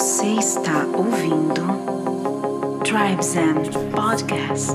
Você 0.00 0.28
está 0.28 0.86
ouvindo 0.96 1.60
Tribe 2.82 3.22
Zen 3.22 3.52
Podcast. 3.94 4.72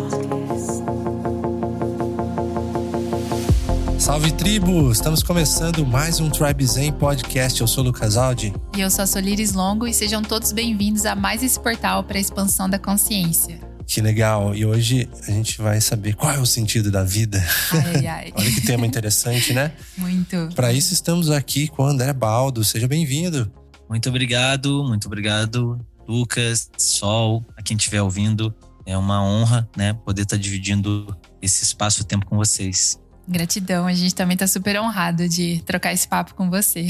Salve 4.00 4.32
tribo! 4.34 4.92
Estamos 4.92 5.24
começando 5.24 5.84
mais 5.84 6.20
um 6.20 6.30
Tribe 6.30 6.64
Zen 6.68 6.94
Podcast. 6.94 7.60
Eu 7.60 7.68
sou 7.68 7.84
o 7.84 7.88
Lucas 7.88 8.18
Aldi. 8.18 8.54
E 8.78 8.82
eu 8.82 8.92
sou 8.92 9.02
a 9.02 9.08
Soliris 9.08 9.54
Longo 9.54 9.88
e 9.88 9.94
sejam 9.96 10.22
todos 10.22 10.52
bem-vindos 10.52 11.08
a 11.08 11.16
mais 11.16 11.42
esse 11.42 11.60
portal 11.60 12.04
para 12.04 12.20
a 12.20 12.22
expansão 12.22 12.70
da 12.70 12.78
consciência. 12.78 13.60
Que 13.88 14.02
legal! 14.02 14.54
E 14.54 14.64
hoje 14.64 15.10
a 15.28 15.32
gente 15.32 15.60
vai 15.60 15.82
saber 15.82 16.14
qual 16.14 16.34
é 16.34 16.40
o 16.40 16.46
sentido 16.46 16.92
da 16.92 17.04
vida. 17.04 17.44
Ai, 17.72 18.06
ai. 18.06 18.34
Olha 18.38 18.52
que 18.52 18.62
tema 18.62 18.86
interessante, 18.86 19.54
né? 19.54 19.72
Muito. 19.98 20.50
Para 20.54 20.72
isso 20.72 20.94
estamos 20.94 21.32
aqui 21.32 21.68
com 21.68 21.82
o 21.82 21.88
André 21.88 22.14
Baldo. 22.14 22.64
Seja 22.64 22.88
bem-vindo. 22.88 23.52
Muito 23.90 24.10
obrigado, 24.10 24.84
muito 24.84 25.06
obrigado, 25.08 25.80
Lucas, 26.08 26.70
Sol, 26.78 27.46
a 27.56 27.62
quem 27.62 27.78
estiver 27.78 28.02
ouvindo. 28.02 28.54
É 28.86 28.98
uma 28.98 29.24
honra, 29.24 29.68
né, 29.76 29.94
poder 29.94 30.24
estar 30.24 30.38
dividindo 30.38 31.16
esse 31.42 31.64
espaço-tempo 31.64 32.26
com 32.26 32.38
vocês. 32.38 33.00
Gratidão, 33.28 33.88
a 33.88 33.94
gente 33.94 34.14
também 34.14 34.36
está 34.36 34.46
super 34.46 34.80
honrado 34.80 35.28
de 35.28 35.62
trocar 35.66 35.92
esse 35.92 36.08
papo 36.08 36.36
com 36.36 36.50
você. 36.50 36.88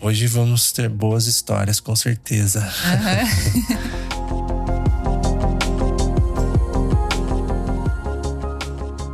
Hoje 0.00 0.26
vamos 0.26 0.72
ter 0.72 0.88
boas 0.88 1.26
histórias, 1.26 1.78
com 1.78 1.94
certeza. 1.94 2.60
Aham. 2.60 4.02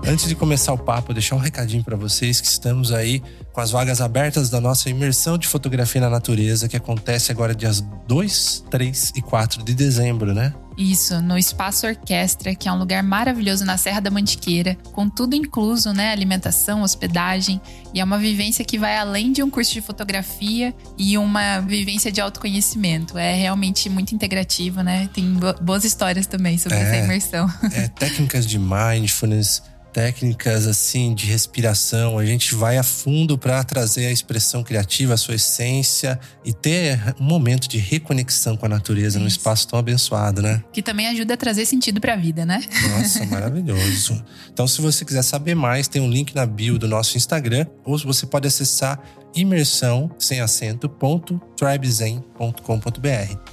Antes 0.09 0.27
de 0.27 0.35
começar 0.35 0.73
o 0.73 0.79
papo, 0.79 1.13
deixar 1.13 1.37
um 1.37 1.39
recadinho 1.39 1.85
para 1.85 1.95
vocês 1.95 2.41
que 2.41 2.47
estamos 2.47 2.93
aí 2.93 3.23
com 3.53 3.61
as 3.61 3.71
vagas 3.71 4.01
abertas 4.01 4.49
da 4.49 4.59
nossa 4.59 4.89
imersão 4.89 5.37
de 5.37 5.47
fotografia 5.47 6.01
na 6.01 6.09
natureza, 6.09 6.67
que 6.67 6.77
acontece 6.79 7.31
agora 7.31 7.55
dias 7.55 7.85
2, 8.07 8.65
3 8.71 9.13
e 9.17 9.21
4 9.21 9.63
de 9.63 9.75
dezembro, 9.75 10.33
né? 10.33 10.55
Isso, 10.79 11.21
no 11.21 11.37
Espaço 11.37 11.87
Orquestra, 11.87 12.55
que 12.55 12.69
é 12.69 12.73
um 12.73 12.79
lugar 12.79 13.03
maravilhoso 13.03 13.67
na 13.67 13.77
Serra 13.77 14.01
da 14.01 14.11
Mantiqueira, 14.11 14.77
com 14.93 15.11
tudo 15.11 15.35
incluso, 15.37 15.93
né? 15.93 16.11
Alimentação, 16.11 16.83
hospedagem. 16.83 17.61
E 17.93 18.01
é 18.01 18.05
uma 18.05 18.17
vivência 18.17 18.65
que 18.65 18.79
vai 18.79 18.97
além 18.97 19.31
de 19.31 19.43
um 19.43 19.51
curso 19.51 19.73
de 19.75 19.83
fotografia 19.83 20.75
e 20.97 21.19
uma 21.19 21.61
vivência 21.61 22.11
de 22.11 22.21
autoconhecimento. 22.21 23.19
É 23.19 23.35
realmente 23.35 23.91
muito 23.91 24.15
integrativo, 24.15 24.81
né? 24.83 25.11
Tem 25.13 25.35
bo- 25.35 25.55
boas 25.61 25.85
histórias 25.85 26.27
também 26.27 26.57
sobre 26.57 26.79
É. 26.79 26.83
essa 26.83 26.97
imersão. 27.05 27.53
É, 27.73 27.89
técnicas 27.89 28.47
de 28.47 28.59
mindfulness, 28.59 29.63
técnicas 29.93 30.67
assim 30.67 31.15
de 31.15 31.27
respiração. 31.27 32.19
A 32.19 32.25
gente 32.25 32.55
vai 32.55 32.79
a 32.79 32.83
fundo 32.83 33.37
para 33.37 33.63
trazer 33.65 34.07
a 34.07 34.13
expressão 34.13 34.63
criativa, 34.63 35.15
a 35.15 35.17
sua 35.17 35.35
essência 35.35 36.19
e 36.45 36.53
ter 36.53 37.15
um 37.21 37.25
momento 37.25 37.69
de 37.69 37.79
reconexão 37.79 38.57
com 38.57 38.67
a 38.67 38.69
natureza 38.69 39.19
num 39.19 39.27
espaço 39.27 39.69
tão 39.69 39.79
abençoado, 39.79 40.43
né? 40.43 40.63
Que 40.73 40.83
também 40.83 41.07
ajuda 41.09 41.35
a 41.35 41.37
trazer 41.37 41.67
sentido 41.67 42.01
pra 42.01 42.17
vida, 42.17 42.45
né? 42.45 42.63
Nossa, 42.91 43.25
maravilhoso. 43.27 44.23
Então, 44.53 44.67
se 44.67 44.81
você 44.81 45.05
quiser 45.05 45.23
saber 45.23 45.55
mais, 45.55 45.89
tem 45.89 46.01
um 46.01 46.11
link 46.11 46.35
na 46.35 46.47
bio 46.47 46.79
do 46.79 46.89
nosso 46.89 47.17
Instagram, 47.17 47.67
ou 47.85 47.99
você 47.99 48.27
pode 48.27 48.47
acessar 48.47 49.01
imersão 49.35 50.11
sem 50.19 50.41
acento 50.41 50.89
ponto. 50.89 51.41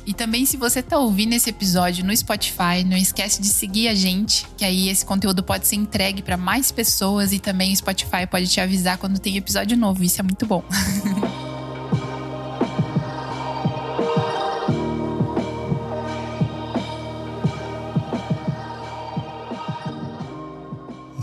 E 0.06 0.14
também, 0.14 0.46
se 0.46 0.58
você 0.58 0.82
tá 0.82 0.98
ouvindo 0.98 1.34
esse 1.34 1.50
episódio 1.50 2.06
no 2.06 2.16
Spotify, 2.16 2.84
não 2.86 2.98
esquece 2.98 3.42
de 3.42 3.48
seguir 3.48 3.88
a 3.88 3.96
gente, 3.96 4.46
que 4.58 4.64
aí 4.64 4.90
esse 4.90 5.06
conteúdo 5.06 5.44
pode 5.44 5.68
ser 5.68 5.76
entregue 5.76 6.22
para 6.22 6.38
mais 6.38 6.72
pessoas 6.72 7.34
e 7.34 7.40
também 7.40 7.74
o 7.74 7.76
Spotify 7.76 8.28
pode 8.30 8.48
te 8.48 8.60
avisar 8.60 8.98
quando 8.98 9.20
tem 9.20 9.38
episódio 9.38 9.78
novo. 9.78 10.04
Isso 10.04 10.20
é 10.22 10.24
muito 10.24 10.46
bom. 10.46 10.64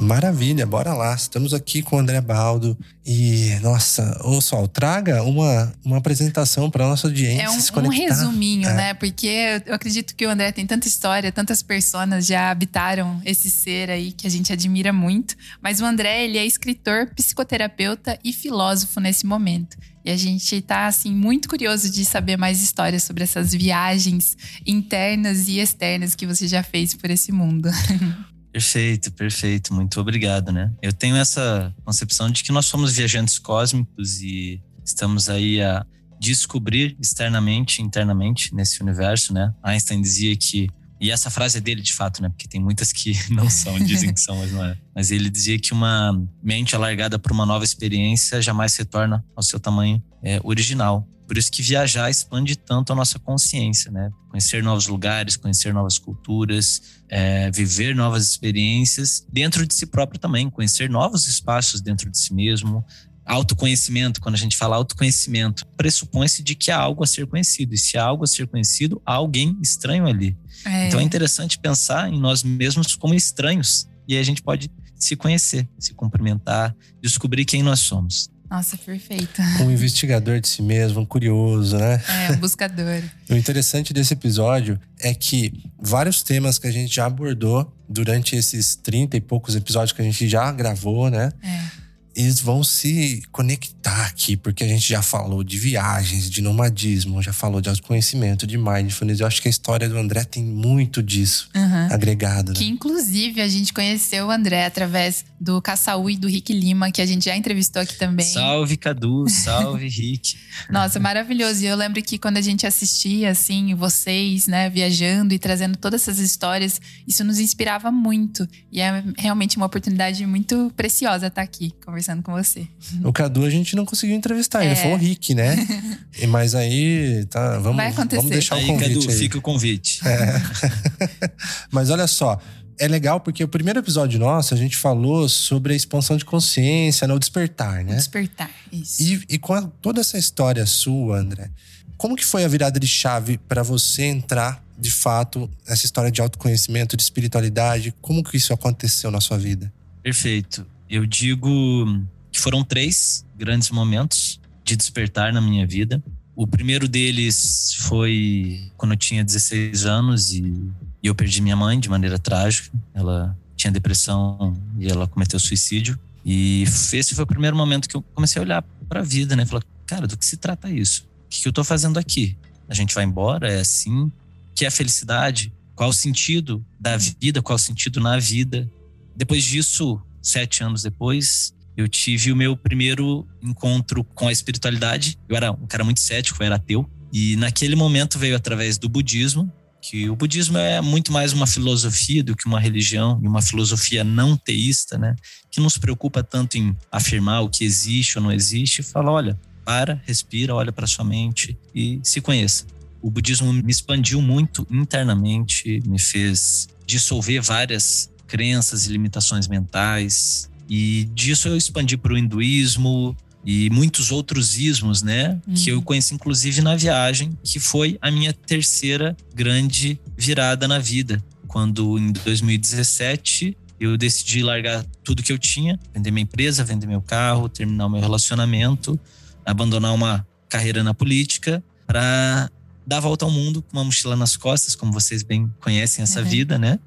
Maravilha, 0.02 0.66
bora 0.66 0.92
lá. 0.92 1.14
Estamos 1.14 1.54
aqui 1.54 1.80
com 1.80 1.96
o 1.96 1.98
André 2.00 2.20
Baldo 2.20 2.76
e, 3.06 3.56
nossa, 3.62 4.20
ô 4.24 4.40
Sol, 4.40 4.66
traga 4.66 5.22
uma, 5.22 5.72
uma 5.84 5.98
apresentação 5.98 6.70
para 6.70 6.86
nossa 6.88 7.06
audiência 7.06 7.42
É 7.42 7.48
um, 7.50 7.60
se 7.60 7.70
um 7.70 7.74
conectar. 7.74 8.02
resuminho, 8.14 8.68
É. 8.68 8.74
né? 8.74 8.94
Porque 8.94 9.62
eu 9.64 9.74
acredito 9.74 10.14
que 10.16 10.26
o 10.26 10.30
André 10.30 10.50
tem 10.52 10.66
tanta 10.66 10.88
história, 10.88 11.30
tantas 11.30 11.62
pessoas 11.62 12.26
já 12.26 12.50
habitaram 12.50 13.20
esse 13.24 13.48
ser 13.48 13.90
aí 13.90 14.12
que 14.12 14.26
a 14.26 14.30
gente 14.30 14.52
admira 14.52 14.92
muito. 14.92 15.36
Mas 15.62 15.80
o 15.80 15.84
André, 15.84 16.24
ele 16.24 16.36
é 16.36 16.44
escritor, 16.44 17.08
psicoterapeuta 17.14 18.18
e 18.24 18.32
filósofo 18.32 18.98
nesse 19.00 19.24
momento. 19.24 19.76
E 20.04 20.10
a 20.10 20.16
gente 20.16 20.60
tá, 20.62 20.88
assim, 20.88 21.12
muito 21.12 21.48
curioso 21.48 21.88
de 21.88 22.04
saber 22.04 22.36
mais 22.36 22.60
histórias 22.60 23.04
sobre 23.04 23.22
essas 23.22 23.52
viagens 23.52 24.36
internas 24.66 25.46
e 25.46 25.58
externas 25.60 26.16
que 26.16 26.26
você 26.26 26.48
já 26.48 26.62
fez 26.64 26.92
por 26.92 27.08
esse 27.08 27.30
mundo. 27.30 27.70
Perfeito, 28.52 29.10
perfeito. 29.12 29.72
Muito 29.72 29.98
obrigado, 30.00 30.52
né? 30.52 30.70
Eu 30.82 30.92
tenho 30.92 31.16
essa 31.16 31.74
concepção 31.84 32.30
de 32.30 32.44
que 32.44 32.52
nós 32.52 32.66
somos 32.66 32.92
viajantes 32.92 33.38
cósmicos 33.38 34.20
e 34.20 34.62
estamos 34.84 35.30
aí 35.30 35.62
a 35.62 35.86
descobrir 36.20 36.96
externamente, 37.00 37.80
internamente 37.82 38.54
nesse 38.54 38.82
universo, 38.82 39.32
né? 39.32 39.52
Einstein 39.62 40.00
dizia 40.00 40.36
que 40.36 40.68
e 41.02 41.10
essa 41.10 41.30
frase 41.30 41.58
é 41.58 41.60
dele 41.60 41.82
de 41.82 41.92
fato, 41.92 42.22
né? 42.22 42.28
Porque 42.28 42.46
tem 42.46 42.62
muitas 42.62 42.92
que 42.92 43.12
não 43.34 43.50
são, 43.50 43.76
dizem 43.80 44.14
que 44.14 44.20
são, 44.20 44.36
mas 44.36 44.52
não 44.52 44.64
é. 44.64 44.78
Mas 44.94 45.10
ele 45.10 45.28
dizia 45.28 45.58
que 45.58 45.72
uma 45.72 46.16
mente 46.40 46.76
alargada 46.76 47.18
por 47.18 47.32
uma 47.32 47.44
nova 47.44 47.64
experiência 47.64 48.40
jamais 48.40 48.76
retorna 48.76 49.24
ao 49.34 49.42
seu 49.42 49.58
tamanho 49.58 50.00
é, 50.22 50.40
original. 50.44 51.08
Por 51.32 51.38
isso 51.38 51.50
que 51.50 51.62
viajar 51.62 52.10
expande 52.10 52.54
tanto 52.56 52.92
a 52.92 52.94
nossa 52.94 53.18
consciência, 53.18 53.90
né? 53.90 54.10
Conhecer 54.28 54.62
novos 54.62 54.86
lugares, 54.86 55.34
conhecer 55.34 55.72
novas 55.72 55.98
culturas, 55.98 57.00
é, 57.08 57.50
viver 57.50 57.96
novas 57.96 58.28
experiências 58.28 59.26
dentro 59.32 59.66
de 59.66 59.72
si 59.72 59.86
próprio 59.86 60.20
também, 60.20 60.50
conhecer 60.50 60.90
novos 60.90 61.26
espaços 61.26 61.80
dentro 61.80 62.10
de 62.10 62.18
si 62.18 62.34
mesmo. 62.34 62.84
Autoconhecimento, 63.24 64.20
quando 64.20 64.34
a 64.34 64.38
gente 64.38 64.58
fala 64.58 64.76
autoconhecimento, 64.76 65.66
pressupõe-se 65.68 66.42
de 66.42 66.54
que 66.54 66.70
há 66.70 66.78
algo 66.78 67.02
a 67.02 67.06
ser 67.06 67.26
conhecido. 67.26 67.72
E 67.72 67.78
se 67.78 67.96
há 67.96 68.04
algo 68.04 68.24
a 68.24 68.26
ser 68.26 68.46
conhecido, 68.46 69.00
há 69.06 69.14
alguém 69.14 69.56
estranho 69.62 70.06
ali. 70.06 70.36
É, 70.66 70.88
Então 70.88 71.00
é 71.00 71.02
interessante 71.02 71.58
pensar 71.58 72.12
em 72.12 72.20
nós 72.20 72.42
mesmos 72.42 72.94
como 72.94 73.14
estranhos. 73.14 73.88
E 74.06 74.12
aí 74.12 74.20
a 74.20 74.22
gente 74.22 74.42
pode 74.42 74.70
se 74.94 75.16
conhecer, 75.16 75.66
se 75.78 75.94
cumprimentar, 75.94 76.76
descobrir 77.00 77.46
quem 77.46 77.62
nós 77.62 77.80
somos. 77.80 78.30
Nossa, 78.52 78.76
perfeito. 78.76 79.40
Um 79.62 79.70
investigador 79.70 80.38
de 80.38 80.46
si 80.46 80.60
mesmo, 80.60 81.00
um 81.00 81.06
curioso, 81.06 81.78
né? 81.78 82.02
É, 82.28 82.36
buscador. 82.36 83.02
O 83.30 83.34
interessante 83.34 83.94
desse 83.94 84.12
episódio 84.12 84.78
é 85.00 85.14
que 85.14 85.64
vários 85.80 86.22
temas 86.22 86.58
que 86.58 86.66
a 86.66 86.70
gente 86.70 86.94
já 86.94 87.06
abordou 87.06 87.74
durante 87.88 88.36
esses 88.36 88.76
30 88.76 89.16
e 89.16 89.22
poucos 89.22 89.56
episódios 89.56 89.92
que 89.92 90.02
a 90.02 90.04
gente 90.04 90.28
já 90.28 90.52
gravou, 90.52 91.08
né? 91.08 91.32
É. 91.42 91.81
Eles 92.14 92.40
vão 92.40 92.62
se 92.62 93.22
conectar 93.32 94.06
aqui, 94.06 94.36
porque 94.36 94.64
a 94.64 94.68
gente 94.68 94.88
já 94.88 95.02
falou 95.02 95.42
de 95.42 95.58
viagens, 95.58 96.30
de 96.30 96.42
nomadismo, 96.42 97.22
já 97.22 97.32
falou 97.32 97.60
de 97.60 97.68
autoconhecimento, 97.68 98.46
de 98.46 98.58
mindfulness. 98.58 99.20
Eu 99.20 99.26
acho 99.26 99.40
que 99.40 99.48
a 99.48 99.50
história 99.50 99.88
do 99.88 99.96
André 99.96 100.24
tem 100.24 100.44
muito 100.44 101.02
disso 101.02 101.48
Aham. 101.54 101.88
agregado, 101.90 102.52
né? 102.52 102.58
Que 102.58 102.66
inclusive 102.66 103.40
a 103.40 103.48
gente 103.48 103.72
conheceu 103.72 104.26
o 104.26 104.30
André 104.30 104.66
através 104.66 105.24
do 105.40 105.60
Caçaú 105.60 106.10
e 106.10 106.16
do 106.16 106.28
Rick 106.28 106.52
Lima, 106.52 106.92
que 106.92 107.00
a 107.00 107.06
gente 107.06 107.24
já 107.24 107.36
entrevistou 107.36 107.82
aqui 107.82 107.96
também. 107.96 108.26
Salve, 108.26 108.76
Cadu, 108.76 109.28
salve, 109.28 109.88
Rick. 109.90 110.36
Nossa, 110.70 111.00
maravilhoso. 111.00 111.62
E 111.62 111.66
eu 111.66 111.76
lembro 111.76 112.02
que 112.02 112.18
quando 112.18 112.36
a 112.36 112.40
gente 112.42 112.66
assistia, 112.66 113.30
assim, 113.30 113.74
vocês, 113.74 114.46
né, 114.46 114.68
viajando 114.68 115.34
e 115.34 115.38
trazendo 115.38 115.76
todas 115.76 116.02
essas 116.02 116.18
histórias, 116.18 116.80
isso 117.06 117.24
nos 117.24 117.40
inspirava 117.40 117.90
muito. 117.90 118.46
E 118.70 118.80
é 118.80 119.02
realmente 119.16 119.56
uma 119.56 119.66
oportunidade 119.66 120.24
muito 120.26 120.72
preciosa 120.76 121.26
estar 121.26 121.42
aqui 121.42 121.72
conversando 121.84 122.01
com 122.22 122.32
você. 122.32 122.66
O 123.04 123.12
Cadu 123.12 123.44
a 123.44 123.50
gente 123.50 123.76
não 123.76 123.84
conseguiu 123.84 124.16
entrevistar, 124.16 124.64
ele 124.64 124.72
É. 124.72 124.76
foi 124.76 124.92
o 124.92 124.96
Rick, 124.96 125.34
né? 125.34 125.56
E- 126.20 126.26
Mas 126.26 126.54
aí, 126.54 127.24
tá, 127.30 127.58
vamos, 127.58 127.76
Vai 127.76 127.88
acontecer. 127.88 128.16
vamos 128.16 128.30
deixar 128.30 128.56
aí, 128.56 128.64
o 128.64 128.66
convite 128.68 128.94
Cadu, 128.94 129.10
aí. 129.10 129.18
fica 129.18 129.38
o 129.38 129.40
convite. 129.42 130.00
Mas 131.70 131.90
olha 131.90 132.06
só, 132.06 132.38
é 132.78 132.88
legal 132.88 133.20
porque 133.20 133.42
o 133.44 133.48
primeiro 133.48 133.78
episódio 133.78 134.18
nosso 134.18 134.54
a 134.54 134.56
gente 134.56 134.76
falou 134.76 135.28
sobre 135.28 135.72
a 135.72 135.76
expansão 135.76 136.16
de 136.16 136.24
consciência, 136.24 137.06
né, 137.06 137.14
o 137.14 137.18
despertar, 137.18 137.84
né? 137.84 137.94
Despertar. 137.96 138.50
Isso. 138.72 139.02
E, 139.02 139.22
e 139.30 139.38
com 139.38 139.54
a- 139.54 139.62
toda 139.80 140.00
essa 140.00 140.18
história 140.18 140.64
sua, 140.66 141.18
André, 141.18 141.50
como 141.96 142.16
que 142.16 142.24
foi 142.24 142.44
a 142.44 142.48
virada 142.48 142.80
de 142.80 142.86
chave 142.88 143.38
para 143.38 143.62
você 143.62 144.02
entrar, 144.04 144.62
de 144.78 144.90
fato, 144.90 145.48
essa 145.66 145.84
história 145.86 146.10
de 146.10 146.20
autoconhecimento, 146.20 146.96
de 146.96 147.02
espiritualidade? 147.02 147.94
Como 148.00 148.22
que 148.24 148.36
isso 148.36 148.52
aconteceu 148.52 149.10
na 149.10 149.20
sua 149.20 149.38
vida? 149.38 149.72
Perfeito. 150.02 150.66
Eu 150.92 151.06
digo 151.06 152.04
que 152.30 152.38
foram 152.38 152.62
três 152.62 153.24
grandes 153.34 153.70
momentos 153.70 154.38
de 154.62 154.76
despertar 154.76 155.32
na 155.32 155.40
minha 155.40 155.66
vida. 155.66 156.04
O 156.36 156.46
primeiro 156.46 156.86
deles 156.86 157.72
foi 157.88 158.70
quando 158.76 158.92
eu 158.92 158.98
tinha 158.98 159.24
16 159.24 159.86
anos 159.86 160.34
e, 160.34 160.70
eu 161.02 161.14
perdi 161.14 161.40
minha 161.40 161.56
mãe 161.56 161.80
de 161.80 161.88
maneira 161.88 162.18
trágica. 162.18 162.70
Ela 162.92 163.34
tinha 163.56 163.72
depressão 163.72 164.54
e 164.78 164.86
ela 164.86 165.08
cometeu 165.08 165.40
suicídio. 165.40 165.98
E 166.26 166.64
esse 166.64 167.14
foi 167.14 167.24
o 167.24 167.26
primeiro 167.26 167.56
momento 167.56 167.88
que 167.88 167.96
eu 167.96 168.02
comecei 168.14 168.38
a 168.38 168.44
olhar 168.44 168.62
para 168.86 169.00
a 169.00 169.02
vida, 169.02 169.34
né? 169.34 169.46
Falar, 169.46 169.64
cara, 169.86 170.06
do 170.06 170.18
que 170.18 170.26
se 170.26 170.36
trata 170.36 170.70
isso? 170.70 171.04
O 171.24 171.28
que, 171.30 171.48
eu 171.48 171.52
tô 171.54 171.64
fazendo 171.64 171.98
aqui? 171.98 172.36
a 172.68 172.74
gente 172.74 172.94
vai 172.94 173.04
embora, 173.04 173.50
é 173.50 173.60
assim. 173.60 174.12
Que 174.54 174.66
é 174.66 174.68
a 174.68 174.70
felicidade? 174.70 175.50
Qual 175.74 175.88
o 175.88 175.92
sentido 175.94 176.62
da 176.78 176.98
vida? 176.98 177.40
Qual 177.40 177.56
o 177.56 177.58
sentido 177.58 177.98
na 177.98 178.18
vida? 178.18 178.70
Depois 179.16 179.42
disso, 179.42 179.98
sete 180.22 180.62
anos 180.62 180.82
depois, 180.82 181.52
eu 181.76 181.88
tive 181.88 182.30
o 182.30 182.36
meu 182.36 182.56
primeiro 182.56 183.26
encontro 183.42 184.04
com 184.04 184.28
a 184.28 184.32
espiritualidade. 184.32 185.18
Eu 185.28 185.36
era 185.36 185.50
um 185.52 185.66
cara 185.66 185.84
muito 185.84 186.00
cético, 186.00 186.42
eu 186.42 186.46
era 186.46 186.56
ateu. 186.56 186.88
E 187.12 187.36
naquele 187.36 187.76
momento 187.76 188.18
veio 188.18 188.36
através 188.36 188.78
do 188.78 188.88
budismo, 188.88 189.50
que 189.80 190.08
o 190.08 190.14
budismo 190.14 190.56
é 190.56 190.80
muito 190.80 191.12
mais 191.12 191.32
uma 191.32 191.46
filosofia 191.46 192.22
do 192.22 192.36
que 192.36 192.46
uma 192.46 192.60
religião, 192.60 193.20
e 193.22 193.26
uma 193.26 193.42
filosofia 193.42 194.04
não 194.04 194.36
teísta, 194.36 194.96
né? 194.96 195.16
Que 195.50 195.60
não 195.60 195.68
se 195.68 195.80
preocupa 195.80 196.22
tanto 196.22 196.56
em 196.56 196.76
afirmar 196.90 197.40
o 197.40 197.50
que 197.50 197.64
existe 197.64 198.16
ou 198.16 198.24
não 198.24 198.32
existe, 198.32 198.80
e 198.80 198.84
fala: 198.84 199.10
olha, 199.10 199.40
para, 199.64 200.00
respira, 200.06 200.54
olha 200.54 200.72
para 200.72 200.86
sua 200.86 201.04
mente 201.04 201.58
e 201.74 202.00
se 202.02 202.20
conheça. 202.20 202.66
O 203.00 203.10
budismo 203.10 203.52
me 203.52 203.70
expandiu 203.70 204.22
muito 204.22 204.66
internamente, 204.70 205.82
me 205.84 205.98
fez 205.98 206.68
dissolver 206.86 207.42
várias 207.42 208.11
crenças 208.32 208.86
e 208.86 208.92
limitações 208.92 209.46
mentais, 209.46 210.48
e 210.66 211.04
disso 211.14 211.48
eu 211.48 211.56
expandi 211.56 211.98
para 211.98 212.14
o 212.14 212.16
hinduísmo, 212.16 213.14
e 213.44 213.68
muitos 213.68 214.10
outros 214.10 214.56
ismos, 214.56 215.02
né? 215.02 215.38
Uhum. 215.46 215.54
Que 215.54 215.70
eu 215.70 215.76
uhum. 215.76 215.82
conheci 215.82 216.14
inclusive 216.14 216.62
na 216.62 216.74
viagem, 216.74 217.36
que 217.44 217.60
foi 217.60 217.98
a 218.00 218.10
minha 218.10 218.32
terceira 218.32 219.14
grande 219.34 220.00
virada 220.16 220.66
na 220.66 220.78
vida. 220.78 221.22
Quando 221.46 221.98
em 221.98 222.12
2017 222.12 223.54
eu 223.78 223.98
decidi 223.98 224.42
largar 224.42 224.82
tudo 225.04 225.22
que 225.22 225.32
eu 225.32 225.38
tinha, 225.38 225.78
vender 225.92 226.10
minha 226.10 226.22
empresa, 226.22 226.64
vender 226.64 226.86
meu 226.86 227.02
carro, 227.02 227.50
terminar 227.50 227.86
o 227.86 227.90
meu 227.90 228.00
relacionamento, 228.00 228.98
abandonar 229.44 229.92
uma 229.92 230.26
carreira 230.48 230.82
na 230.82 230.94
política 230.94 231.62
para 231.86 232.48
dar 232.86 232.98
a 232.98 233.00
volta 233.00 233.26
ao 233.26 233.30
mundo 233.30 233.60
com 233.60 233.76
uma 233.76 233.84
mochila 233.84 234.16
nas 234.16 234.36
costas, 234.36 234.74
como 234.74 234.92
vocês 234.92 235.22
bem 235.22 235.52
conhecem 235.60 236.02
essa 236.02 236.20
uhum. 236.20 236.28
vida, 236.28 236.58
né? 236.58 236.78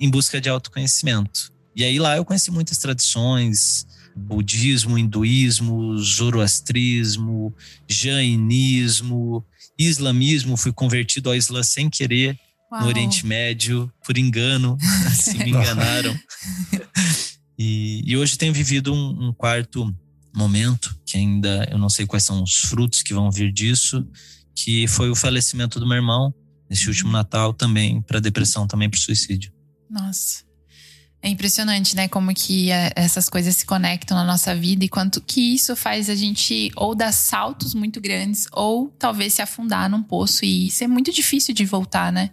Em 0.00 0.08
busca 0.08 0.40
de 0.40 0.48
autoconhecimento. 0.48 1.52
E 1.76 1.84
aí 1.84 1.98
lá 1.98 2.16
eu 2.16 2.24
conheci 2.24 2.50
muitas 2.50 2.78
tradições, 2.78 3.86
budismo, 4.16 4.98
hinduísmo, 4.98 5.96
zoroastrismo, 5.98 7.54
jainismo, 7.88 9.44
islamismo. 9.78 10.56
Fui 10.56 10.72
convertido 10.72 11.28
ao 11.28 11.36
Islã 11.36 11.62
sem 11.62 11.88
querer 11.88 12.38
Uau. 12.72 12.82
no 12.82 12.88
Oriente 12.88 13.26
Médio, 13.26 13.92
por 14.04 14.16
engano, 14.18 14.76
se 15.14 15.36
me 15.38 15.50
enganaram. 15.50 16.18
e, 17.58 18.02
e, 18.04 18.16
hoje 18.16 18.38
tenho 18.38 18.52
vivido 18.52 18.92
um, 18.92 19.28
um 19.28 19.32
quarto 19.32 19.94
momento, 20.34 20.96
que 21.04 21.16
ainda 21.16 21.68
eu 21.70 21.78
não 21.78 21.88
sei 21.88 22.06
quais 22.06 22.24
são 22.24 22.42
os 22.42 22.56
frutos 22.56 23.02
que 23.02 23.14
vão 23.14 23.30
vir 23.30 23.52
disso, 23.52 24.06
que 24.54 24.86
foi 24.86 25.10
o 25.10 25.16
falecimento 25.16 25.80
do 25.80 25.86
meu 25.86 25.96
irmão 25.96 26.32
nesse 26.68 26.88
último 26.88 27.10
Natal 27.10 27.52
também 27.52 28.00
para 28.00 28.20
depressão, 28.20 28.66
também 28.66 28.88
para 28.88 29.00
suicídio. 29.00 29.52
Nossa. 29.90 30.44
É 31.22 31.28
impressionante, 31.28 31.94
né? 31.94 32.08
Como 32.08 32.32
que 32.32 32.70
é, 32.70 32.92
essas 32.96 33.28
coisas 33.28 33.54
se 33.56 33.66
conectam 33.66 34.16
na 34.16 34.24
nossa 34.24 34.54
vida 34.54 34.84
e 34.84 34.88
quanto 34.88 35.20
que 35.20 35.54
isso 35.54 35.76
faz 35.76 36.08
a 36.08 36.14
gente 36.14 36.70
ou 36.74 36.94
dar 36.94 37.12
saltos 37.12 37.74
muito 37.74 38.00
grandes 38.00 38.46
ou 38.52 38.88
talvez 38.98 39.34
se 39.34 39.42
afundar 39.42 39.90
num 39.90 40.02
poço 40.02 40.46
e 40.46 40.70
ser 40.70 40.86
muito 40.86 41.12
difícil 41.12 41.52
de 41.52 41.66
voltar, 41.66 42.10
né? 42.10 42.30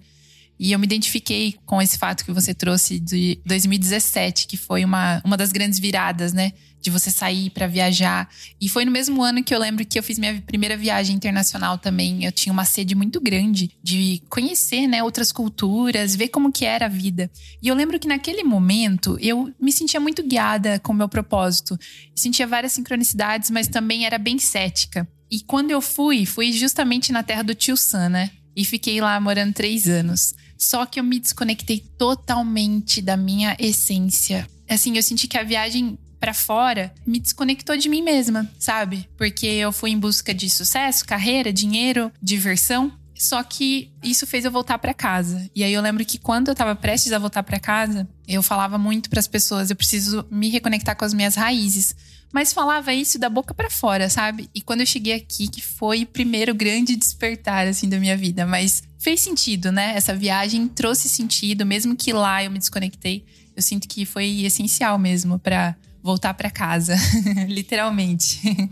E 0.59 0.71
eu 0.71 0.79
me 0.79 0.85
identifiquei 0.85 1.55
com 1.65 1.81
esse 1.81 1.97
fato 1.97 2.25
que 2.25 2.31
você 2.31 2.53
trouxe 2.53 2.99
de 2.99 3.39
2017, 3.45 4.47
que 4.47 4.57
foi 4.57 4.83
uma, 4.83 5.21
uma 5.23 5.37
das 5.37 5.51
grandes 5.51 5.77
viradas, 5.77 6.33
né? 6.33 6.51
De 6.81 6.89
você 6.89 7.11
sair 7.11 7.49
para 7.49 7.67
viajar. 7.67 8.29
E 8.59 8.67
foi 8.67 8.85
no 8.85 8.91
mesmo 8.91 9.21
ano 9.21 9.43
que 9.43 9.53
eu 9.53 9.59
lembro 9.59 9.85
que 9.85 9.99
eu 9.99 10.03
fiz 10.03 10.17
minha 10.17 10.41
primeira 10.41 10.75
viagem 10.75 11.15
internacional 11.15 11.77
também. 11.77 12.23
Eu 12.23 12.31
tinha 12.31 12.53
uma 12.53 12.65
sede 12.65 12.95
muito 12.95 13.19
grande 13.19 13.71
de 13.83 14.21
conhecer, 14.29 14.87
né, 14.87 15.03
outras 15.03 15.31
culturas, 15.31 16.15
ver 16.15 16.29
como 16.29 16.51
que 16.51 16.65
era 16.65 16.85
a 16.85 16.89
vida. 16.89 17.29
E 17.61 17.67
eu 17.67 17.75
lembro 17.75 17.99
que 17.99 18.07
naquele 18.07 18.43
momento 18.43 19.17
eu 19.19 19.53
me 19.59 19.71
sentia 19.71 19.99
muito 19.99 20.23
guiada 20.23 20.79
com 20.79 20.91
o 20.91 20.95
meu 20.95 21.09
propósito. 21.09 21.77
Sentia 22.15 22.47
várias 22.47 22.73
sincronicidades, 22.73 23.49
mas 23.49 23.67
também 23.67 24.05
era 24.05 24.17
bem 24.17 24.39
cética. 24.39 25.07
E 25.29 25.41
quando 25.41 25.71
eu 25.71 25.81
fui, 25.81 26.25
fui 26.25 26.51
justamente 26.53 27.11
na 27.11 27.21
terra 27.21 27.43
do 27.43 27.53
tio 27.53 27.75
Sam, 27.75 28.09
né? 28.09 28.31
E 28.55 28.63
fiquei 28.65 28.99
lá 29.01 29.19
morando 29.19 29.53
três 29.53 29.87
anos. 29.87 30.33
Só 30.57 30.85
que 30.85 30.99
eu 30.99 31.03
me 31.03 31.19
desconectei 31.19 31.83
totalmente 31.97 33.01
da 33.01 33.15
minha 33.15 33.55
essência. 33.59 34.47
Assim, 34.69 34.95
eu 34.95 35.03
senti 35.03 35.27
que 35.27 35.37
a 35.37 35.43
viagem 35.43 35.97
para 36.19 36.33
fora 36.33 36.93
me 37.05 37.19
desconectou 37.19 37.77
de 37.77 37.87
mim 37.87 38.01
mesma, 38.01 38.49
sabe? 38.59 39.07
Porque 39.17 39.45
eu 39.45 39.71
fui 39.71 39.91
em 39.91 39.99
busca 39.99 40.33
de 40.33 40.49
sucesso, 40.49 41.05
carreira, 41.05 41.53
dinheiro, 41.53 42.11
diversão. 42.21 42.91
Só 43.15 43.41
que 43.41 43.91
isso 44.03 44.27
fez 44.27 44.45
eu 44.45 44.51
voltar 44.51 44.77
para 44.77 44.93
casa. 44.93 45.49
E 45.55 45.63
aí 45.63 45.73
eu 45.73 45.81
lembro 45.81 46.05
que 46.05 46.19
quando 46.19 46.49
eu 46.49 46.55
tava 46.55 46.75
prestes 46.75 47.11
a 47.11 47.19
voltar 47.19 47.41
para 47.41 47.59
casa, 47.59 48.07
eu 48.27 48.43
falava 48.43 48.77
muito 48.77 49.09
para 49.09 49.19
as 49.19 49.27
pessoas, 49.27 49.69
eu 49.69 49.75
preciso 49.75 50.25
me 50.29 50.49
reconectar 50.49 50.95
com 50.95 51.03
as 51.03 51.13
minhas 51.13 51.35
raízes. 51.35 51.95
Mas 52.31 52.51
falava 52.51 52.93
isso 52.93 53.17
da 53.17 53.29
boca 53.29 53.53
para 53.53 53.69
fora, 53.69 54.09
sabe? 54.09 54.49
E 54.53 54.61
quando 54.61 54.81
eu 54.81 54.85
cheguei 54.85 55.13
aqui, 55.13 55.47
que 55.47 55.61
foi 55.61 56.03
o 56.03 56.07
primeiro 56.07 56.53
grande 56.53 56.95
despertar 56.95 57.67
assim 57.67 57.87
da 57.87 57.99
minha 57.99 58.17
vida, 58.17 58.45
mas 58.45 58.83
fez 58.99 59.21
sentido, 59.21 59.71
né? 59.71 59.93
Essa 59.95 60.13
viagem 60.13 60.67
trouxe 60.67 61.07
sentido, 61.07 61.65
mesmo 61.65 61.95
que 61.95 62.11
lá 62.11 62.43
eu 62.43 62.51
me 62.51 62.59
desconectei. 62.59 63.25
Eu 63.55 63.61
sinto 63.61 63.87
que 63.87 64.05
foi 64.05 64.41
essencial 64.41 64.99
mesmo 64.99 65.39
para 65.39 65.75
voltar 66.03 66.33
para 66.33 66.51
casa, 66.51 66.95
literalmente. 67.47 68.69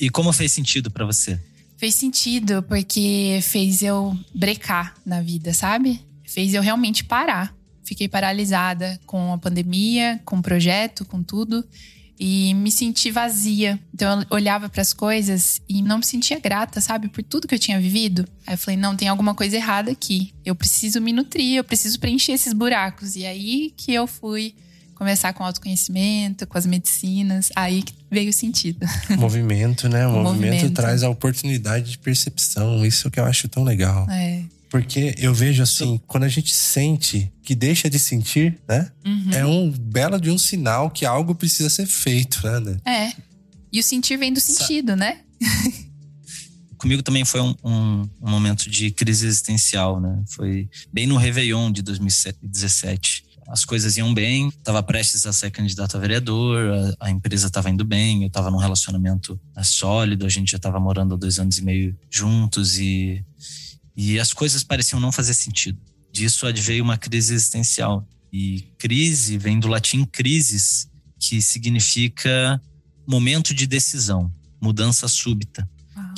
E 0.00 0.10
como 0.10 0.32
fez 0.32 0.52
sentido 0.52 0.90
para 0.90 1.04
você? 1.04 1.38
Fez 1.76 1.94
sentido 1.94 2.62
porque 2.62 3.40
fez 3.42 3.82
eu 3.82 4.18
brecar 4.34 4.94
na 5.04 5.20
vida, 5.20 5.52
sabe? 5.52 6.00
Fez 6.26 6.54
eu 6.54 6.62
realmente 6.62 7.04
parar. 7.04 7.54
Fiquei 7.84 8.08
paralisada 8.08 8.98
com 9.04 9.34
a 9.34 9.38
pandemia, 9.38 10.20
com 10.24 10.38
o 10.38 10.42
projeto, 10.42 11.04
com 11.04 11.22
tudo 11.22 11.64
e 12.18 12.54
me 12.54 12.70
senti 12.70 13.10
vazia. 13.10 13.78
Então 13.92 14.20
eu 14.20 14.26
olhava 14.30 14.68
para 14.68 14.82
as 14.82 14.92
coisas 14.92 15.60
e 15.68 15.82
não 15.82 15.98
me 15.98 16.04
sentia 16.04 16.38
grata, 16.38 16.80
sabe, 16.80 17.08
por 17.08 17.22
tudo 17.22 17.48
que 17.48 17.54
eu 17.54 17.58
tinha 17.58 17.80
vivido. 17.80 18.26
Aí 18.46 18.54
eu 18.54 18.58
falei: 18.58 18.78
não, 18.78 18.96
tem 18.96 19.08
alguma 19.08 19.34
coisa 19.34 19.56
errada 19.56 19.90
aqui. 19.90 20.32
Eu 20.44 20.54
preciso 20.54 21.00
me 21.00 21.12
nutrir, 21.12 21.56
eu 21.56 21.64
preciso 21.64 21.98
preencher 21.98 22.32
esses 22.32 22.52
buracos. 22.52 23.16
E 23.16 23.26
aí 23.26 23.72
que 23.76 23.92
eu 23.92 24.06
fui 24.06 24.54
começar 24.94 25.32
com 25.32 25.44
autoconhecimento, 25.44 26.46
com 26.46 26.56
as 26.56 26.64
medicinas, 26.64 27.50
aí 27.54 27.82
que 27.82 27.92
veio 28.10 28.30
o 28.30 28.32
sentido. 28.32 28.86
Movimento, 29.18 29.88
né? 29.88 30.06
O, 30.06 30.10
o 30.10 30.22
movimento, 30.22 30.52
movimento, 30.52 30.74
traz 30.74 31.02
a 31.02 31.10
oportunidade 31.10 31.90
de 31.90 31.98
percepção. 31.98 32.86
Isso 32.86 33.10
que 33.10 33.18
eu 33.18 33.24
acho 33.24 33.48
tão 33.48 33.64
legal. 33.64 34.08
É. 34.08 34.42
Porque 34.74 35.14
eu 35.18 35.32
vejo 35.32 35.62
assim, 35.62 36.00
quando 36.04 36.24
a 36.24 36.28
gente 36.28 36.52
sente 36.52 37.32
que 37.44 37.54
deixa 37.54 37.88
de 37.88 37.96
sentir, 37.96 38.60
né? 38.68 38.90
Uhum. 39.06 39.30
É 39.30 39.46
um 39.46 39.70
belo 39.70 40.20
de 40.20 40.32
um 40.32 40.36
sinal 40.36 40.90
que 40.90 41.06
algo 41.06 41.32
precisa 41.32 41.70
ser 41.70 41.86
feito, 41.86 42.40
né? 42.44 42.76
É. 42.84 43.12
E 43.72 43.78
o 43.78 43.84
sentir 43.84 44.16
vem 44.16 44.32
do 44.32 44.40
sentido, 44.40 44.96
né? 44.96 45.20
Comigo 46.76 47.04
também 47.04 47.24
foi 47.24 47.40
um, 47.40 47.54
um, 47.62 48.10
um, 48.20 48.28
momento 48.28 48.68
de 48.68 48.90
crise 48.90 49.28
existencial, 49.28 50.00
né? 50.00 50.24
Foi 50.26 50.68
bem 50.92 51.06
no 51.06 51.16
Réveillon 51.16 51.70
de 51.70 51.80
2017. 51.80 53.26
As 53.46 53.64
coisas 53.64 53.96
iam 53.96 54.12
bem, 54.12 54.48
estava 54.48 54.82
prestes 54.82 55.24
a 55.24 55.32
ser 55.32 55.52
candidato 55.52 55.96
a 55.96 56.00
vereador, 56.00 56.94
a, 56.98 57.06
a 57.06 57.10
empresa 57.12 57.46
estava 57.46 57.70
indo 57.70 57.84
bem, 57.84 58.22
eu 58.22 58.26
estava 58.26 58.50
num 58.50 58.58
relacionamento 58.58 59.40
sólido, 59.62 60.26
a 60.26 60.28
gente 60.28 60.50
já 60.50 60.56
estava 60.56 60.80
morando 60.80 61.14
há 61.14 61.16
dois 61.16 61.38
anos 61.38 61.58
e 61.58 61.62
meio 61.62 61.96
juntos 62.10 62.76
e 62.76 63.24
e 63.96 64.18
as 64.18 64.32
coisas 64.32 64.62
pareciam 64.62 65.00
não 65.00 65.12
fazer 65.12 65.34
sentido. 65.34 65.78
Disso 66.10 66.46
adveio 66.46 66.82
uma 66.82 66.98
crise 66.98 67.34
existencial. 67.34 68.06
E 68.32 68.62
crise 68.78 69.38
vem 69.38 69.60
do 69.60 69.68
latim 69.68 70.04
crisis, 70.04 70.88
que 71.18 71.40
significa 71.40 72.60
momento 73.06 73.54
de 73.54 73.66
decisão, 73.66 74.32
mudança 74.60 75.06
súbita. 75.06 75.68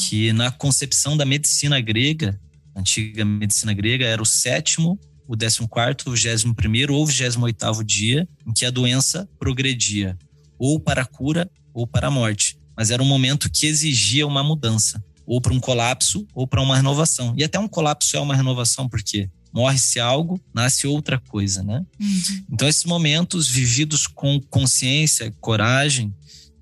Que 0.09 0.33
na 0.33 0.50
concepção 0.50 1.16
da 1.16 1.25
medicina 1.25 1.80
grega, 1.80 2.40
antiga 2.75 3.25
medicina 3.25 3.75
grega, 3.75 4.06
era 4.06 4.23
o 4.23 4.26
sétimo, 4.26 4.99
o 5.28 5.37
décimo 5.37 5.68
quarto, 5.68 6.09
o 6.09 6.12
vigésimo 6.12 6.54
primeiro 6.54 6.95
ou 6.95 7.06
vigésimo 7.06 7.45
oitavo 7.45 7.85
dia 7.85 8.28
em 8.47 8.52
que 8.52 8.64
a 8.64 8.71
doença 8.71 9.28
progredia, 9.38 10.16
ou 10.59 10.78
para 10.80 11.02
a 11.02 11.06
cura 11.06 11.50
ou 11.75 11.87
para 11.87 12.09
a 12.09 12.11
morte. 12.11 12.59
Mas 12.76 12.90
era 12.90 13.02
um 13.02 13.06
momento 13.06 13.50
que 13.50 13.66
exigia 13.66 14.26
uma 14.26 14.42
mudança 14.42 15.02
ou 15.26 15.40
para 15.40 15.52
um 15.52 15.61
colapso 15.61 16.26
ou 16.35 16.47
para 16.47 16.62
uma 16.62 16.76
renovação. 16.76 17.35
E 17.37 17.45
até 17.45 17.59
um 17.59 17.68
colapso 17.68 18.16
é 18.16 18.21
uma 18.21 18.35
renovação, 18.35 18.88
porque 18.88 19.28
morre-se 19.52 19.99
algo, 19.99 20.40
nasce 20.54 20.87
outra 20.87 21.18
coisa, 21.18 21.62
né? 21.62 21.85
Uhum. 21.99 22.45
Então, 22.52 22.68
esses 22.68 22.85
momentos 22.85 23.49
vividos 23.49 24.06
com 24.06 24.40
consciência, 24.50 25.35
coragem, 25.40 26.14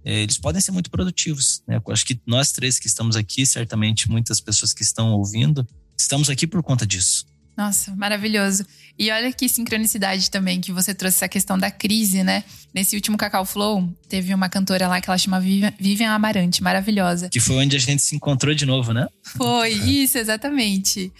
é, 0.05 0.23
eles 0.23 0.39
podem 0.39 0.61
ser 0.61 0.71
muito 0.71 0.91
produtivos. 0.91 1.63
Né? 1.67 1.77
Eu 1.77 1.93
acho 1.93 2.05
que 2.05 2.21
nós 2.27 2.53
três 2.53 2.79
que 2.79 2.87
estamos 2.87 3.17
aqui, 3.17 3.45
certamente 3.45 4.09
muitas 4.09 4.41
pessoas 4.41 4.73
que 4.73 4.83
estão 4.83 5.13
ouvindo, 5.13 5.67
estamos 5.97 6.29
aqui 6.31 6.47
por 6.47 6.63
conta 6.63 6.87
disso. 6.87 7.27
Nossa, 7.57 7.95
maravilhoso. 7.95 8.67
E 8.99 9.11
olha 9.11 9.33
que 9.33 9.49
sincronicidade 9.49 10.31
também 10.31 10.61
que 10.61 10.73
você 10.73 10.95
trouxe 10.95 11.17
essa 11.19 11.29
questão 11.29 11.59
da 11.59 11.71
crise, 11.71 12.23
né? 12.23 12.45
Nesse 12.73 12.97
último 12.97 13.17
Cacau 13.17 13.45
Flow, 13.45 13.89
teve 14.09 14.35
uma 14.35 14.49
cantora 14.49 14.89
lá 14.89 15.01
que 15.01 15.09
ela 15.09 15.19
chama 15.19 15.41
Vivian 15.41 16.11
Amarante, 16.11 16.63
maravilhosa. 16.63 17.29
Que 17.29 17.41
foi 17.41 17.57
onde 17.57 17.77
a 17.77 17.81
gente 17.81 18.03
se 18.03 18.15
encontrou 18.15 18.55
de 18.55 18.67
novo, 18.67 18.93
né? 18.93 19.07
Foi, 19.23 19.71
isso, 19.73 20.19
exatamente. 20.19 21.13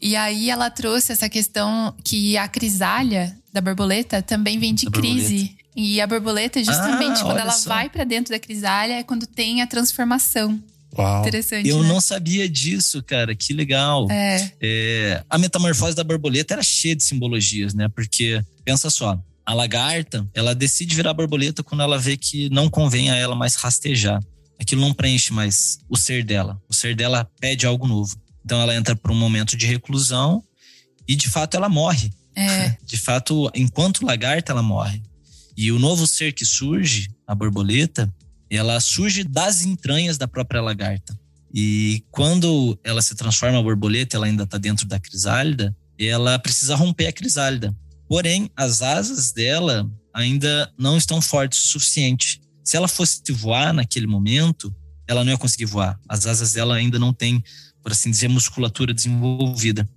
E 0.00 0.16
aí 0.16 0.50
ela 0.50 0.68
trouxe 0.68 1.12
essa 1.12 1.28
questão 1.28 1.94
que 2.02 2.36
a 2.36 2.48
crisália 2.48 3.36
da 3.52 3.60
borboleta 3.60 4.20
também 4.20 4.58
vem 4.58 4.74
de 4.74 4.86
da 4.86 4.90
crise. 4.90 5.36
Borboleta. 5.36 5.62
E 5.74 6.00
a 6.00 6.06
borboleta, 6.06 6.62
justamente 6.62 7.20
ah, 7.20 7.24
quando 7.24 7.38
ela 7.38 7.52
só. 7.52 7.70
vai 7.70 7.88
para 7.88 8.04
dentro 8.04 8.32
da 8.32 8.38
crisália, 8.38 8.94
é 8.98 9.02
quando 9.02 9.26
tem 9.26 9.62
a 9.62 9.66
transformação. 9.66 10.62
Uau. 10.96 11.20
Interessante. 11.22 11.68
Eu 11.68 11.82
né? 11.82 11.88
não 11.88 12.00
sabia 12.00 12.48
disso, 12.48 13.02
cara. 13.02 13.34
Que 13.34 13.52
legal. 13.52 14.10
É. 14.10 14.52
É, 14.60 15.24
a 15.28 15.38
metamorfose 15.38 15.96
da 15.96 16.04
borboleta 16.04 16.54
era 16.54 16.62
cheia 16.62 16.94
de 16.94 17.02
simbologias, 17.02 17.74
né? 17.74 17.88
Porque, 17.88 18.42
pensa 18.64 18.90
só, 18.90 19.18
a 19.44 19.54
lagarta, 19.54 20.26
ela 20.34 20.54
decide 20.54 20.94
virar 20.94 21.14
borboleta 21.14 21.62
quando 21.62 21.82
ela 21.82 21.98
vê 21.98 22.16
que 22.16 22.48
não 22.50 22.68
convém 22.68 23.10
a 23.10 23.16
ela 23.16 23.34
mais 23.34 23.54
rastejar. 23.54 24.22
Aquilo 24.60 24.82
não 24.82 24.94
preenche 24.94 25.32
mais 25.32 25.78
o 25.88 25.96
ser 25.96 26.24
dela. 26.24 26.60
O 26.68 26.74
ser 26.74 26.94
dela 26.94 27.28
pede 27.40 27.66
algo 27.66 27.86
novo. 27.86 28.16
Então 28.44 28.60
ela 28.60 28.74
entra 28.74 28.94
para 28.94 29.12
um 29.12 29.16
momento 29.16 29.56
de 29.56 29.66
reclusão 29.66 30.42
e 31.08 31.16
de 31.16 31.28
fato 31.28 31.56
ela 31.56 31.68
morre. 31.68 32.10
É. 32.34 32.76
De 32.86 32.96
fato, 32.96 33.50
enquanto 33.54 34.06
lagarta, 34.06 34.52
ela 34.52 34.62
morre. 34.62 35.02
E 35.56 35.70
o 35.70 35.78
novo 35.78 36.06
ser 36.06 36.32
que 36.32 36.46
surge, 36.46 37.10
a 37.26 37.34
borboleta, 37.34 38.12
ela 38.56 38.78
surge 38.80 39.24
das 39.24 39.64
entranhas 39.64 40.18
da 40.18 40.28
própria 40.28 40.60
lagarta. 40.60 41.18
E 41.54 42.04
quando 42.10 42.78
ela 42.84 43.02
se 43.02 43.14
transforma 43.14 43.58
a 43.58 43.62
borboleta, 43.62 44.16
ela 44.16 44.26
ainda 44.26 44.44
está 44.44 44.58
dentro 44.58 44.86
da 44.86 45.00
crisálida, 45.00 45.74
ela 45.98 46.38
precisa 46.38 46.74
romper 46.74 47.06
a 47.06 47.12
crisálida. 47.12 47.74
Porém, 48.08 48.50
as 48.56 48.82
asas 48.82 49.32
dela 49.32 49.90
ainda 50.12 50.70
não 50.78 50.96
estão 50.96 51.20
fortes 51.20 51.62
o 51.64 51.68
suficiente. 51.68 52.40
Se 52.64 52.76
ela 52.76 52.88
fosse 52.88 53.22
voar 53.30 53.72
naquele 53.72 54.06
momento, 54.06 54.74
ela 55.06 55.24
não 55.24 55.32
ia 55.32 55.38
conseguir 55.38 55.66
voar. 55.66 55.98
As 56.08 56.26
asas 56.26 56.52
dela 56.52 56.76
ainda 56.76 56.98
não 56.98 57.12
têm, 57.12 57.42
por 57.82 57.92
assim 57.92 58.10
dizer, 58.10 58.28
musculatura 58.28 58.92
desenvolvida. 58.92 59.88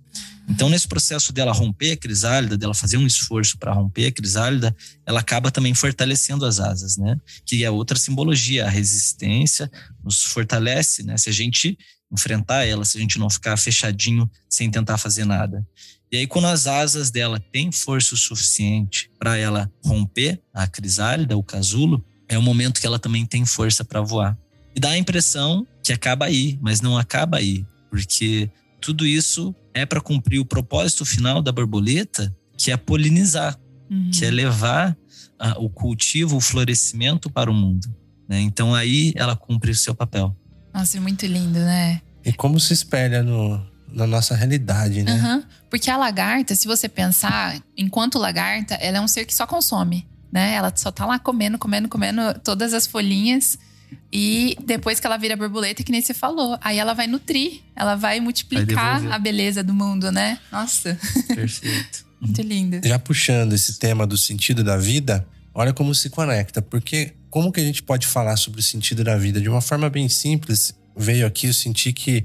Então, 0.48 0.68
nesse 0.68 0.86
processo 0.86 1.32
dela 1.32 1.52
romper 1.52 1.92
a 1.92 1.96
crisálida, 1.96 2.56
dela 2.56 2.74
fazer 2.74 2.96
um 2.96 3.06
esforço 3.06 3.58
para 3.58 3.72
romper 3.72 4.06
a 4.06 4.12
crisálida, 4.12 4.74
ela 5.04 5.20
acaba 5.20 5.50
também 5.50 5.74
fortalecendo 5.74 6.46
as 6.46 6.60
asas, 6.60 6.96
né? 6.96 7.20
Que 7.44 7.64
é 7.64 7.70
outra 7.70 7.98
simbologia, 7.98 8.64
a 8.64 8.70
resistência 8.70 9.70
nos 10.04 10.22
fortalece, 10.22 11.02
né? 11.02 11.16
Se 11.16 11.28
a 11.28 11.32
gente 11.32 11.76
enfrentar 12.12 12.64
ela, 12.64 12.84
se 12.84 12.96
a 12.96 13.00
gente 13.00 13.18
não 13.18 13.28
ficar 13.28 13.56
fechadinho 13.56 14.30
sem 14.48 14.70
tentar 14.70 14.98
fazer 14.98 15.24
nada. 15.24 15.66
E 16.12 16.18
aí, 16.18 16.26
quando 16.26 16.46
as 16.46 16.68
asas 16.68 17.10
dela 17.10 17.40
têm 17.52 17.72
força 17.72 18.14
o 18.14 18.18
suficiente 18.18 19.10
para 19.18 19.36
ela 19.36 19.70
romper 19.84 20.40
a 20.54 20.66
crisálida, 20.66 21.36
o 21.36 21.42
casulo, 21.42 22.04
é 22.28 22.38
o 22.38 22.42
momento 22.42 22.80
que 22.80 22.86
ela 22.86 22.98
também 22.98 23.26
tem 23.26 23.44
força 23.44 23.84
para 23.84 24.00
voar. 24.00 24.38
E 24.74 24.80
dá 24.80 24.90
a 24.90 24.98
impressão 24.98 25.66
que 25.82 25.92
acaba 25.92 26.26
aí, 26.26 26.58
mas 26.62 26.80
não 26.80 26.96
acaba 26.96 27.38
aí, 27.38 27.66
porque 27.90 28.48
tudo 28.80 29.06
isso 29.06 29.54
é 29.76 29.84
para 29.84 30.00
cumprir 30.00 30.40
o 30.40 30.44
propósito 30.44 31.04
final 31.04 31.42
da 31.42 31.52
borboleta, 31.52 32.34
que 32.56 32.70
é 32.70 32.76
polinizar, 32.78 33.58
uhum. 33.90 34.10
que 34.10 34.24
é 34.24 34.30
levar 34.30 34.92
uh, 34.92 35.62
o 35.62 35.68
cultivo, 35.68 36.36
o 36.36 36.40
florescimento 36.40 37.28
para 37.28 37.50
o 37.50 37.54
mundo. 37.54 37.86
Né? 38.26 38.40
Então 38.40 38.74
aí 38.74 39.12
ela 39.14 39.36
cumpre 39.36 39.70
o 39.70 39.74
seu 39.74 39.94
papel. 39.94 40.34
Nossa, 40.72 40.96
é 40.96 41.00
muito 41.00 41.26
lindo, 41.26 41.58
né? 41.58 42.00
E 42.24 42.32
como 42.32 42.58
se 42.58 42.72
espelha 42.72 43.22
no, 43.22 43.62
na 43.92 44.06
nossa 44.06 44.34
realidade, 44.34 45.02
né? 45.02 45.12
Uhum. 45.12 45.42
Porque 45.68 45.90
a 45.90 45.96
lagarta, 45.98 46.54
se 46.54 46.66
você 46.66 46.88
pensar, 46.88 47.60
enquanto 47.76 48.18
lagarta, 48.18 48.74
ela 48.76 48.96
é 48.96 49.00
um 49.00 49.08
ser 49.08 49.26
que 49.26 49.34
só 49.34 49.46
consome, 49.46 50.08
né? 50.32 50.54
Ela 50.54 50.72
só 50.74 50.90
tá 50.90 51.04
lá 51.04 51.18
comendo, 51.18 51.58
comendo, 51.58 51.86
comendo 51.86 52.20
todas 52.42 52.72
as 52.72 52.86
folhinhas 52.86 53.58
e 54.12 54.56
depois 54.64 55.00
que 55.00 55.06
ela 55.06 55.16
vira 55.16 55.36
borboleta, 55.36 55.82
que 55.82 55.92
nem 55.92 56.00
você 56.00 56.14
falou, 56.14 56.58
aí 56.60 56.78
ela 56.78 56.94
vai 56.94 57.06
nutrir, 57.06 57.60
ela 57.74 57.96
vai 57.96 58.20
multiplicar 58.20 59.02
vai 59.02 59.12
a 59.12 59.18
beleza 59.18 59.62
do 59.62 59.74
mundo, 59.74 60.10
né? 60.10 60.38
Nossa. 60.50 60.98
Perfeito. 61.28 62.06
Muito 62.20 62.40
lindo. 62.40 62.80
Já 62.86 62.98
puxando 62.98 63.52
esse 63.52 63.78
tema 63.78 64.06
do 64.06 64.16
sentido 64.16 64.64
da 64.64 64.76
vida, 64.76 65.26
olha 65.52 65.72
como 65.72 65.94
se 65.94 66.08
conecta, 66.08 66.62
porque 66.62 67.12
como 67.28 67.52
que 67.52 67.60
a 67.60 67.64
gente 67.64 67.82
pode 67.82 68.06
falar 68.06 68.36
sobre 68.36 68.60
o 68.60 68.62
sentido 68.62 69.04
da 69.04 69.16
vida 69.18 69.40
de 69.40 69.48
uma 69.48 69.60
forma 69.60 69.90
bem 69.90 70.08
simples? 70.08 70.74
Veio 70.96 71.26
aqui 71.26 71.48
eu 71.48 71.54
senti 71.54 71.92
que 71.92 72.24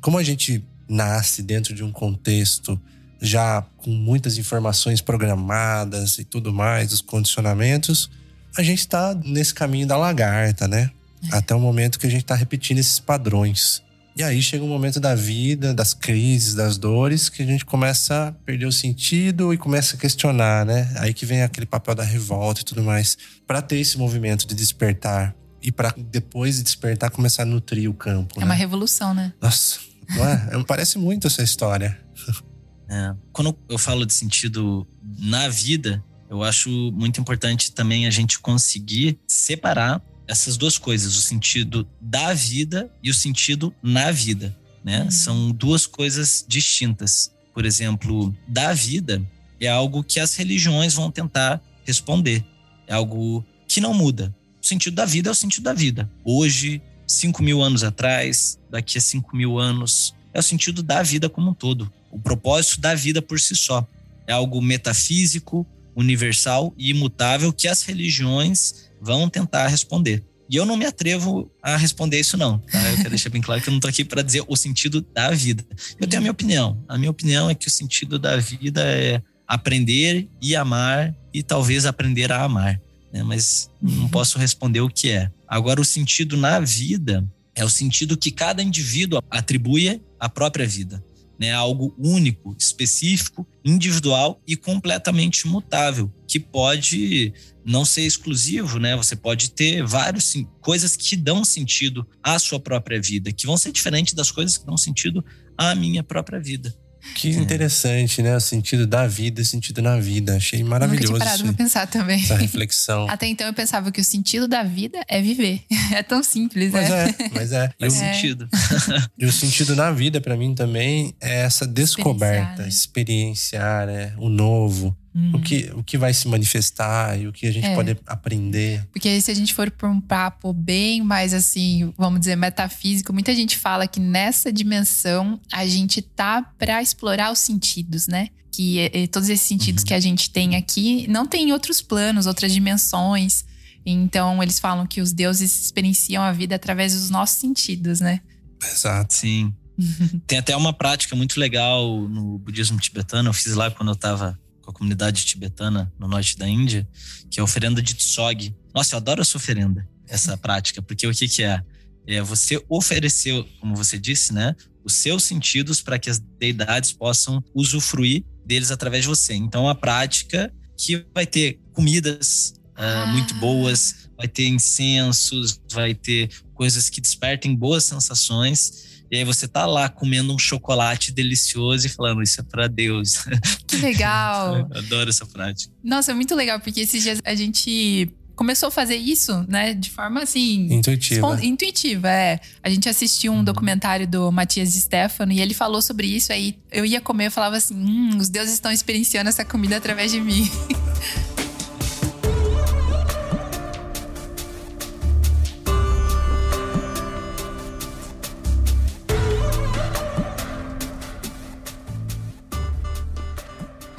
como 0.00 0.18
a 0.18 0.22
gente 0.22 0.64
nasce 0.88 1.42
dentro 1.42 1.74
de 1.74 1.82
um 1.82 1.90
contexto 1.90 2.80
já 3.20 3.62
com 3.78 3.90
muitas 3.90 4.38
informações 4.38 5.00
programadas 5.00 6.18
e 6.18 6.24
tudo 6.24 6.52
mais, 6.52 6.92
os 6.92 7.00
condicionamentos, 7.00 8.10
a 8.56 8.62
gente 8.62 8.80
está 8.80 9.14
nesse 9.14 9.52
caminho 9.52 9.86
da 9.86 9.96
lagarta, 9.96 10.66
né? 10.66 10.90
É. 11.30 11.36
Até 11.36 11.54
o 11.54 11.60
momento 11.60 11.98
que 11.98 12.06
a 12.06 12.10
gente 12.10 12.22
está 12.22 12.34
repetindo 12.34 12.78
esses 12.78 12.98
padrões. 12.98 13.82
E 14.16 14.22
aí 14.22 14.40
chega 14.40 14.64
um 14.64 14.68
momento 14.68 14.98
da 14.98 15.14
vida, 15.14 15.74
das 15.74 15.92
crises, 15.92 16.54
das 16.54 16.78
dores, 16.78 17.28
que 17.28 17.42
a 17.42 17.46
gente 17.46 17.66
começa 17.66 18.28
a 18.28 18.32
perder 18.32 18.64
o 18.64 18.72
sentido 18.72 19.52
e 19.52 19.58
começa 19.58 19.94
a 19.94 19.98
questionar, 19.98 20.64
né? 20.64 20.90
Aí 20.96 21.12
que 21.12 21.26
vem 21.26 21.42
aquele 21.42 21.66
papel 21.66 21.94
da 21.94 22.02
revolta 22.02 22.62
e 22.62 22.64
tudo 22.64 22.82
mais. 22.82 23.18
Para 23.46 23.60
ter 23.60 23.76
esse 23.76 23.98
movimento 23.98 24.46
de 24.46 24.54
despertar 24.54 25.36
e 25.62 25.70
para 25.70 25.94
depois 25.98 26.56
de 26.56 26.62
despertar 26.62 27.10
começar 27.10 27.42
a 27.42 27.46
nutrir 27.46 27.90
o 27.90 27.94
campo. 27.94 28.36
É 28.36 28.40
né? 28.40 28.46
uma 28.46 28.54
revolução, 28.54 29.12
né? 29.12 29.34
Nossa, 29.38 29.80
não 30.08 30.26
é? 30.26 30.64
Parece 30.66 30.98
muito 30.98 31.26
essa 31.26 31.42
história. 31.42 31.98
É. 32.88 33.16
Quando 33.32 33.58
eu 33.68 33.78
falo 33.78 34.06
de 34.06 34.14
sentido 34.14 34.86
na 35.18 35.48
vida, 35.48 36.04
eu 36.28 36.42
acho 36.42 36.70
muito 36.92 37.20
importante 37.20 37.72
também 37.72 38.06
a 38.06 38.10
gente 38.10 38.38
conseguir 38.38 39.18
separar 39.26 40.02
essas 40.26 40.56
duas 40.56 40.76
coisas, 40.76 41.16
o 41.16 41.20
sentido 41.20 41.88
da 42.00 42.34
vida 42.34 42.90
e 43.02 43.10
o 43.10 43.14
sentido 43.14 43.72
na 43.82 44.10
vida, 44.10 44.56
né? 44.84 45.04
Uhum. 45.04 45.10
São 45.10 45.50
duas 45.52 45.86
coisas 45.86 46.44
distintas. 46.48 47.32
Por 47.54 47.64
exemplo, 47.64 48.34
da 48.46 48.74
vida 48.74 49.22
é 49.60 49.68
algo 49.68 50.02
que 50.02 50.20
as 50.20 50.34
religiões 50.34 50.94
vão 50.94 51.10
tentar 51.10 51.62
responder. 51.84 52.44
É 52.86 52.94
algo 52.94 53.44
que 53.68 53.80
não 53.80 53.94
muda. 53.94 54.34
O 54.62 54.66
sentido 54.66 54.94
da 54.94 55.04
vida 55.04 55.28
é 55.28 55.32
o 55.32 55.34
sentido 55.34 55.64
da 55.64 55.72
vida. 55.72 56.10
Hoje, 56.24 56.82
cinco 57.06 57.42
mil 57.42 57.62
anos 57.62 57.84
atrás, 57.84 58.58
daqui 58.68 58.98
a 58.98 59.00
cinco 59.00 59.36
mil 59.36 59.58
anos, 59.58 60.14
é 60.34 60.40
o 60.40 60.42
sentido 60.42 60.82
da 60.82 61.02
vida 61.02 61.28
como 61.28 61.50
um 61.50 61.54
todo. 61.54 61.90
O 62.10 62.18
propósito 62.18 62.80
da 62.80 62.94
vida 62.94 63.22
por 63.22 63.38
si 63.40 63.54
só. 63.54 63.86
É 64.26 64.32
algo 64.32 64.60
metafísico, 64.60 65.66
universal 65.96 66.74
e 66.76 66.90
imutável 66.90 67.52
que 67.52 67.66
as 67.66 67.82
religiões 67.82 68.90
vão 69.00 69.28
tentar 69.28 69.66
responder. 69.68 70.22
E 70.48 70.54
eu 70.54 70.64
não 70.64 70.76
me 70.76 70.84
atrevo 70.84 71.50
a 71.60 71.76
responder 71.76 72.20
isso, 72.20 72.36
não. 72.36 72.58
Tá? 72.58 72.80
Eu 72.90 72.96
quero 72.98 73.10
deixar 73.10 73.30
bem 73.30 73.42
claro 73.42 73.60
que 73.60 73.68
eu 73.68 73.72
não 73.72 73.78
estou 73.78 73.88
aqui 73.88 74.04
para 74.04 74.22
dizer 74.22 74.44
o 74.46 74.54
sentido 74.54 75.00
da 75.00 75.30
vida. 75.32 75.64
Eu 75.98 76.06
tenho 76.06 76.20
a 76.20 76.22
minha 76.22 76.30
opinião. 76.30 76.84
A 76.88 76.96
minha 76.96 77.10
opinião 77.10 77.50
é 77.50 77.54
que 77.54 77.66
o 77.66 77.70
sentido 77.70 78.18
da 78.18 78.36
vida 78.36 78.82
é 78.82 79.20
aprender 79.48 80.28
e 80.40 80.54
amar 80.54 81.14
e 81.34 81.42
talvez 81.42 81.84
aprender 81.84 82.30
a 82.30 82.44
amar. 82.44 82.80
Né? 83.12 83.24
Mas 83.24 83.70
não 83.82 84.02
uhum. 84.02 84.08
posso 84.08 84.38
responder 84.38 84.80
o 84.80 84.88
que 84.88 85.10
é. 85.10 85.30
Agora, 85.48 85.80
o 85.80 85.84
sentido 85.84 86.36
na 86.36 86.60
vida 86.60 87.26
é 87.54 87.64
o 87.64 87.68
sentido 87.68 88.16
que 88.16 88.30
cada 88.30 88.62
indivíduo 88.62 89.20
atribui 89.30 90.00
à 90.20 90.28
própria 90.28 90.66
vida 90.66 91.02
né? 91.38 91.52
Algo 91.52 91.94
único, 91.98 92.54
específico, 92.58 93.46
individual 93.64 94.40
e 94.46 94.56
completamente 94.56 95.46
mutável, 95.46 96.12
que 96.26 96.40
pode 96.40 97.32
não 97.64 97.84
ser 97.84 98.02
exclusivo, 98.02 98.78
né? 98.78 98.96
Você 98.96 99.16
pode 99.16 99.50
ter 99.50 99.84
várias 99.84 100.34
coisas 100.60 100.96
que 100.96 101.16
dão 101.16 101.44
sentido 101.44 102.06
à 102.22 102.38
sua 102.38 102.60
própria 102.60 103.00
vida, 103.00 103.32
que 103.32 103.46
vão 103.46 103.56
ser 103.56 103.72
diferentes 103.72 104.14
das 104.14 104.30
coisas 104.30 104.56
que 104.56 104.66
dão 104.66 104.76
sentido 104.76 105.24
à 105.58 105.74
minha 105.74 106.02
própria 106.02 106.40
vida. 106.40 106.74
Que 107.14 107.30
interessante, 107.30 108.22
né? 108.22 108.36
O 108.36 108.40
sentido 108.40 108.86
da 108.86 109.06
vida, 109.06 109.42
o 109.42 109.44
sentido 109.44 109.80
na 109.80 109.98
vida. 109.98 110.36
Achei 110.36 110.62
maravilhoso. 110.62 111.12
Nunca 111.12 111.24
tinha 111.24 111.30
parado 111.30 111.44
pra 111.44 111.64
pensar 111.64 111.86
também. 111.86 112.22
Essa 112.22 112.36
reflexão. 112.36 113.06
Até 113.10 113.26
então 113.26 113.46
eu 113.46 113.54
pensava 113.54 113.90
que 113.90 114.00
o 114.00 114.04
sentido 114.04 114.46
da 114.46 114.62
vida 114.62 115.00
é 115.08 115.20
viver. 115.20 115.62
É 115.92 116.02
tão 116.02 116.22
simples, 116.22 116.72
mas 116.72 116.90
né? 116.90 117.14
É, 117.18 117.30
mas 117.32 117.52
é. 117.52 117.72
Faz 117.78 118.02
é. 118.02 118.12
sentido. 118.12 118.48
e 119.16 119.24
o 119.24 119.32
sentido 119.32 119.74
na 119.76 119.92
vida, 119.92 120.20
para 120.20 120.36
mim, 120.36 120.54
também 120.54 121.14
é 121.20 121.42
essa 121.42 121.66
descoberta, 121.66 122.66
experienciar, 122.66 123.86
né? 123.86 124.12
o 124.18 124.28
novo. 124.28 124.96
Uhum. 125.16 125.30
O, 125.32 125.40
que, 125.40 125.70
o 125.74 125.82
que 125.82 125.96
vai 125.96 126.12
se 126.12 126.28
manifestar 126.28 127.18
e 127.18 127.26
o 127.26 127.32
que 127.32 127.46
a 127.46 127.50
gente 127.52 127.66
é. 127.66 127.74
pode 127.74 127.96
aprender. 128.06 128.86
Porque 128.92 129.08
aí, 129.08 129.22
se 129.22 129.30
a 129.30 129.34
gente 129.34 129.54
for 129.54 129.70
por 129.70 129.88
um 129.88 129.98
papo 129.98 130.52
bem 130.52 131.00
mais 131.02 131.32
assim, 131.32 131.90
vamos 131.96 132.20
dizer, 132.20 132.36
metafísico, 132.36 133.14
muita 133.14 133.34
gente 133.34 133.56
fala 133.56 133.86
que 133.88 133.98
nessa 133.98 134.52
dimensão 134.52 135.40
a 135.50 135.66
gente 135.66 136.02
tá 136.02 136.42
para 136.58 136.82
explorar 136.82 137.32
os 137.32 137.38
sentidos, 137.38 138.06
né? 138.06 138.28
Que 138.52 138.78
é, 138.78 139.04
é, 139.04 139.06
todos 139.06 139.30
esses 139.30 139.48
sentidos 139.48 139.82
uhum. 139.82 139.86
que 139.86 139.94
a 139.94 140.00
gente 140.00 140.28
tem 140.28 140.54
aqui 140.54 141.06
não 141.08 141.26
tem 141.26 141.50
outros 141.50 141.80
planos, 141.80 142.26
outras 142.26 142.52
dimensões. 142.52 143.46
Então, 143.86 144.42
eles 144.42 144.58
falam 144.58 144.86
que 144.86 145.00
os 145.00 145.14
deuses 145.14 145.64
experienciam 145.64 146.22
a 146.22 146.30
vida 146.30 146.56
através 146.56 146.92
dos 146.92 147.08
nossos 147.08 147.38
sentidos, 147.38 148.00
né? 148.00 148.20
Exato. 148.62 149.14
Sim. 149.14 149.54
Tem 150.26 150.38
até 150.38 150.54
uma 150.56 150.72
prática 150.72 151.16
muito 151.16 151.38
legal 151.40 152.06
no 152.08 152.38
budismo 152.38 152.78
tibetano. 152.78 153.30
Eu 153.30 153.32
fiz 153.32 153.54
lá 153.54 153.70
quando 153.70 153.90
eu 153.90 153.94
estava 153.94 154.38
com 154.66 154.72
a 154.72 154.74
comunidade 154.74 155.24
tibetana 155.24 155.92
no 155.98 156.08
norte 156.08 156.36
da 156.36 156.48
Índia, 156.48 156.86
que 157.30 157.38
é 157.38 157.40
a 157.40 157.44
oferenda 157.44 157.80
de 157.80 157.94
tsog. 157.94 158.54
Nossa, 158.74 158.94
eu 158.94 158.98
adoro 158.98 159.22
essa 159.22 159.36
oferenda, 159.36 159.88
essa 160.08 160.36
prática, 160.36 160.82
porque 160.82 161.06
o 161.06 161.12
que, 161.12 161.28
que 161.28 161.42
é? 161.42 161.62
É 162.08 162.22
você 162.22 162.62
oferecer, 162.68 163.44
como 163.60 163.74
você 163.74 163.98
disse, 163.98 164.32
né, 164.32 164.54
os 164.84 164.94
seus 164.94 165.24
sentidos 165.24 165.80
para 165.80 165.98
que 165.98 166.08
as 166.08 166.20
deidades 166.20 166.92
possam 166.92 167.42
usufruir 167.52 168.24
deles 168.44 168.70
através 168.70 169.02
de 169.02 169.08
você. 169.08 169.34
Então, 169.34 169.68
a 169.68 169.74
prática 169.74 170.52
que 170.76 171.04
vai 171.12 171.26
ter 171.26 171.58
comidas 171.72 172.54
uh, 172.76 173.02
ah. 173.02 173.06
muito 173.06 173.34
boas, 173.34 174.08
vai 174.16 174.28
ter 174.28 174.46
incensos, 174.46 175.60
vai 175.72 175.94
ter 175.94 176.30
coisas 176.54 176.88
que 176.88 177.00
despertem 177.00 177.56
boas 177.56 177.82
sensações. 177.82 178.95
E 179.10 179.18
aí 179.18 179.24
você 179.24 179.46
tá 179.46 179.66
lá 179.66 179.88
comendo 179.88 180.34
um 180.34 180.38
chocolate 180.38 181.12
delicioso 181.12 181.86
e 181.86 181.90
falando 181.90 182.22
isso 182.22 182.40
é 182.40 182.44
para 182.44 182.66
Deus. 182.66 183.24
Que 183.66 183.76
legal. 183.76 184.68
Adoro 184.74 185.10
essa 185.10 185.26
prática. 185.26 185.72
Nossa, 185.82 186.12
é 186.12 186.14
muito 186.14 186.34
legal 186.34 186.60
porque 186.60 186.80
esses 186.80 187.02
dias 187.02 187.20
a 187.24 187.34
gente 187.34 188.12
começou 188.36 188.68
a 188.68 188.70
fazer 188.70 188.96
isso, 188.96 189.44
né, 189.48 189.72
de 189.72 189.90
forma 189.90 190.22
assim. 190.22 190.68
Intuitiva. 190.70 191.44
Intuitiva, 191.44 192.10
é. 192.10 192.38
A 192.62 192.68
gente 192.68 192.88
assistiu 192.88 193.32
um 193.32 193.38
uhum. 193.38 193.44
documentário 193.44 194.06
do 194.06 194.30
Matias 194.30 194.74
Stefano 194.74 195.32
e 195.32 195.40
ele 195.40 195.54
falou 195.54 195.80
sobre 195.80 196.06
isso. 196.06 196.32
Aí 196.32 196.58
eu 196.70 196.84
ia 196.84 197.00
comer, 197.00 197.28
eu 197.28 197.32
falava 197.32 197.56
assim: 197.56 197.74
hum, 197.74 198.18
os 198.18 198.28
deuses 198.28 198.52
estão 198.52 198.70
experienciando 198.70 199.30
essa 199.30 199.44
comida 199.44 199.76
através 199.76 200.12
de 200.12 200.20
mim. 200.20 200.48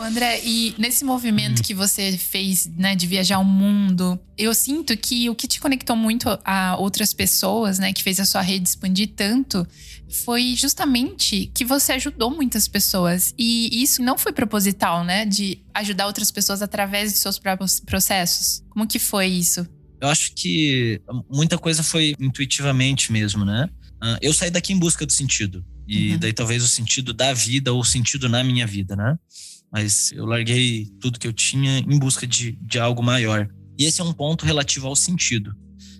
André, 0.07 0.41
e 0.43 0.73
nesse 0.77 1.03
movimento 1.03 1.61
que 1.61 1.73
você 1.73 2.17
fez, 2.17 2.65
né, 2.77 2.95
de 2.95 3.05
viajar 3.05 3.39
o 3.39 3.43
mundo, 3.43 4.19
eu 4.37 4.53
sinto 4.53 4.95
que 4.97 5.29
o 5.29 5.35
que 5.35 5.47
te 5.47 5.59
conectou 5.59 5.95
muito 5.95 6.27
a 6.43 6.77
outras 6.77 7.13
pessoas, 7.13 7.77
né, 7.77 7.91
que 7.93 8.01
fez 8.01 8.19
a 8.19 8.25
sua 8.25 8.41
rede 8.41 8.69
expandir 8.69 9.09
tanto, 9.15 9.67
foi 10.09 10.55
justamente 10.55 11.51
que 11.53 11.65
você 11.65 11.93
ajudou 11.93 12.31
muitas 12.31 12.67
pessoas. 12.67 13.33
E 13.37 13.81
isso 13.83 14.01
não 14.01 14.17
foi 14.17 14.31
proposital, 14.31 15.03
né, 15.03 15.25
de 15.25 15.59
ajudar 15.73 16.07
outras 16.07 16.31
pessoas 16.31 16.61
através 16.61 17.11
dos 17.11 17.21
seus 17.21 17.37
próprios 17.37 17.79
processos. 17.79 18.63
Como 18.69 18.87
que 18.87 18.99
foi 18.99 19.27
isso? 19.27 19.67
Eu 19.99 20.07
acho 20.07 20.31
que 20.33 21.01
muita 21.29 21.57
coisa 21.57 21.83
foi 21.83 22.15
intuitivamente 22.19 23.11
mesmo, 23.11 23.43
né? 23.43 23.67
Ah, 23.99 24.17
eu 24.21 24.31
saí 24.31 24.51
daqui 24.51 24.71
em 24.71 24.79
busca 24.79 25.05
do 25.05 25.11
sentido. 25.11 25.65
E 25.87 26.11
uhum. 26.11 26.19
daí 26.19 26.33
talvez 26.33 26.63
o 26.63 26.67
sentido 26.67 27.13
da 27.13 27.33
vida 27.33 27.73
ou 27.73 27.79
o 27.79 27.85
sentido 27.85 28.29
na 28.29 28.43
minha 28.43 28.67
vida, 28.67 28.95
né? 28.95 29.17
Mas 29.71 30.11
eu 30.11 30.25
larguei 30.25 30.87
tudo 30.99 31.19
que 31.19 31.27
eu 31.27 31.33
tinha 31.33 31.79
em 31.79 31.99
busca 31.99 32.25
de, 32.25 32.57
de 32.61 32.79
algo 32.79 33.03
maior. 33.03 33.49
E 33.77 33.85
esse 33.85 34.01
é 34.01 34.03
um 34.03 34.13
ponto 34.13 34.45
relativo 34.45 34.87
ao 34.87 34.95
sentido. 34.95 35.51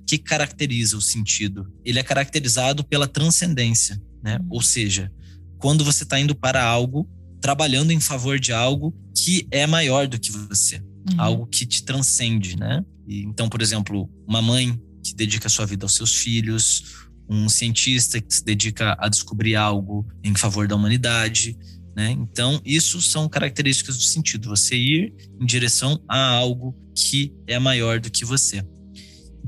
O 0.02 0.06
que 0.06 0.18
caracteriza 0.18 0.98
o 0.98 1.02
sentido? 1.02 1.72
Ele 1.84 2.00
é 2.00 2.04
caracterizado 2.04 2.84
pela 2.84 3.08
transcendência, 3.08 4.02
né? 4.24 4.40
Ou 4.50 4.62
seja, 4.62 5.12
quando 5.58 5.84
você 5.84 6.04
está 6.04 6.20
indo 6.20 6.34
para 6.34 6.64
algo, 6.64 7.10
trabalhando 7.42 7.92
em 7.92 8.00
favor 8.00 8.40
de 8.40 8.52
algo 8.54 8.96
que 9.16 9.48
é 9.52 9.68
maior 9.68 10.08
do 10.08 10.20
que 10.20 10.32
você, 10.32 10.78
uhum. 10.78 11.22
algo 11.22 11.48
que 11.48 11.66
te 11.66 11.84
transcende, 11.84 12.58
né? 12.58 12.84
E, 13.08 13.24
então, 13.24 13.50
por 13.50 13.62
exemplo, 13.62 14.10
uma 14.28 14.42
mãe 14.42 14.80
que 15.04 15.14
dedica 15.14 15.50
sua 15.50 15.66
vida 15.66 15.86
aos 15.86 15.96
seus 15.96 16.16
filhos, 16.16 17.08
um 17.30 17.50
cientista 17.50 18.22
que 18.22 18.34
se 18.34 18.44
dedica 18.44 18.96
a 19.00 19.10
descobrir 19.10 19.56
algo 19.56 20.08
em 20.24 20.34
favor 20.36 20.68
da 20.68 20.76
humanidade, 20.76 21.58
né? 21.98 22.12
Então, 22.12 22.62
isso 22.64 23.02
são 23.02 23.28
características 23.28 23.98
do 23.98 24.04
sentido, 24.04 24.50
você 24.50 24.76
ir 24.76 25.16
em 25.42 25.46
direção 25.48 26.00
a 26.08 26.28
algo 26.28 26.76
que 26.94 27.34
é 27.48 27.58
maior 27.58 28.00
do 28.00 28.12
que 28.12 28.24
você. 28.24 28.64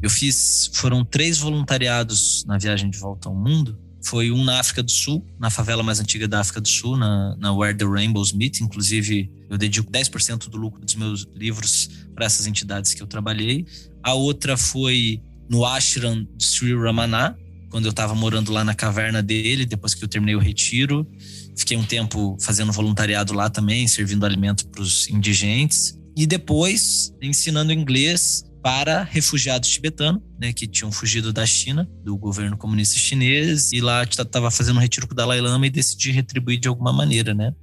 Eu 0.02 0.10
fiz, 0.10 0.72
foram 0.74 1.06
três 1.06 1.38
voluntariados 1.38 2.44
na 2.46 2.58
viagem 2.58 2.90
de 2.90 2.98
volta 2.98 3.30
ao 3.30 3.36
mundo. 3.36 3.78
Foi 4.04 4.32
um 4.32 4.44
na 4.44 4.60
África 4.60 4.82
do 4.82 4.90
Sul, 4.90 5.24
na 5.38 5.52
favela 5.52 5.84
mais 5.84 6.00
antiga 6.00 6.28
da 6.28 6.40
África 6.40 6.60
do 6.60 6.68
Sul, 6.68 6.98
na, 6.98 7.36
na 7.38 7.54
Where 7.54 7.78
the 7.78 7.86
Rainbows 7.86 8.34
Meet. 8.34 8.62
Inclusive, 8.62 9.30
eu 9.48 9.56
dedico 9.56 9.92
10% 9.92 10.50
do 10.50 10.58
lucro 10.58 10.82
dos 10.84 10.96
meus 10.96 11.28
livros 11.36 11.88
para 12.16 12.26
essas 12.26 12.48
entidades 12.48 12.96
que 12.96 13.04
eu 13.04 13.08
trabalhei. 13.08 13.68
A 14.02 14.16
outra 14.16 14.58
foi 14.58 15.22
no 15.48 15.64
ashram 15.66 16.28
de 16.36 16.46
Sri 16.46 16.74
Ramana, 16.74 17.38
quando 17.70 17.86
eu 17.86 17.92
estava 17.92 18.16
morando 18.16 18.52
lá 18.52 18.64
na 18.64 18.74
caverna 18.74 19.22
dele, 19.22 19.66
depois 19.66 19.94
que 19.94 20.04
eu 20.04 20.08
terminei 20.08 20.36
o 20.36 20.40
retiro. 20.40 21.08
Fiquei 21.56 21.78
um 21.78 21.84
tempo 21.84 22.38
fazendo 22.42 22.72
voluntariado 22.72 23.34
lá 23.34 23.50
também, 23.50 23.88
servindo 23.88 24.26
alimento 24.26 24.68
para 24.68 24.82
os 24.82 25.08
indigentes. 25.10 25.98
E 26.16 26.26
depois 26.26 27.14
ensinando 27.22 27.72
inglês 27.72 28.44
para 28.62 29.04
refugiados 29.04 29.70
tibetanos, 29.70 30.22
né, 30.40 30.52
que 30.52 30.68
tinham 30.68 30.92
fugido 30.92 31.32
da 31.32 31.46
China, 31.46 31.90
do 32.04 32.18
governo 32.18 32.58
comunista 32.58 33.00
chinês, 33.00 33.72
e 33.72 33.80
lá 33.80 34.04
estava 34.04 34.52
fazendo 34.52 34.78
um 34.78 34.82
retiro 34.82 35.08
com 35.08 35.14
o 35.14 35.16
Dalai 35.16 35.40
Lama 35.40 35.66
e 35.66 35.70
decidi 35.70 36.12
retribuir 36.12 36.60
de 36.60 36.68
alguma 36.68 36.92
maneira, 36.92 37.34
né? 37.34 37.54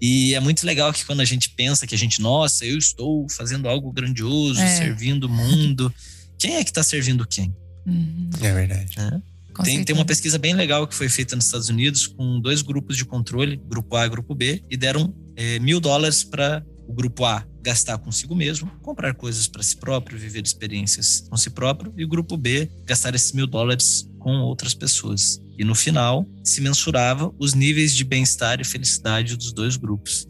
E 0.00 0.34
é 0.34 0.40
muito 0.40 0.64
legal 0.64 0.92
que 0.92 1.04
quando 1.04 1.20
a 1.20 1.24
gente 1.24 1.50
pensa 1.50 1.86
que 1.86 1.94
a 1.94 1.98
gente, 1.98 2.22
nossa, 2.22 2.64
eu 2.64 2.78
estou 2.78 3.28
fazendo 3.30 3.68
algo 3.68 3.92
grandioso, 3.92 4.60
é. 4.60 4.76
servindo 4.76 5.24
o 5.24 5.28
mundo. 5.28 5.92
Quem 6.38 6.54
é 6.54 6.62
que 6.62 6.70
está 6.70 6.84
servindo 6.84 7.26
quem? 7.26 7.52
Uhum. 7.84 8.30
É 8.40 8.54
verdade. 8.54 8.94
É? 8.96 9.20
Tem, 9.64 9.84
tem 9.84 9.94
uma 9.94 10.04
pesquisa 10.04 10.38
bem 10.38 10.54
legal 10.54 10.86
que 10.86 10.94
foi 10.94 11.08
feita 11.08 11.34
nos 11.34 11.46
Estados 11.46 11.68
Unidos 11.68 12.06
com 12.06 12.40
dois 12.40 12.62
grupos 12.62 12.96
de 12.96 13.04
controle, 13.04 13.56
grupo 13.56 13.96
A 13.96 14.06
e 14.06 14.08
grupo 14.08 14.34
B, 14.34 14.62
e 14.70 14.76
deram 14.76 15.14
é, 15.36 15.58
mil 15.58 15.80
dólares 15.80 16.24
para 16.24 16.64
o 16.86 16.92
grupo 16.92 17.24
A 17.24 17.44
gastar 17.60 17.98
consigo 17.98 18.34
mesmo, 18.34 18.70
comprar 18.82 19.14
coisas 19.14 19.46
para 19.46 19.62
si 19.62 19.76
próprio, 19.76 20.18
viver 20.18 20.42
experiências 20.42 21.26
com 21.28 21.36
si 21.36 21.50
próprio, 21.50 21.92
e 21.96 22.04
o 22.04 22.08
grupo 22.08 22.36
B 22.36 22.70
gastar 22.86 23.14
esses 23.14 23.32
mil 23.32 23.46
dólares 23.46 24.08
com 24.18 24.40
outras 24.40 24.72
pessoas. 24.72 25.40
E 25.58 25.64
no 25.64 25.74
final 25.74 26.26
se 26.42 26.60
mensurava 26.60 27.32
os 27.38 27.52
níveis 27.52 27.94
de 27.94 28.04
bem-estar 28.04 28.60
e 28.60 28.64
felicidade 28.64 29.36
dos 29.36 29.52
dois 29.52 29.76
grupos 29.76 30.26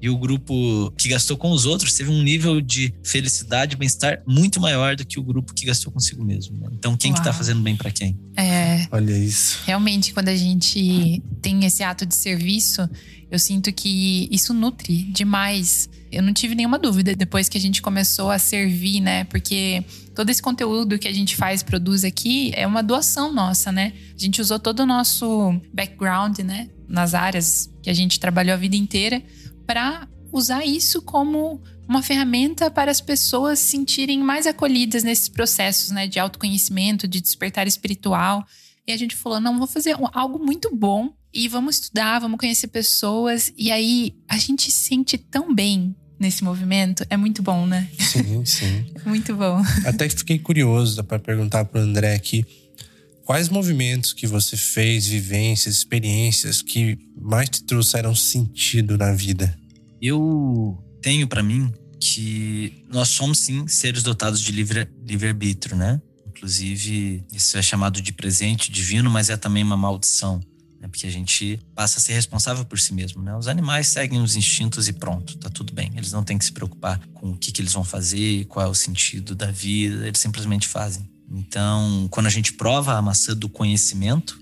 e 0.00 0.08
o 0.08 0.16
grupo 0.16 0.92
que 0.96 1.08
gastou 1.08 1.36
com 1.36 1.50
os 1.50 1.66
outros 1.66 1.94
teve 1.94 2.10
um 2.10 2.22
nível 2.22 2.60
de 2.60 2.94
felicidade 3.02 3.74
e 3.74 3.78
bem-estar 3.78 4.22
muito 4.26 4.60
maior 4.60 4.94
do 4.94 5.04
que 5.04 5.18
o 5.18 5.22
grupo 5.22 5.52
que 5.52 5.66
gastou 5.66 5.92
consigo 5.92 6.24
mesmo. 6.24 6.56
Né? 6.58 6.68
Então, 6.72 6.96
quem 6.96 7.10
Uau. 7.10 7.20
que 7.20 7.24
tá 7.24 7.32
fazendo 7.32 7.60
bem 7.60 7.76
para 7.76 7.90
quem? 7.90 8.16
É. 8.36 8.86
Olha 8.92 9.16
isso. 9.16 9.58
Realmente, 9.64 10.14
quando 10.14 10.28
a 10.28 10.36
gente 10.36 11.22
tem 11.42 11.64
esse 11.64 11.82
ato 11.82 12.06
de 12.06 12.14
serviço, 12.14 12.88
eu 13.30 13.38
sinto 13.38 13.72
que 13.72 14.28
isso 14.30 14.54
nutre 14.54 15.02
demais. 15.04 15.88
Eu 16.10 16.22
não 16.22 16.32
tive 16.32 16.54
nenhuma 16.54 16.78
dúvida 16.78 17.14
depois 17.14 17.48
que 17.48 17.58
a 17.58 17.60
gente 17.60 17.82
começou 17.82 18.30
a 18.30 18.38
servir, 18.38 19.00
né? 19.00 19.24
Porque 19.24 19.84
todo 20.14 20.30
esse 20.30 20.40
conteúdo 20.40 20.98
que 20.98 21.06
a 21.08 21.12
gente 21.12 21.36
faz, 21.36 21.62
produz 21.62 22.04
aqui, 22.04 22.52
é 22.54 22.66
uma 22.66 22.82
doação 22.82 23.32
nossa, 23.32 23.70
né? 23.70 23.92
A 24.16 24.18
gente 24.18 24.40
usou 24.40 24.58
todo 24.58 24.80
o 24.80 24.86
nosso 24.86 25.60
background, 25.72 26.38
né? 26.38 26.68
Nas 26.88 27.12
áreas 27.12 27.68
que 27.82 27.90
a 27.90 27.94
gente 27.94 28.18
trabalhou 28.18 28.54
a 28.54 28.56
vida 28.56 28.76
inteira 28.76 29.22
para 29.68 30.08
usar 30.32 30.64
isso 30.64 31.02
como 31.02 31.62
uma 31.86 32.02
ferramenta 32.02 32.70
para 32.70 32.90
as 32.90 33.02
pessoas 33.02 33.58
se 33.58 33.72
sentirem 33.72 34.18
mais 34.18 34.46
acolhidas 34.46 35.04
nesses 35.04 35.28
processos, 35.28 35.90
né, 35.90 36.06
de 36.06 36.18
autoconhecimento, 36.18 37.06
de 37.06 37.20
despertar 37.20 37.66
espiritual. 37.66 38.46
E 38.86 38.92
a 38.92 38.96
gente 38.96 39.14
falou, 39.14 39.38
não, 39.38 39.58
vou 39.58 39.66
fazer 39.66 39.94
algo 40.14 40.38
muito 40.38 40.74
bom 40.74 41.12
e 41.34 41.48
vamos 41.48 41.76
estudar, 41.76 42.18
vamos 42.18 42.40
conhecer 42.40 42.68
pessoas. 42.68 43.52
E 43.58 43.70
aí 43.70 44.16
a 44.26 44.38
gente 44.38 44.72
se 44.72 44.88
sente 44.88 45.18
tão 45.18 45.54
bem 45.54 45.94
nesse 46.18 46.42
movimento. 46.42 47.04
É 47.10 47.16
muito 47.18 47.42
bom, 47.42 47.66
né? 47.66 47.90
Sim, 47.98 48.44
sim. 48.46 48.86
muito 49.04 49.36
bom. 49.36 49.62
Até 49.84 50.08
fiquei 50.08 50.38
curioso 50.38 51.04
para 51.04 51.18
perguntar 51.18 51.66
para 51.66 51.82
o 51.82 51.84
André 51.84 52.14
aqui 52.14 52.46
quais 53.28 53.50
movimentos 53.50 54.14
que 54.14 54.26
você 54.26 54.56
fez, 54.56 55.06
vivências, 55.06 55.76
experiências 55.76 56.62
que 56.62 56.98
mais 57.14 57.50
te 57.50 57.62
trouxeram 57.62 58.14
sentido 58.14 58.96
na 58.96 59.12
vida? 59.12 59.54
Eu 60.00 60.82
tenho 61.02 61.28
para 61.28 61.42
mim 61.42 61.70
que 62.00 62.86
nós 62.90 63.08
somos 63.08 63.40
sim 63.40 63.68
seres 63.68 64.02
dotados 64.02 64.40
de 64.40 64.50
livre, 64.50 64.88
livre 65.04 65.28
arbítrio, 65.28 65.76
né? 65.76 66.00
Inclusive, 66.26 67.22
isso 67.30 67.58
é 67.58 67.60
chamado 67.60 68.00
de 68.00 68.14
presente 68.14 68.72
divino, 68.72 69.10
mas 69.10 69.28
é 69.28 69.36
também 69.36 69.62
uma 69.62 69.76
maldição, 69.76 70.40
né? 70.80 70.88
Porque 70.88 71.06
a 71.06 71.10
gente 71.10 71.60
passa 71.74 71.98
a 71.98 72.00
ser 72.00 72.14
responsável 72.14 72.64
por 72.64 72.80
si 72.80 72.94
mesmo, 72.94 73.22
né? 73.22 73.36
Os 73.36 73.46
animais 73.46 73.88
seguem 73.88 74.22
os 74.22 74.36
instintos 74.36 74.88
e 74.88 74.92
pronto, 74.94 75.36
tá 75.36 75.50
tudo 75.50 75.74
bem. 75.74 75.92
Eles 75.94 76.12
não 76.12 76.24
têm 76.24 76.38
que 76.38 76.46
se 76.46 76.52
preocupar 76.52 76.98
com 77.12 77.32
o 77.32 77.36
que, 77.36 77.52
que 77.52 77.60
eles 77.60 77.74
vão 77.74 77.84
fazer, 77.84 78.46
qual 78.46 78.64
é 78.64 78.68
o 78.70 78.74
sentido 78.74 79.34
da 79.34 79.50
vida, 79.50 80.08
eles 80.08 80.18
simplesmente 80.18 80.66
fazem. 80.66 81.17
Então, 81.30 82.08
quando 82.10 82.26
a 82.26 82.30
gente 82.30 82.52
prova 82.54 82.94
a 82.94 83.02
maçã 83.02 83.36
do 83.36 83.48
conhecimento, 83.48 84.40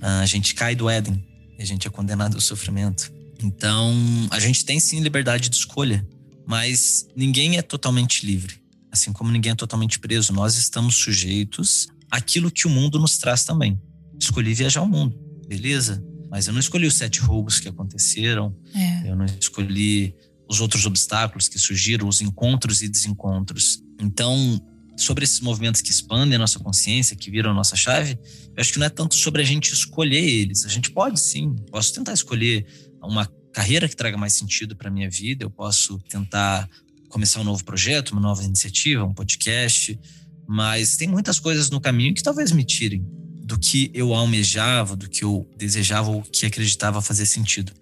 a 0.00 0.26
gente 0.26 0.54
cai 0.54 0.74
do 0.74 0.88
Éden 0.88 1.22
e 1.58 1.62
a 1.62 1.66
gente 1.66 1.86
é 1.86 1.90
condenado 1.90 2.34
ao 2.34 2.40
sofrimento. 2.40 3.12
Então, 3.42 3.94
a 4.30 4.38
gente 4.38 4.64
tem 4.64 4.78
sim 4.78 5.00
liberdade 5.00 5.48
de 5.48 5.56
escolha, 5.56 6.06
mas 6.46 7.06
ninguém 7.16 7.56
é 7.58 7.62
totalmente 7.62 8.24
livre. 8.24 8.60
Assim 8.92 9.12
como 9.12 9.30
ninguém 9.30 9.52
é 9.52 9.54
totalmente 9.54 9.98
preso, 9.98 10.32
nós 10.32 10.56
estamos 10.56 10.96
sujeitos 10.96 11.88
àquilo 12.10 12.50
que 12.50 12.66
o 12.66 12.70
mundo 12.70 12.98
nos 12.98 13.18
traz 13.18 13.44
também. 13.44 13.80
Escolhi 14.18 14.52
viajar 14.52 14.80
ao 14.80 14.88
mundo, 14.88 15.16
beleza? 15.48 16.02
Mas 16.30 16.46
eu 16.46 16.52
não 16.52 16.60
escolhi 16.60 16.86
os 16.86 16.94
sete 16.94 17.20
roubos 17.20 17.58
que 17.58 17.68
aconteceram, 17.68 18.54
É. 18.74 19.10
eu 19.10 19.16
não 19.16 19.24
escolhi 19.24 20.14
os 20.48 20.60
outros 20.60 20.84
obstáculos 20.86 21.48
que 21.48 21.58
surgiram, 21.58 22.08
os 22.08 22.20
encontros 22.20 22.82
e 22.82 22.88
desencontros. 22.88 23.80
Então, 24.00 24.60
sobre 25.02 25.24
esses 25.24 25.40
movimentos 25.40 25.80
que 25.80 25.90
expandem 25.90 26.36
a 26.36 26.38
nossa 26.38 26.58
consciência, 26.58 27.16
que 27.16 27.30
viram 27.30 27.50
a 27.50 27.54
nossa 27.54 27.76
chave, 27.76 28.18
eu 28.48 28.60
acho 28.60 28.72
que 28.72 28.78
não 28.78 28.86
é 28.86 28.90
tanto 28.90 29.14
sobre 29.14 29.42
a 29.42 29.44
gente 29.44 29.72
escolher 29.72 30.22
eles. 30.22 30.64
A 30.64 30.68
gente 30.68 30.90
pode 30.90 31.20
sim, 31.20 31.54
posso 31.70 31.92
tentar 31.92 32.12
escolher 32.12 32.66
uma 33.02 33.26
carreira 33.52 33.88
que 33.88 33.96
traga 33.96 34.16
mais 34.16 34.32
sentido 34.32 34.76
para 34.76 34.90
minha 34.90 35.10
vida, 35.10 35.44
eu 35.44 35.50
posso 35.50 35.98
tentar 36.08 36.68
começar 37.08 37.40
um 37.40 37.44
novo 37.44 37.64
projeto, 37.64 38.10
uma 38.12 38.20
nova 38.20 38.42
iniciativa, 38.44 39.04
um 39.04 39.12
podcast, 39.12 39.98
mas 40.46 40.96
tem 40.96 41.08
muitas 41.08 41.38
coisas 41.38 41.70
no 41.70 41.80
caminho 41.80 42.14
que 42.14 42.22
talvez 42.22 42.52
me 42.52 42.64
tirem 42.64 43.04
do 43.44 43.58
que 43.58 43.90
eu 43.92 44.14
almejava, 44.14 44.94
do 44.94 45.08
que 45.08 45.24
eu 45.24 45.48
desejava 45.56 46.10
ou 46.10 46.22
que 46.22 46.46
acreditava 46.46 47.02
fazer 47.02 47.26
sentido. 47.26 47.72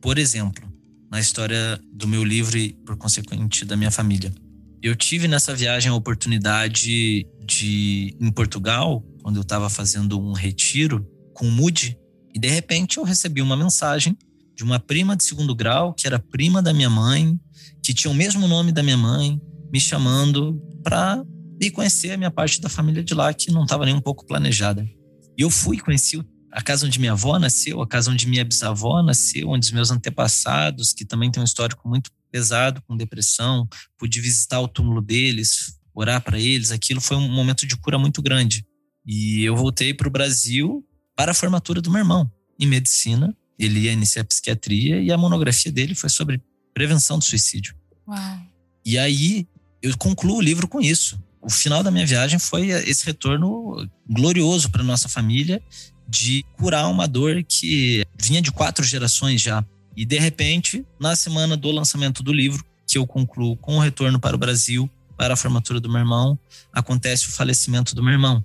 Por 0.00 0.18
exemplo, 0.18 0.70
na 1.10 1.18
história 1.18 1.80
do 1.92 2.06
meu 2.06 2.22
livro 2.22 2.58
e, 2.58 2.74
por 2.84 2.96
consequente, 2.96 3.64
da 3.64 3.76
minha 3.76 3.90
família. 3.90 4.34
Eu 4.84 4.94
tive 4.94 5.26
nessa 5.26 5.54
viagem 5.54 5.90
a 5.90 5.94
oportunidade 5.94 7.26
de, 7.42 8.14
em 8.20 8.30
Portugal, 8.30 9.02
quando 9.22 9.36
eu 9.36 9.40
estava 9.40 9.70
fazendo 9.70 10.20
um 10.20 10.34
retiro 10.34 11.08
com 11.32 11.48
o 11.48 11.50
Moody, 11.50 11.96
e 12.34 12.38
de 12.38 12.48
repente 12.48 12.98
eu 12.98 13.02
recebi 13.02 13.40
uma 13.40 13.56
mensagem 13.56 14.14
de 14.54 14.62
uma 14.62 14.78
prima 14.78 15.16
de 15.16 15.24
segundo 15.24 15.54
grau, 15.54 15.94
que 15.94 16.06
era 16.06 16.18
prima 16.18 16.60
da 16.60 16.74
minha 16.74 16.90
mãe, 16.90 17.34
que 17.82 17.94
tinha 17.94 18.10
o 18.10 18.14
mesmo 18.14 18.46
nome 18.46 18.72
da 18.72 18.82
minha 18.82 18.98
mãe, 18.98 19.40
me 19.72 19.80
chamando 19.80 20.62
para 20.82 21.24
ir 21.62 21.70
conhecer 21.70 22.10
a 22.10 22.18
minha 22.18 22.30
parte 22.30 22.60
da 22.60 22.68
família 22.68 23.02
de 23.02 23.14
lá, 23.14 23.32
que 23.32 23.50
não 23.50 23.62
estava 23.62 23.86
nem 23.86 23.94
um 23.94 24.02
pouco 24.02 24.26
planejada. 24.26 24.86
E 25.34 25.40
eu 25.40 25.48
fui, 25.48 25.78
conheci 25.78 26.22
a 26.52 26.60
casa 26.60 26.84
onde 26.84 27.00
minha 27.00 27.12
avó 27.12 27.38
nasceu, 27.38 27.80
a 27.80 27.88
casa 27.88 28.10
onde 28.10 28.28
minha 28.28 28.44
bisavó 28.44 29.02
nasceu, 29.02 29.48
onde 29.48 29.64
os 29.64 29.72
meus 29.72 29.90
antepassados, 29.90 30.92
que 30.92 31.06
também 31.06 31.30
têm 31.30 31.40
um 31.40 31.44
histórico 31.44 31.88
muito 31.88 32.10
pesado 32.34 32.82
com 32.82 32.96
depressão, 32.96 33.68
pude 33.96 34.20
visitar 34.20 34.58
o 34.58 34.66
túmulo 34.66 35.00
deles, 35.00 35.78
orar 35.94 36.20
para 36.20 36.36
eles. 36.36 36.72
Aquilo 36.72 37.00
foi 37.00 37.16
um 37.16 37.28
momento 37.28 37.64
de 37.64 37.76
cura 37.76 37.96
muito 37.96 38.20
grande. 38.20 38.66
E 39.06 39.44
eu 39.44 39.54
voltei 39.54 39.94
para 39.94 40.08
o 40.08 40.10
Brasil 40.10 40.84
para 41.14 41.30
a 41.30 41.34
formatura 41.34 41.80
do 41.80 41.92
meu 41.92 42.00
irmão 42.00 42.28
em 42.58 42.66
medicina. 42.66 43.32
Ele 43.56 43.82
ia 43.82 43.92
iniciar 43.92 44.24
psiquiatria 44.24 45.00
e 45.00 45.12
a 45.12 45.16
monografia 45.16 45.70
dele 45.70 45.94
foi 45.94 46.10
sobre 46.10 46.42
prevenção 46.74 47.20
do 47.20 47.24
suicídio. 47.24 47.76
Uau. 48.08 48.40
E 48.84 48.98
aí 48.98 49.46
eu 49.80 49.96
concluo 49.96 50.38
o 50.38 50.42
livro 50.42 50.66
com 50.66 50.80
isso. 50.80 51.22
O 51.40 51.48
final 51.48 51.84
da 51.84 51.90
minha 51.92 52.04
viagem 52.04 52.40
foi 52.40 52.70
esse 52.70 53.06
retorno 53.06 53.88
glorioso 54.10 54.72
para 54.72 54.82
nossa 54.82 55.08
família 55.08 55.62
de 56.08 56.44
curar 56.58 56.90
uma 56.90 57.06
dor 57.06 57.44
que 57.44 58.04
vinha 58.20 58.42
de 58.42 58.50
quatro 58.50 58.84
gerações 58.84 59.40
já. 59.40 59.64
E 59.96 60.04
de 60.04 60.18
repente, 60.18 60.84
na 61.00 61.14
semana 61.14 61.56
do 61.56 61.70
lançamento 61.70 62.22
do 62.22 62.32
livro, 62.32 62.64
que 62.86 62.98
eu 62.98 63.06
concluo 63.06 63.56
com 63.56 63.76
o 63.76 63.80
retorno 63.80 64.18
para 64.20 64.36
o 64.36 64.38
Brasil, 64.38 64.90
para 65.16 65.34
a 65.34 65.36
formatura 65.36 65.80
do 65.80 65.88
meu 65.88 66.00
irmão, 66.00 66.38
acontece 66.72 67.28
o 67.28 67.30
falecimento 67.30 67.94
do 67.94 68.02
meu 68.02 68.12
irmão. 68.12 68.44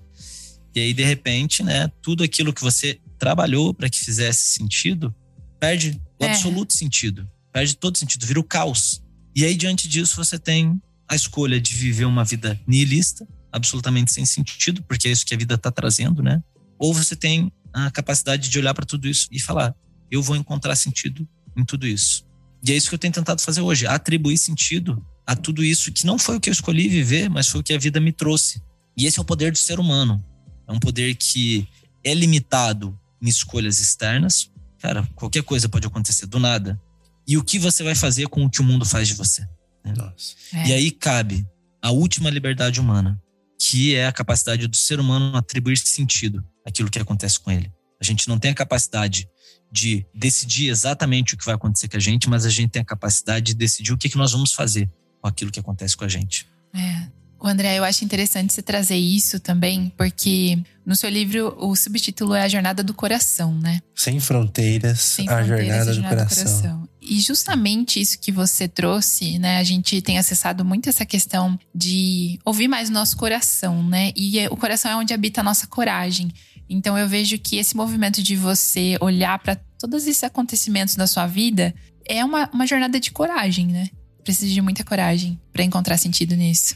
E 0.73 0.79
aí, 0.79 0.93
de 0.93 1.03
repente, 1.03 1.63
né, 1.63 1.89
tudo 2.01 2.23
aquilo 2.23 2.53
que 2.53 2.61
você 2.61 2.99
trabalhou 3.17 3.73
para 3.73 3.89
que 3.89 3.99
fizesse 3.99 4.53
sentido 4.53 5.13
perde 5.59 5.99
o 6.19 6.25
É. 6.25 6.31
absoluto 6.31 6.73
sentido, 6.73 7.27
perde 7.51 7.75
todo 7.75 7.97
sentido, 7.97 8.25
vira 8.25 8.39
o 8.39 8.43
caos. 8.43 9.01
E 9.35 9.43
aí, 9.43 9.55
diante 9.55 9.87
disso, 9.87 10.15
você 10.15 10.37
tem 10.37 10.79
a 11.07 11.15
escolha 11.15 11.59
de 11.59 11.73
viver 11.73 12.05
uma 12.05 12.23
vida 12.23 12.59
nihilista, 12.67 13.27
absolutamente 13.51 14.11
sem 14.11 14.25
sentido, 14.25 14.83
porque 14.83 15.07
é 15.07 15.11
isso 15.11 15.25
que 15.25 15.33
a 15.33 15.37
vida 15.37 15.55
está 15.55 15.71
trazendo, 15.71 16.21
né? 16.21 16.41
Ou 16.77 16.93
você 16.93 17.15
tem 17.15 17.51
a 17.73 17.89
capacidade 17.91 18.47
de 18.47 18.59
olhar 18.59 18.73
para 18.73 18.85
tudo 18.85 19.07
isso 19.07 19.27
e 19.31 19.39
falar: 19.39 19.75
eu 20.09 20.21
vou 20.21 20.35
encontrar 20.35 20.75
sentido 20.75 21.27
em 21.59 21.65
tudo 21.65 21.85
isso. 21.85 22.25
E 22.63 22.71
é 22.71 22.75
isso 22.75 22.89
que 22.89 22.95
eu 22.95 22.99
tenho 22.99 23.13
tentado 23.13 23.41
fazer 23.41 23.61
hoje, 23.61 23.87
atribuir 23.87 24.37
sentido 24.37 25.05
a 25.25 25.35
tudo 25.35 25.63
isso 25.63 25.91
que 25.91 26.05
não 26.05 26.17
foi 26.17 26.37
o 26.37 26.39
que 26.39 26.49
eu 26.49 26.53
escolhi 26.53 26.89
viver, 26.89 27.29
mas 27.29 27.47
foi 27.47 27.61
o 27.61 27.63
que 27.63 27.73
a 27.73 27.77
vida 27.77 27.99
me 27.99 28.11
trouxe. 28.11 28.61
E 28.97 29.05
esse 29.05 29.19
é 29.19 29.21
o 29.21 29.25
poder 29.25 29.51
do 29.51 29.57
ser 29.57 29.79
humano. 29.79 30.23
É 30.67 30.71
um 30.71 30.79
poder 30.79 31.15
que 31.15 31.67
é 32.03 32.13
limitado 32.13 32.99
em 33.21 33.27
escolhas 33.27 33.79
externas. 33.79 34.49
Cara, 34.79 35.07
qualquer 35.15 35.43
coisa 35.43 35.69
pode 35.69 35.87
acontecer 35.87 36.25
do 36.25 36.39
nada. 36.39 36.79
E 37.27 37.37
o 37.37 37.43
que 37.43 37.59
você 37.59 37.83
vai 37.83 37.95
fazer 37.95 38.27
com 38.27 38.43
o 38.43 38.49
que 38.49 38.59
o 38.59 38.63
mundo 38.63 38.85
faz 38.85 39.07
de 39.07 39.13
você? 39.13 39.47
Nossa. 39.85 40.35
É. 40.53 40.67
E 40.67 40.73
aí 40.73 40.91
cabe 40.91 41.47
a 41.81 41.91
última 41.91 42.29
liberdade 42.29 42.79
humana, 42.79 43.21
que 43.59 43.95
é 43.95 44.07
a 44.07 44.11
capacidade 44.11 44.67
do 44.67 44.75
ser 44.75 44.99
humano 44.99 45.35
atribuir 45.37 45.77
sentido 45.77 46.43
àquilo 46.65 46.89
que 46.89 46.99
acontece 46.99 47.39
com 47.39 47.51
ele. 47.51 47.71
A 48.01 48.03
gente 48.03 48.27
não 48.27 48.39
tem 48.39 48.51
a 48.51 48.55
capacidade 48.55 49.29
de 49.71 50.05
decidir 50.13 50.69
exatamente 50.69 51.33
o 51.33 51.37
que 51.37 51.45
vai 51.45 51.55
acontecer 51.55 51.87
com 51.87 51.97
a 51.97 51.99
gente, 51.99 52.29
mas 52.29 52.45
a 52.45 52.49
gente 52.49 52.71
tem 52.71 52.81
a 52.81 52.85
capacidade 52.85 53.47
de 53.47 53.55
decidir 53.55 53.93
o 53.93 53.97
que, 53.97 54.09
que 54.09 54.17
nós 54.17 54.31
vamos 54.31 54.53
fazer 54.53 54.89
com 55.21 55.27
aquilo 55.27 55.51
que 55.51 55.59
acontece 55.59 55.95
com 55.95 56.05
a 56.05 56.07
gente. 56.07 56.47
É. 56.73 57.19
O 57.41 57.47
André, 57.47 57.77
eu 57.77 57.85
acho 57.85 58.03
interessante 58.03 58.51
você 58.51 58.61
trazer 58.61 58.97
isso 58.97 59.39
também, 59.39 59.93
porque 59.95 60.59
no 60.85 60.93
seu 60.93 61.09
livro 61.09 61.55
o 61.57 61.73
subtítulo 61.73 62.33
é 62.33 62.41
A 62.41 62.49
Jornada 62.49 62.83
do 62.83 62.93
Coração, 62.93 63.53
né? 63.55 63.79
Sem 63.95 64.19
fronteiras, 64.19 64.99
Sem 64.99 65.29
a 65.29 65.37
fronteiras, 65.37 65.67
jornada, 65.67 65.81
a 65.81 65.85
do, 65.85 65.93
jornada 65.93 66.15
coração. 66.15 66.89
E 67.01 67.21
justamente 67.21 68.01
isso 68.01 68.19
que 68.19 68.31
você 68.31 68.67
trouxe, 68.67 69.39
né? 69.39 69.57
A 69.57 69.63
gente 69.63 70.01
tem 70.01 70.17
acessado 70.17 70.65
muito 70.65 70.89
essa 70.89 71.05
questão 71.05 71.57
de 71.73 72.37
ouvir 72.43 72.67
mais 72.67 72.89
o 72.89 72.93
nosso 72.93 73.15
coração, 73.15 73.81
né? 73.87 74.11
E 74.17 74.45
o 74.49 74.57
coração 74.57 74.91
é 74.91 74.95
onde 74.97 75.13
habita 75.13 75.39
a 75.39 75.43
nossa 75.43 75.65
coragem. 75.65 76.29
Então 76.69 76.97
eu 76.97 77.07
vejo 77.07 77.37
que 77.39 77.57
esse 77.57 77.75
movimento 77.75 78.21
de 78.21 78.35
você 78.35 78.95
olhar 79.01 79.39
para 79.39 79.55
todos 79.55 80.05
esses 80.05 80.23
acontecimentos 80.23 80.95
da 80.95 81.07
sua 81.07 81.25
vida 81.25 81.73
é 82.05 82.23
uma, 82.23 82.49
uma 82.53 82.67
jornada 82.67 82.99
de 82.99 83.11
coragem, 83.11 83.67
né? 83.67 83.89
Precisa 84.23 84.53
de 84.53 84.61
muita 84.61 84.83
coragem 84.83 85.39
para 85.51 85.63
encontrar 85.63 85.97
sentido 85.97 86.35
nisso. 86.35 86.75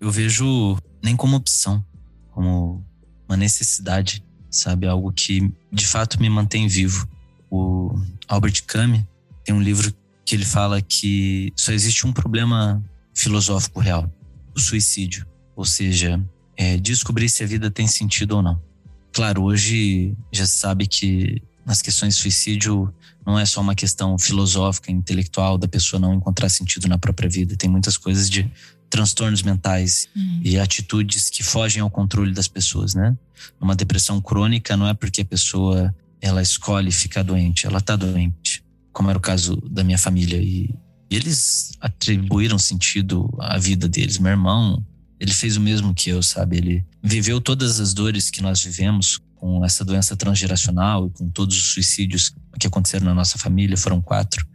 Eu 0.00 0.10
vejo 0.10 0.78
nem 1.02 1.16
como 1.16 1.36
opção, 1.36 1.84
como 2.30 2.84
uma 3.28 3.36
necessidade, 3.36 4.24
sabe? 4.50 4.86
Algo 4.86 5.12
que 5.12 5.52
de 5.72 5.86
fato 5.86 6.20
me 6.20 6.30
mantém 6.30 6.68
vivo. 6.68 7.08
O 7.50 7.94
Albert 8.28 8.62
Camus 8.64 9.02
tem 9.44 9.54
um 9.54 9.60
livro 9.60 9.92
que 10.24 10.34
ele 10.34 10.44
fala 10.44 10.80
que 10.80 11.52
só 11.56 11.72
existe 11.72 12.06
um 12.06 12.12
problema 12.12 12.82
filosófico 13.14 13.80
real: 13.80 14.10
o 14.54 14.60
suicídio. 14.60 15.26
Ou 15.56 15.64
seja, 15.64 16.24
é 16.56 16.76
descobrir 16.76 17.28
se 17.28 17.42
a 17.42 17.46
vida 17.46 17.70
tem 17.70 17.86
sentido 17.88 18.36
ou 18.36 18.42
não. 18.42 18.62
Claro, 19.12 19.42
hoje 19.42 20.14
já 20.32 20.46
se 20.46 20.56
sabe 20.56 20.86
que 20.86 21.42
nas 21.64 21.82
questões 21.82 22.16
de 22.16 22.22
suicídio 22.22 22.92
não 23.26 23.38
é 23.38 23.44
só 23.44 23.60
uma 23.60 23.74
questão 23.74 24.18
filosófica, 24.18 24.90
intelectual 24.90 25.58
da 25.58 25.68
pessoa 25.68 26.00
não 26.00 26.14
encontrar 26.14 26.48
sentido 26.48 26.88
na 26.88 26.96
própria 26.96 27.28
vida. 27.28 27.56
Tem 27.56 27.68
muitas 27.68 27.96
coisas 27.96 28.30
de 28.30 28.50
transtornos 28.88 29.42
mentais 29.42 30.08
Hum. 30.16 30.40
e 30.42 30.58
atitudes 30.58 31.28
que 31.28 31.42
fogem 31.42 31.82
ao 31.82 31.90
controle 31.90 32.32
das 32.32 32.48
pessoas, 32.48 32.94
né? 32.94 33.16
Uma 33.60 33.76
depressão 33.76 34.20
crônica 34.20 34.76
não 34.76 34.88
é 34.88 34.94
porque 34.94 35.20
a 35.20 35.24
pessoa 35.24 35.94
ela 36.20 36.40
escolhe 36.40 36.90
ficar 36.90 37.22
doente, 37.22 37.66
ela 37.66 37.80
tá 37.80 37.96
doente, 37.96 38.64
como 38.92 39.10
era 39.10 39.18
o 39.18 39.20
caso 39.20 39.56
da 39.70 39.84
minha 39.84 39.98
família 39.98 40.38
e, 40.38 40.74
e 41.10 41.16
eles 41.16 41.72
atribuíram 41.80 42.58
sentido 42.58 43.28
à 43.38 43.58
vida 43.58 43.88
deles. 43.88 44.18
Meu 44.18 44.30
irmão, 44.32 44.82
ele 45.20 45.32
fez 45.32 45.56
o 45.56 45.60
mesmo 45.60 45.94
que 45.94 46.10
eu, 46.10 46.22
sabe? 46.22 46.56
Ele 46.56 46.84
viveu 47.02 47.40
todas 47.40 47.80
as 47.80 47.92
dores 47.92 48.30
que 48.30 48.40
nós 48.40 48.62
vivemos 48.62 49.20
com 49.34 49.64
essa 49.64 49.84
doença 49.84 50.16
transgeracional 50.16 51.06
e 51.06 51.10
com 51.10 51.28
todos 51.28 51.56
os 51.56 51.72
suicídios 51.72 52.34
que 52.58 52.66
aconteceram 52.66 53.06
na 53.06 53.14
nossa 53.14 53.38
família, 53.38 53.76
foram 53.76 54.00
quatro. 54.00 54.46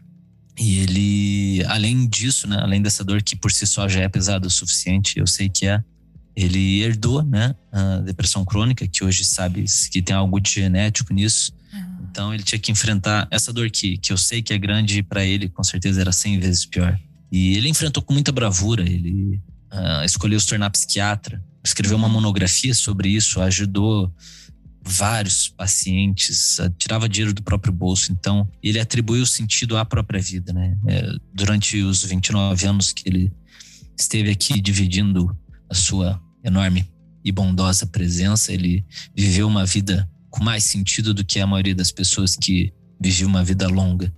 E 0.59 0.79
ele, 0.79 1.65
além 1.65 2.07
disso, 2.07 2.47
né, 2.47 2.57
além 2.61 2.81
dessa 2.81 3.03
dor 3.03 3.21
que 3.23 3.35
por 3.35 3.51
si 3.51 3.65
só 3.65 3.87
já 3.87 4.01
é 4.01 4.09
pesada 4.09 4.47
o 4.47 4.51
suficiente, 4.51 5.17
eu 5.17 5.25
sei 5.25 5.49
que 5.49 5.65
é, 5.65 5.83
ele 6.35 6.81
herdou, 6.81 7.23
né, 7.23 7.55
a 7.71 7.97
depressão 7.97 8.45
crônica, 8.45 8.87
que 8.87 9.03
hoje 9.03 9.25
sabe 9.25 9.65
que 9.91 10.01
tem 10.01 10.15
algo 10.15 10.39
de 10.39 10.51
genético 10.51 11.13
nisso. 11.13 11.53
Então 12.11 12.31
ele 12.31 12.43
tinha 12.43 12.59
que 12.59 12.71
enfrentar 12.71 13.27
essa 13.31 13.51
dor 13.51 13.71
que, 13.71 13.97
que 13.97 14.13
eu 14.13 14.17
sei 14.17 14.43
que 14.43 14.53
é 14.53 14.57
grande 14.57 15.01
para 15.01 15.25
ele, 15.25 15.49
com 15.49 15.63
certeza 15.63 16.01
era 16.01 16.11
100 16.11 16.39
vezes 16.39 16.65
pior. 16.65 16.99
E 17.31 17.55
ele 17.55 17.67
enfrentou 17.69 18.03
com 18.03 18.13
muita 18.13 18.31
bravura, 18.31 18.83
ele 18.83 19.41
ah, 19.73 20.05
escolheu 20.05 20.39
se 20.39 20.45
tornar 20.45 20.69
psiquiatra, 20.69 21.43
escreveu 21.65 21.97
uma 21.97 22.07
monografia 22.07 22.75
sobre 22.75 23.09
isso, 23.09 23.41
ajudou 23.41 24.13
vários 24.85 25.49
pacientes, 25.49 26.59
ah, 26.59 26.71
tirava 26.77 27.09
dinheiro 27.09 27.33
do 27.33 27.41
próprio 27.41 27.73
bolso. 27.73 28.11
Então, 28.11 28.47
ele 28.61 28.79
atribuiu 28.79 29.25
sentido 29.25 29.75
à 29.75 29.83
própria 29.83 30.21
vida, 30.21 30.53
né? 30.53 30.77
É, 30.87 31.11
durante 31.33 31.81
os 31.81 32.03
29 32.03 32.67
anos 32.67 32.93
que 32.93 33.09
ele 33.09 33.33
esteve 33.99 34.29
aqui 34.29 34.61
dividindo 34.61 35.35
a 35.67 35.73
sua 35.73 36.21
enorme 36.43 36.87
e 37.25 37.31
bondosa 37.31 37.87
presença, 37.87 38.53
ele 38.53 38.85
viveu 39.15 39.47
uma 39.47 39.65
vida 39.65 40.07
com 40.29 40.43
mais 40.43 40.63
sentido 40.65 41.15
do 41.15 41.25
que 41.25 41.39
a 41.39 41.47
maioria 41.47 41.73
das 41.73 41.91
pessoas 41.91 42.35
que 42.35 42.71
viveu 43.01 43.27
uma 43.27 43.43
vida 43.43 43.67
longa. 43.67 44.13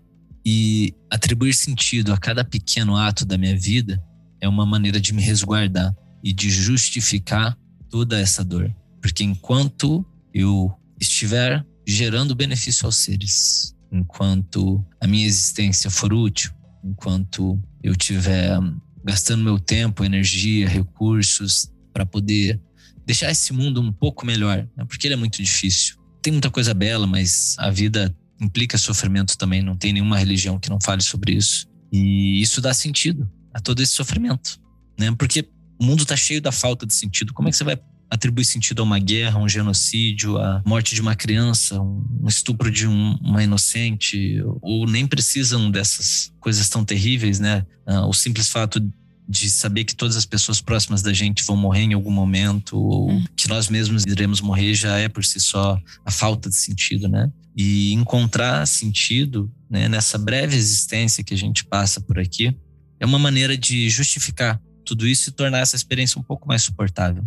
E 0.45 0.93
atribuir 1.09 1.53
sentido 1.53 2.11
a 2.11 2.17
cada 2.17 2.43
pequeno 2.43 2.97
ato 2.97 3.25
da 3.25 3.37
minha 3.37 3.57
vida 3.57 4.01
é 4.45 4.49
uma 4.49 4.65
maneira 4.65 4.99
de 4.99 5.13
me 5.13 5.21
resguardar 5.21 5.95
e 6.23 6.31
de 6.31 6.49
justificar 6.49 7.57
toda 7.89 8.19
essa 8.19 8.43
dor. 8.43 8.73
Porque 9.01 9.23
enquanto 9.23 10.05
eu 10.33 10.73
estiver 10.99 11.65
gerando 11.87 12.35
benefício 12.35 12.85
aos 12.85 12.95
seres. 12.97 13.75
Enquanto 13.91 14.83
a 14.99 15.07
minha 15.07 15.25
existência 15.25 15.89
for 15.89 16.11
útil, 16.11 16.51
enquanto 16.83 17.61
eu 17.83 17.93
estiver 17.93 18.59
gastando 19.03 19.43
meu 19.43 19.59
tempo, 19.59 20.03
energia, 20.03 20.67
recursos 20.67 21.71
para 21.93 22.05
poder 22.05 22.59
deixar 23.05 23.31
esse 23.31 23.53
mundo 23.53 23.79
um 23.79 23.91
pouco 23.91 24.25
melhor, 24.25 24.67
né? 24.75 24.83
porque 24.85 25.07
ele 25.07 25.13
é 25.13 25.17
muito 25.17 25.41
difícil. 25.41 25.95
Tem 26.21 26.33
muita 26.33 26.49
coisa 26.49 26.73
bela, 26.73 27.05
mas 27.05 27.55
a 27.59 27.69
vida 27.69 28.13
implica 28.41 28.77
sofrimento 28.77 29.37
também. 29.37 29.61
Não 29.61 29.77
tem 29.77 29.93
nenhuma 29.93 30.17
religião 30.17 30.59
que 30.59 30.69
não 30.69 30.79
fale 30.83 31.03
sobre 31.03 31.33
isso. 31.33 31.67
E 31.93 32.41
isso 32.41 32.59
dá 32.59 32.73
sentido 32.73 33.29
a 33.55 33.59
todo 33.61 33.81
esse 33.81 33.93
sofrimento, 33.93 34.59
né? 34.99 35.15
Porque 35.17 35.47
o 35.79 35.85
mundo 35.85 36.03
está 36.03 36.15
cheio 36.15 36.41
da 36.41 36.51
falta 36.51 36.85
de 36.85 36.93
sentido. 36.93 37.33
Como 37.33 37.47
é 37.47 37.51
que 37.51 37.57
você 37.57 37.63
vai 37.63 37.79
atribuir 38.09 38.43
sentido 38.43 38.81
a 38.81 38.83
uma 38.83 38.99
guerra, 38.99 39.39
a 39.39 39.41
um 39.41 39.47
genocídio, 39.47 40.37
a 40.37 40.61
morte 40.65 40.93
de 40.93 40.99
uma 40.99 41.15
criança, 41.15 41.81
um 41.81 42.27
estupro 42.27 42.69
de 42.69 42.85
um, 42.85 43.15
uma 43.21 43.41
inocente, 43.41 44.43
ou 44.61 44.85
nem 44.85 45.07
precisam 45.07 45.71
dessas 45.71 46.33
coisas 46.41 46.67
tão 46.67 46.83
terríveis, 46.83 47.39
né? 47.39 47.65
Uh, 47.87 48.05
o 48.09 48.13
simples 48.13 48.49
fato 48.49 48.85
de 49.27 49.49
saber 49.49 49.85
que 49.85 49.95
todas 49.95 50.17
as 50.17 50.25
pessoas 50.25 50.59
próximas 50.59 51.01
da 51.01 51.13
gente 51.13 51.43
vão 51.45 51.55
morrer 51.55 51.83
em 51.83 51.93
algum 51.93 52.11
momento, 52.11 52.77
ou 52.77 53.09
hum. 53.09 53.23
que 53.37 53.47
nós 53.47 53.69
mesmos 53.69 54.05
iremos 54.05 54.41
morrer, 54.41 54.73
já 54.75 54.97
é 54.97 55.07
por 55.07 55.23
si 55.23 55.39
só 55.39 55.79
a 56.03 56.11
falta 56.11 56.49
de 56.49 56.57
sentido, 56.57 57.07
né? 57.07 57.31
E 57.55 57.93
encontrar 57.93 58.67
sentido 58.67 59.49
né, 59.69 59.87
nessa 59.87 60.17
breve 60.17 60.57
existência 60.57 61.23
que 61.23 61.33
a 61.33 61.37
gente 61.37 61.63
passa 61.63 62.01
por 62.01 62.19
aqui 62.19 62.53
é 62.99 63.05
uma 63.05 63.19
maneira 63.19 63.57
de 63.57 63.89
justificar 63.89 64.61
tudo 64.85 65.07
isso 65.07 65.29
e 65.29 65.33
tornar 65.33 65.59
essa 65.59 65.75
experiência 65.75 66.19
um 66.19 66.23
pouco 66.23 66.47
mais 66.47 66.61
suportável. 66.63 67.23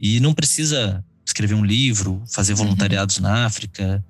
E 0.00 0.20
não 0.20 0.34
precisa 0.34 1.04
escrever 1.24 1.54
um 1.54 1.64
livro, 1.64 2.22
fazer 2.28 2.52
uhum. 2.52 2.58
voluntariados 2.58 3.16
uhum. 3.16 3.22
na 3.22 3.46
África, 3.46 4.04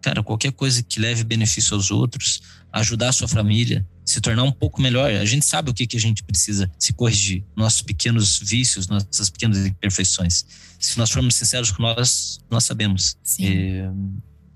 cara, 0.00 0.22
qualquer 0.22 0.52
coisa 0.52 0.82
que 0.82 1.00
leve 1.00 1.24
benefício 1.24 1.74
aos 1.74 1.90
outros, 1.90 2.42
ajudar 2.72 3.08
a 3.08 3.12
sua 3.12 3.28
família, 3.28 3.86
se 4.04 4.20
tornar 4.20 4.42
um 4.42 4.52
pouco 4.52 4.80
melhor. 4.80 5.10
A 5.10 5.24
gente 5.24 5.44
sabe 5.46 5.70
o 5.70 5.74
que, 5.74 5.86
que 5.86 5.96
a 5.96 6.00
gente 6.00 6.22
precisa 6.22 6.70
se 6.78 6.92
corrigir, 6.92 7.44
nossos 7.56 7.82
pequenos 7.82 8.38
vícios, 8.38 8.88
nossas 8.88 9.30
pequenas 9.30 9.64
imperfeições. 9.66 10.44
Se 10.78 10.98
nós 10.98 11.10
formos 11.10 11.34
sinceros 11.34 11.70
com 11.70 11.82
nós, 11.82 12.40
nós 12.50 12.64
sabemos. 12.64 13.16
É, 13.40 13.90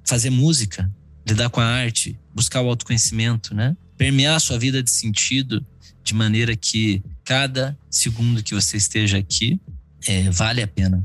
fazer 0.05 0.31
música, 0.31 0.91
lidar 1.27 1.49
com 1.51 1.61
a 1.61 1.65
arte, 1.65 2.19
buscar 2.35 2.61
o 2.63 2.69
autoconhecimento, 2.69 3.55
né? 3.55 3.77
Permear 3.97 4.37
a 4.37 4.41
sua 4.41 4.59
vida 4.59 4.83
de 4.83 4.91
sentido 4.91 5.65
de 6.05 6.15
maneira 6.15 6.55
que 6.55 7.03
cada 7.25 7.77
segundo 7.91 8.43
que 8.43 8.55
você 8.55 8.77
esteja 8.77 9.17
aqui 9.17 9.59
é, 10.07 10.29
vale 10.31 10.63
a 10.63 10.69
pena. 10.69 11.05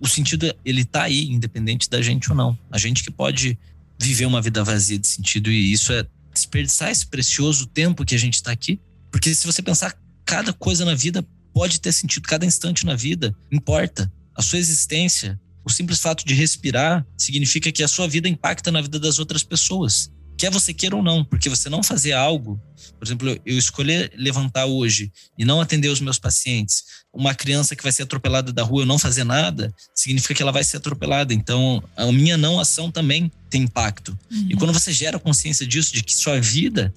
O 0.00 0.08
sentido, 0.08 0.52
ele 0.64 0.84
tá 0.84 1.02
aí, 1.02 1.26
independente 1.26 1.88
da 1.88 2.00
gente 2.00 2.30
ou 2.30 2.36
não. 2.36 2.58
A 2.70 2.78
gente 2.78 3.04
que 3.04 3.10
pode 3.10 3.56
viver 4.00 4.24
uma 4.24 4.40
vida 4.40 4.64
vazia 4.64 4.98
de 4.98 5.06
sentido 5.06 5.50
e 5.50 5.72
isso 5.72 5.92
é 5.92 6.04
desperdiçar 6.32 6.90
esse 6.90 7.06
precioso 7.06 7.66
tempo 7.66 8.04
que 8.04 8.14
a 8.14 8.18
gente 8.18 8.34
está 8.34 8.50
aqui. 8.50 8.80
Porque 9.10 9.32
se 9.34 9.46
você 9.46 9.62
pensar, 9.62 9.94
cada 10.24 10.52
coisa 10.52 10.84
na 10.84 10.94
vida 10.94 11.24
pode 11.52 11.78
ter 11.78 11.92
sentido, 11.92 12.26
cada 12.26 12.46
instante 12.46 12.86
na 12.86 12.96
vida 12.96 13.36
importa. 13.50 14.10
A 14.34 14.40
sua 14.40 14.58
existência, 14.58 15.38
o 15.62 15.70
simples 15.70 16.00
fato 16.00 16.24
de 16.24 16.32
respirar, 16.32 17.06
significa 17.18 17.70
que 17.70 17.82
a 17.82 17.88
sua 17.88 18.08
vida 18.08 18.28
impacta 18.28 18.72
na 18.72 18.80
vida 18.80 18.98
das 18.98 19.18
outras 19.18 19.42
pessoas 19.42 20.10
quer 20.42 20.50
você 20.50 20.74
queira 20.74 20.96
ou 20.96 21.04
não, 21.04 21.24
porque 21.24 21.48
você 21.48 21.70
não 21.70 21.84
fazer 21.84 22.14
algo, 22.14 22.60
por 22.98 23.06
exemplo, 23.06 23.40
eu 23.46 23.56
escolher 23.56 24.10
levantar 24.16 24.66
hoje 24.66 25.12
e 25.38 25.44
não 25.44 25.60
atender 25.60 25.86
os 25.86 26.00
meus 26.00 26.18
pacientes, 26.18 26.82
uma 27.12 27.32
criança 27.32 27.76
que 27.76 27.82
vai 27.84 27.92
ser 27.92 28.02
atropelada 28.02 28.52
da 28.52 28.64
rua, 28.64 28.82
eu 28.82 28.86
não 28.86 28.98
fazer 28.98 29.22
nada, 29.22 29.72
significa 29.94 30.34
que 30.34 30.42
ela 30.42 30.50
vai 30.50 30.64
ser 30.64 30.78
atropelada. 30.78 31.32
Então, 31.32 31.80
a 31.96 32.10
minha 32.10 32.36
não 32.36 32.58
ação 32.58 32.90
também 32.90 33.30
tem 33.48 33.62
impacto. 33.62 34.18
Uhum. 34.32 34.48
E 34.50 34.56
quando 34.56 34.72
você 34.72 34.92
gera 34.92 35.16
consciência 35.16 35.64
disso, 35.64 35.92
de 35.92 36.02
que 36.02 36.12
sua 36.12 36.40
vida, 36.40 36.92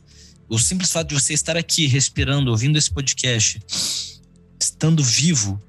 o 0.49 0.57
simples 0.57 0.91
fato 0.91 1.09
de 1.09 1.13
você 1.13 1.35
estar 1.35 1.55
aqui 1.55 1.85
respirando, 1.85 2.49
ouvindo 2.49 2.79
esse 2.79 2.89
podcast, 2.89 3.61
estando 4.59 5.03
vivo, 5.03 5.61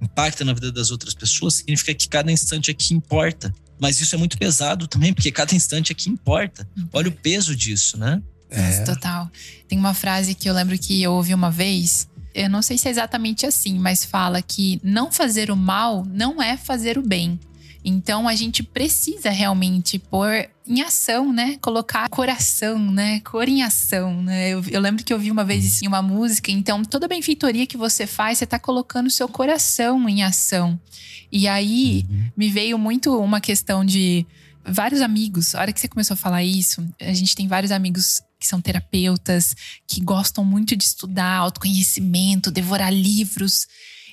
impacta 0.00 0.44
na 0.44 0.52
vida 0.52 0.70
das 0.70 0.92
outras 0.92 1.12
pessoas, 1.12 1.54
significa 1.54 1.92
que 1.92 2.08
cada 2.08 2.30
instante 2.30 2.70
aqui 2.70 2.94
importa. 2.94 3.52
Mas 3.78 4.00
isso 4.00 4.14
é 4.14 4.18
muito 4.18 4.38
pesado 4.38 4.86
também, 4.86 5.12
porque 5.12 5.30
cada 5.30 5.54
instante 5.54 5.92
aqui 5.92 6.08
importa. 6.08 6.68
Olha 6.92 7.08
o 7.08 7.12
peso 7.12 7.54
disso, 7.54 7.98
né? 7.98 8.22
É. 8.50 8.82
Total. 8.84 9.30
Tem 9.68 9.78
uma 9.78 9.94
frase 9.94 10.34
que 10.34 10.48
eu 10.48 10.54
lembro 10.54 10.78
que 10.78 11.02
eu 11.02 11.12
ouvi 11.12 11.34
uma 11.34 11.50
vez. 11.50 12.08
Eu 12.34 12.50
não 12.50 12.62
sei 12.62 12.78
se 12.78 12.88
é 12.88 12.90
exatamente 12.90 13.46
assim, 13.46 13.78
mas 13.78 14.04
fala 14.04 14.42
que 14.42 14.80
não 14.82 15.10
fazer 15.10 15.50
o 15.50 15.56
mal 15.56 16.04
não 16.04 16.42
é 16.42 16.56
fazer 16.56 16.98
o 16.98 17.02
bem. 17.02 17.38
Então 17.88 18.26
a 18.26 18.34
gente 18.34 18.64
precisa 18.64 19.30
realmente 19.30 19.96
pôr 19.96 20.50
em 20.66 20.82
ação, 20.82 21.32
né? 21.32 21.56
Colocar 21.62 22.08
coração, 22.08 22.80
né? 22.90 23.20
Cor 23.20 23.48
em 23.48 23.62
ação, 23.62 24.20
né? 24.24 24.48
Eu, 24.48 24.64
eu 24.68 24.80
lembro 24.80 25.04
que 25.04 25.14
eu 25.14 25.18
vi 25.20 25.30
uma 25.30 25.44
vez 25.44 25.64
isso 25.64 25.84
em 25.84 25.88
uma 25.88 26.02
música. 26.02 26.50
Então 26.50 26.84
toda 26.84 27.06
benfeitoria 27.06 27.64
que 27.64 27.76
você 27.76 28.04
faz, 28.04 28.38
você 28.38 28.44
está 28.44 28.58
colocando 28.58 29.06
o 29.06 29.10
seu 29.10 29.28
coração 29.28 30.08
em 30.08 30.24
ação. 30.24 30.76
E 31.30 31.46
aí 31.46 32.04
uhum. 32.10 32.30
me 32.36 32.50
veio 32.50 32.76
muito 32.76 33.16
uma 33.20 33.40
questão 33.40 33.84
de 33.84 34.26
vários 34.64 35.00
amigos. 35.00 35.54
A 35.54 35.60
hora 35.60 35.72
que 35.72 35.78
você 35.78 35.86
começou 35.86 36.14
a 36.14 36.18
falar 36.18 36.42
isso, 36.42 36.84
a 37.00 37.12
gente 37.12 37.36
tem 37.36 37.46
vários 37.46 37.70
amigos 37.70 38.20
que 38.40 38.48
são 38.48 38.60
terapeutas, 38.60 39.54
que 39.86 40.00
gostam 40.00 40.44
muito 40.44 40.74
de 40.74 40.82
estudar 40.82 41.36
autoconhecimento, 41.36 42.50
devorar 42.50 42.92
livros 42.92 43.68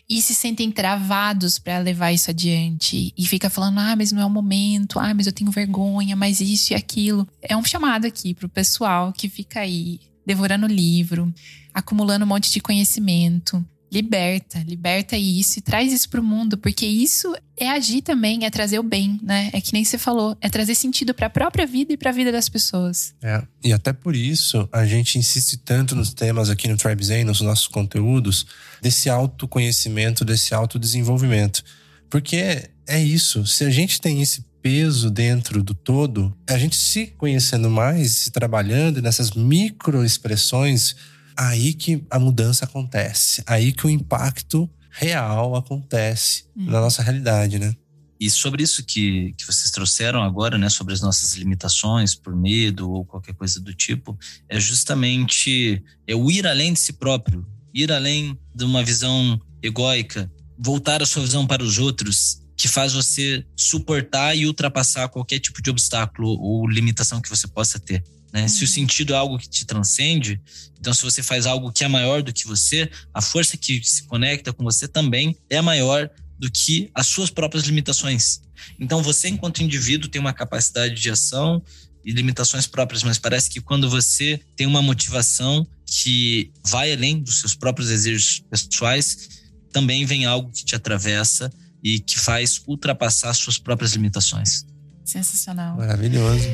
e 0.09 0.21
se 0.21 0.33
sentem 0.35 0.71
travados 0.71 1.57
para 1.57 1.79
levar 1.79 2.11
isso 2.11 2.29
adiante 2.29 3.13
e 3.17 3.25
fica 3.25 3.49
falando: 3.49 3.79
"Ah, 3.79 3.95
mas 3.95 4.11
não 4.11 4.21
é 4.21 4.25
o 4.25 4.29
momento. 4.29 4.99
Ah, 4.99 5.13
mas 5.13 5.27
eu 5.27 5.33
tenho 5.33 5.51
vergonha, 5.51 6.15
mas 6.15 6.39
isso 6.39 6.73
e 6.73 6.75
aquilo". 6.75 7.27
É 7.41 7.55
um 7.55 7.63
chamado 7.63 8.05
aqui 8.05 8.33
pro 8.33 8.49
pessoal 8.49 9.13
que 9.13 9.29
fica 9.29 9.61
aí 9.61 9.99
devorando 10.25 10.67
livro, 10.67 11.33
acumulando 11.73 12.25
um 12.25 12.27
monte 12.27 12.51
de 12.51 12.59
conhecimento. 12.61 13.65
Liberta, 13.93 14.57
liberta 14.65 15.15
isso 15.15 15.59
e 15.59 15.61
traz 15.61 15.93
isso 15.93 16.09
pro 16.09 16.23
mundo, 16.23 16.57
porque 16.57 16.83
isso 16.83 17.31
é 17.55 17.69
agir 17.69 18.01
também, 18.01 18.43
é 18.43 18.49
trazer 18.49 18.79
o 18.79 18.83
bem, 18.83 19.19
né? 19.21 19.51
É 19.53 19.61
que 19.61 19.71
nem 19.71 19.85
você 19.85 19.99
falou, 19.99 20.35
é 20.41 20.49
trazer 20.49 20.73
sentido 20.73 21.13
para 21.13 21.27
a 21.27 21.29
própria 21.29 21.67
vida 21.67 21.93
e 21.93 21.97
para 21.97 22.09
a 22.09 22.13
vida 22.13 22.31
das 22.31 22.49
pessoas. 22.49 23.13
É, 23.21 23.43
e 23.63 23.71
até 23.71 23.93
por 23.93 24.15
isso 24.15 24.67
a 24.71 24.83
gente 24.83 25.19
insiste 25.19 25.57
tanto 25.57 25.95
nos 25.95 26.11
temas 26.11 26.49
aqui 26.49 26.67
no 26.67 26.75
Tribe 26.75 27.05
Zen, 27.05 27.23
nos 27.23 27.39
nossos 27.41 27.67
conteúdos, 27.67 28.47
desse 28.81 29.11
autoconhecimento, 29.11 30.25
desse 30.25 30.55
autodesenvolvimento. 30.55 31.63
Porque 32.09 32.67
é 32.87 32.99
isso, 32.99 33.45
se 33.45 33.63
a 33.63 33.69
gente 33.69 34.01
tem 34.01 34.23
esse 34.23 34.43
peso 34.59 35.11
dentro 35.11 35.61
do 35.61 35.75
todo, 35.75 36.35
a 36.49 36.57
gente 36.57 36.75
se 36.75 37.13
conhecendo 37.15 37.69
mais, 37.69 38.13
se 38.13 38.31
trabalhando 38.31 39.03
nessas 39.03 39.31
micro 39.33 40.03
expressões 40.03 40.95
aí 41.37 41.73
que 41.73 42.03
a 42.09 42.19
mudança 42.19 42.65
acontece, 42.65 43.43
aí 43.45 43.71
que 43.71 43.85
o 43.85 43.89
impacto 43.89 44.69
real 44.89 45.55
acontece 45.55 46.45
hum. 46.55 46.65
na 46.65 46.79
nossa 46.79 47.01
realidade, 47.01 47.57
né? 47.57 47.75
E 48.19 48.29
sobre 48.29 48.63
isso 48.63 48.85
que, 48.85 49.33
que 49.37 49.45
vocês 49.45 49.69
trouxeram 49.69 50.23
agora, 50.23 50.57
né, 50.57 50.69
sobre 50.69 50.93
as 50.93 51.01
nossas 51.01 51.33
limitações 51.33 52.15
por 52.15 52.33
medo 52.33 52.89
ou 52.89 53.03
qualquer 53.03 53.33
coisa 53.33 53.59
do 53.59 53.73
tipo, 53.73 54.17
é 54.47 54.57
justamente 54.59 55.83
é 56.07 56.15
o 56.15 56.31
ir 56.31 56.47
além 56.47 56.71
de 56.71 56.79
si 56.79 56.93
próprio, 56.93 57.45
ir 57.73 57.91
além 57.91 58.39
de 58.55 58.63
uma 58.63 58.81
visão 58.81 59.41
egóica, 59.61 60.31
voltar 60.57 61.01
a 61.01 61.05
sua 61.05 61.23
visão 61.23 61.45
para 61.45 61.61
os 61.61 61.79
outros, 61.79 62.41
que 62.55 62.69
faz 62.69 62.93
você 62.93 63.45
suportar 63.57 64.37
e 64.37 64.45
ultrapassar 64.45 65.09
qualquer 65.09 65.39
tipo 65.39 65.61
de 65.61 65.69
obstáculo 65.69 66.29
ou 66.39 66.65
limitação 66.65 67.19
que 67.19 67.29
você 67.29 67.45
possa 67.45 67.77
ter. 67.77 68.01
Né? 68.33 68.41
Uhum. 68.41 68.47
Se 68.49 68.63
o 68.63 68.67
sentido 68.67 69.13
é 69.13 69.15
algo 69.15 69.37
que 69.37 69.47
te 69.47 69.63
transcende, 69.63 70.41
então 70.79 70.91
se 70.91 71.03
você 71.03 71.21
faz 71.21 71.45
algo 71.45 71.71
que 71.71 71.83
é 71.83 71.87
maior 71.87 72.23
do 72.23 72.33
que 72.33 72.47
você, 72.47 72.89
a 73.13 73.21
força 73.21 73.55
que 73.55 73.81
se 73.83 74.03
conecta 74.03 74.51
com 74.51 74.63
você 74.63 74.87
também 74.87 75.37
é 75.49 75.61
maior 75.61 76.09
do 76.39 76.49
que 76.49 76.89
as 76.95 77.05
suas 77.05 77.29
próprias 77.29 77.65
limitações. 77.65 78.41
Então 78.79 79.03
você, 79.03 79.29
enquanto 79.29 79.61
indivíduo, 79.61 80.09
tem 80.09 80.19
uma 80.19 80.33
capacidade 80.33 80.95
de 80.95 81.09
ação 81.09 81.61
e 82.03 82.11
limitações 82.11 82.65
próprias, 82.65 83.03
mas 83.03 83.17
parece 83.17 83.49
que 83.49 83.61
quando 83.61 83.89
você 83.89 84.41
tem 84.55 84.65
uma 84.65 84.81
motivação 84.81 85.65
que 85.85 86.51
vai 86.65 86.91
além 86.91 87.21
dos 87.21 87.39
seus 87.39 87.55
próprios 87.55 87.89
desejos 87.89 88.43
pessoais, 88.49 89.29
também 89.71 90.05
vem 90.05 90.25
algo 90.25 90.51
que 90.51 90.65
te 90.65 90.75
atravessa 90.75 91.51
e 91.83 91.99
que 91.99 92.19
faz 92.19 92.61
ultrapassar 92.67 93.33
suas 93.33 93.57
próprias 93.57 93.93
limitações. 93.93 94.65
Sensacional. 95.05 95.77
Maravilhoso. 95.77 96.47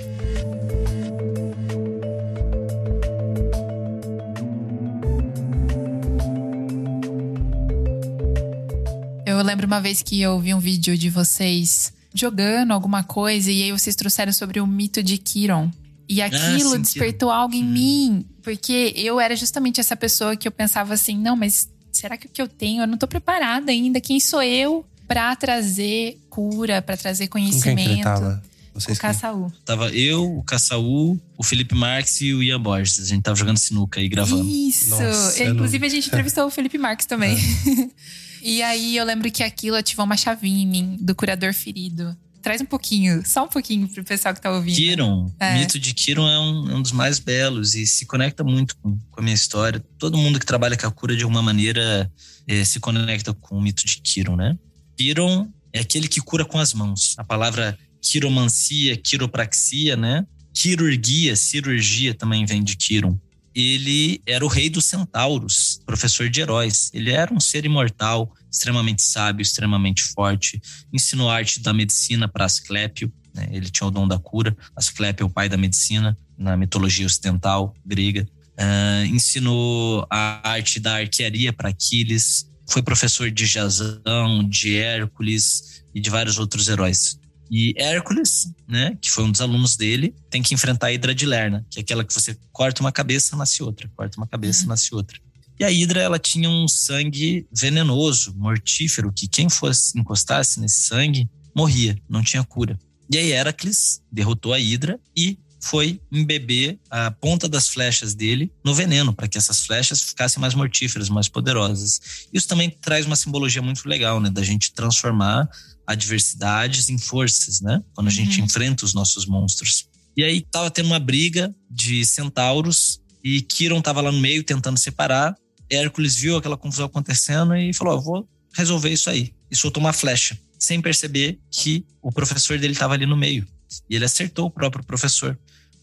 Eu 9.40 9.46
lembro 9.46 9.66
uma 9.66 9.80
vez 9.80 10.02
que 10.02 10.20
eu 10.20 10.38
vi 10.38 10.54
um 10.54 10.60
vídeo 10.60 10.98
de 10.98 11.10
vocês 11.10 11.94
jogando 12.14 12.72
alguma 12.72 13.06
coisa 13.06 13.50
e 13.50 13.64
aí 13.64 13.72
vocês 13.72 13.96
trouxeram 13.96 14.34
sobre 14.34 14.60
o 14.60 14.68
mito 14.68 15.02
de 15.02 15.18
Kiron. 15.18 15.72
E 16.10 16.22
ah, 16.22 16.26
aquilo 16.26 16.74
ah, 16.74 16.76
sim, 16.76 16.82
despertou 16.82 17.32
algo 17.32 17.56
em 17.56 17.64
hum. 17.64 17.72
mim, 17.72 18.26
porque 18.44 18.92
eu 18.98 19.18
era 19.18 19.38
justamente 19.38 19.80
essa 19.80 19.96
pessoa 19.96 20.36
que 20.36 20.46
eu 20.46 20.52
pensava 20.52 20.94
assim: 20.94 21.18
não, 21.18 21.38
mas 21.38 21.70
será 21.90 22.18
que 22.18 22.28
o 22.28 22.30
que 22.30 22.42
eu 22.42 22.50
tenho? 22.50 22.84
Eu 22.84 22.88
não 22.88 22.98
tô 22.98 23.08
preparada 23.08 23.72
ainda. 23.72 24.02
Quem 24.02 24.20
sou 24.20 24.44
eu 24.44 24.86
para 25.08 25.34
trazer 25.38 26.20
cura, 26.30 26.82
para 26.82 26.98
trazer 26.98 27.30
conhecimento? 27.30 28.04
Com 28.04 28.20
quem 28.20 28.42
Vocês 28.74 28.98
o 28.98 29.02
Caçaú. 29.02 29.54
Tava 29.64 29.90
eu, 29.92 30.38
o 30.38 30.44
Caçaú, 30.44 31.18
o 31.38 31.44
Felipe 31.44 31.76
Marques 31.76 32.20
e 32.20 32.34
o 32.34 32.44
Ian 32.44 32.60
Borges. 32.60 33.00
A 33.00 33.06
gente 33.06 33.24
tava 33.24 33.38
jogando 33.38 33.58
sinuca 33.58 34.02
aí, 34.02 34.10
gravando. 34.10 34.46
Isso! 34.46 34.90
Nossa, 34.90 35.42
eu 35.42 35.54
Inclusive, 35.54 35.80
não- 35.80 35.88
a 35.88 35.96
gente 35.96 36.08
entrevistou 36.10 36.46
o 36.46 36.52
Felipe 36.52 36.78
Marques 36.78 37.06
também. 37.06 37.38
e 38.42 38.62
aí, 38.62 38.96
eu 38.98 39.06
lembro 39.06 39.32
que 39.32 39.44
aquilo 39.44 39.76
ativou 39.76 40.06
uma 40.06 40.18
chavinha 40.18 40.64
em 40.64 40.68
mim, 40.68 40.98
do 41.00 41.14
curador 41.16 41.54
ferido. 41.54 42.16
Traz 42.42 42.62
um 42.62 42.66
pouquinho, 42.66 43.22
só 43.26 43.44
um 43.44 43.48
pouquinho 43.50 43.88
pro 43.90 44.04
pessoal 44.04 44.34
que 44.34 44.42
tá 44.42 44.50
ouvindo. 44.50 44.76
Kiron, 44.76 45.30
É. 45.40 45.56
o 45.56 45.60
mito 45.60 45.78
de 45.78 45.94
Kiron 45.94 46.26
é 46.28 46.40
um, 46.40 46.72
é 46.72 46.76
um 46.76 46.82
dos 46.82 46.94
mais 46.94 47.20
belos 47.20 47.76
e 47.76 47.86
se 47.86 48.06
conecta 48.06 48.44
muito 48.46 48.78
com, 48.78 48.98
com 49.12 49.20
a 49.20 49.22
minha 49.24 49.36
história. 49.36 49.84
Todo 49.98 50.18
mundo 50.18 50.40
que 50.40 50.46
trabalha 50.46 50.78
com 50.78 50.88
a 50.88 50.92
cura 50.92 51.16
de 51.18 51.24
alguma 51.24 51.42
maneira 51.42 52.10
eh, 52.48 52.64
se 52.64 52.80
conecta 52.80 53.34
com 53.34 53.58
o 53.58 53.62
mito 53.62 53.86
de 53.86 53.98
Kiron, 54.02 54.38
né? 54.38 54.58
Kiron 54.98 55.50
é 55.74 55.82
aquele 55.82 56.08
que 56.08 56.22
cura 56.22 56.46
com 56.46 56.58
as 56.58 56.74
mãos. 56.74 57.14
A 57.18 57.26
palavra 57.26 57.78
quiromancia, 58.02 58.96
quiropraxia, 58.96 59.98
né? 59.98 60.26
Quirurgia, 60.54 61.36
cirurgia 61.36 62.14
também 62.14 62.46
vem 62.46 62.64
de 62.64 62.76
Kiron. 62.78 63.20
Ele 63.54 64.22
era 64.26 64.46
o 64.46 64.48
rei 64.48 64.70
dos 64.70 64.86
centauros, 64.86 65.82
professor 65.86 66.30
de 66.30 66.42
heróis. 66.42 66.90
Ele 66.94 67.12
era 67.12 67.34
um 67.34 67.40
ser 67.40 67.66
imortal, 67.66 68.34
extremamente 68.52 69.02
sábio, 69.02 69.42
extremamente 69.42 70.04
forte. 70.04 70.62
Ensinou 70.94 71.30
a 71.30 71.36
arte 71.36 71.60
da 71.60 71.74
medicina 71.74 72.28
para 72.28 72.46
Asclépio, 72.46 73.12
né? 73.34 73.48
ele 73.52 73.70
tinha 73.70 73.88
o 73.88 73.92
dom 73.92 74.08
da 74.08 74.20
cura. 74.20 74.56
Asclépio 74.76 75.24
é 75.24 75.26
o 75.26 75.30
pai 75.30 75.50
da 75.50 75.58
medicina 75.58 76.18
na 76.38 76.56
mitologia 76.56 77.06
ocidental 77.06 77.74
grega. 77.86 78.28
Ah, 78.58 79.06
ensinou 79.06 80.06
a 80.10 80.50
arte 80.50 80.80
da 80.80 80.98
arquearia 80.98 81.54
para 81.54 81.70
Aquiles. 81.70 82.50
Foi 82.70 82.82
professor 82.82 83.32
de 83.32 83.46
Jasão, 83.46 84.48
de 84.48 84.78
Hércules 84.78 85.82
e 85.96 86.00
de 86.00 86.10
vários 86.10 86.38
outros 86.38 86.68
heróis. 86.68 87.18
E 87.50 87.74
Hércules, 87.78 88.54
né, 88.68 88.98
que 89.02 89.10
foi 89.10 89.24
um 89.24 89.32
dos 89.32 89.42
alunos 89.42 89.76
dele, 89.76 90.14
tem 90.30 90.42
que 90.42 90.54
enfrentar 90.54 90.88
a 90.88 90.94
Hidra 90.94 91.16
de 91.16 91.26
Lerna, 91.26 91.66
que 91.70 91.80
é 91.80 91.82
aquela 91.82 92.04
que 92.04 92.14
você 92.14 92.38
corta 92.52 92.82
uma 92.82 92.92
cabeça, 92.92 93.36
nasce 93.36 93.64
outra, 93.64 93.90
corta 93.96 94.18
uma 94.18 94.28
cabeça, 94.28 94.68
nasce 94.68 94.94
outra. 94.94 95.20
E 95.60 95.64
a 95.64 95.72
Hidra, 95.72 96.02
ela 96.02 96.18
tinha 96.18 96.50
um 96.50 96.68
sangue 96.68 97.46
venenoso, 97.52 98.34
mortífero, 98.38 99.12
que 99.12 99.28
quem 99.28 99.50
fosse 99.50 100.00
encostasse 100.00 100.60
nesse 100.60 100.84
sangue 100.84 101.30
morria, 101.56 101.98
não 102.08 102.24
tinha 102.24 102.44
cura. 102.44 102.80
E 103.12 103.18
aí 103.18 103.32
Heracles 103.32 104.02
derrotou 104.12 104.54
a 104.54 104.60
Hidra 104.60 105.00
e 105.18 105.38
foi 105.62 106.00
embeber 106.12 106.80
a 106.90 107.12
ponta 107.12 107.48
das 107.50 107.68
flechas 107.68 108.14
dele 108.16 108.52
no 108.64 108.74
veneno, 108.74 109.14
para 109.14 109.28
que 109.28 109.38
essas 109.38 109.66
flechas 109.66 110.02
ficassem 110.02 110.40
mais 110.40 110.54
mortíferas, 110.54 111.10
mais 111.10 111.28
poderosas. 111.28 112.00
Isso 112.32 112.48
também 112.48 112.70
traz 112.70 113.06
uma 113.06 113.16
simbologia 113.16 113.62
muito 113.62 113.88
legal, 113.88 114.20
né, 114.22 114.30
da 114.30 114.42
gente 114.44 114.72
transformar 114.74 115.50
adversidades 115.86 116.90
em 116.90 116.98
forças, 116.98 117.62
né? 117.62 117.84
Quando 117.94 118.08
a 118.08 118.12
gente 118.12 118.40
Uhum. 118.40 118.46
enfrenta 118.46 118.86
os 118.86 118.94
nossos 118.94 119.26
monstros. 119.26 119.88
E 120.16 120.24
aí 120.24 120.42
tava 120.42 120.70
tendo 120.72 120.86
uma 120.88 121.00
briga 121.00 121.54
de 121.70 122.06
centauros 122.06 123.00
e 123.24 123.42
Kiron 123.42 123.82
tava 123.82 124.02
lá 124.02 124.12
no 124.12 124.20
meio 124.20 124.44
tentando 124.44 124.78
separar. 124.78 125.36
Hércules 125.70 126.16
viu 126.16 126.38
aquela 126.38 126.58
confusão 126.58 126.86
acontecendo 126.86 127.56
e 127.56 127.74
falou: 127.74 127.96
"Eu 127.96 128.02
vou 128.02 128.30
resolver 128.54 128.90
isso 128.92 129.10
aí". 129.10 129.34
E 129.52 129.56
soltou 129.56 129.82
uma 129.82 129.94
flecha, 129.94 130.38
sem 130.58 130.82
perceber 130.82 131.40
que 131.52 131.86
o 132.02 132.12
professor 132.12 132.58
dele 132.60 132.74
estava 132.74 132.94
ali 132.94 133.06
no 133.06 133.18
meio. 133.18 133.48
E 133.90 133.96
ele 133.96 134.06
acertou 134.06 134.48
o 134.48 134.52
próprio 134.52 134.84
professor 134.84 135.38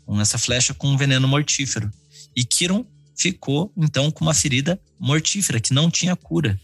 com 0.04 0.20
essa 0.20 0.38
flecha 0.38 0.72
com 0.72 0.88
um 0.88 0.96
veneno 0.96 1.26
mortífero. 1.26 1.90
E 2.34 2.44
Kiron 2.44 2.84
ficou 3.16 3.72
então 3.76 4.10
com 4.10 4.24
uma 4.24 4.34
ferida 4.34 4.80
mortífera 4.98 5.60
que 5.60 5.74
não 5.74 5.90
tinha 5.90 6.14
cura. 6.14 6.60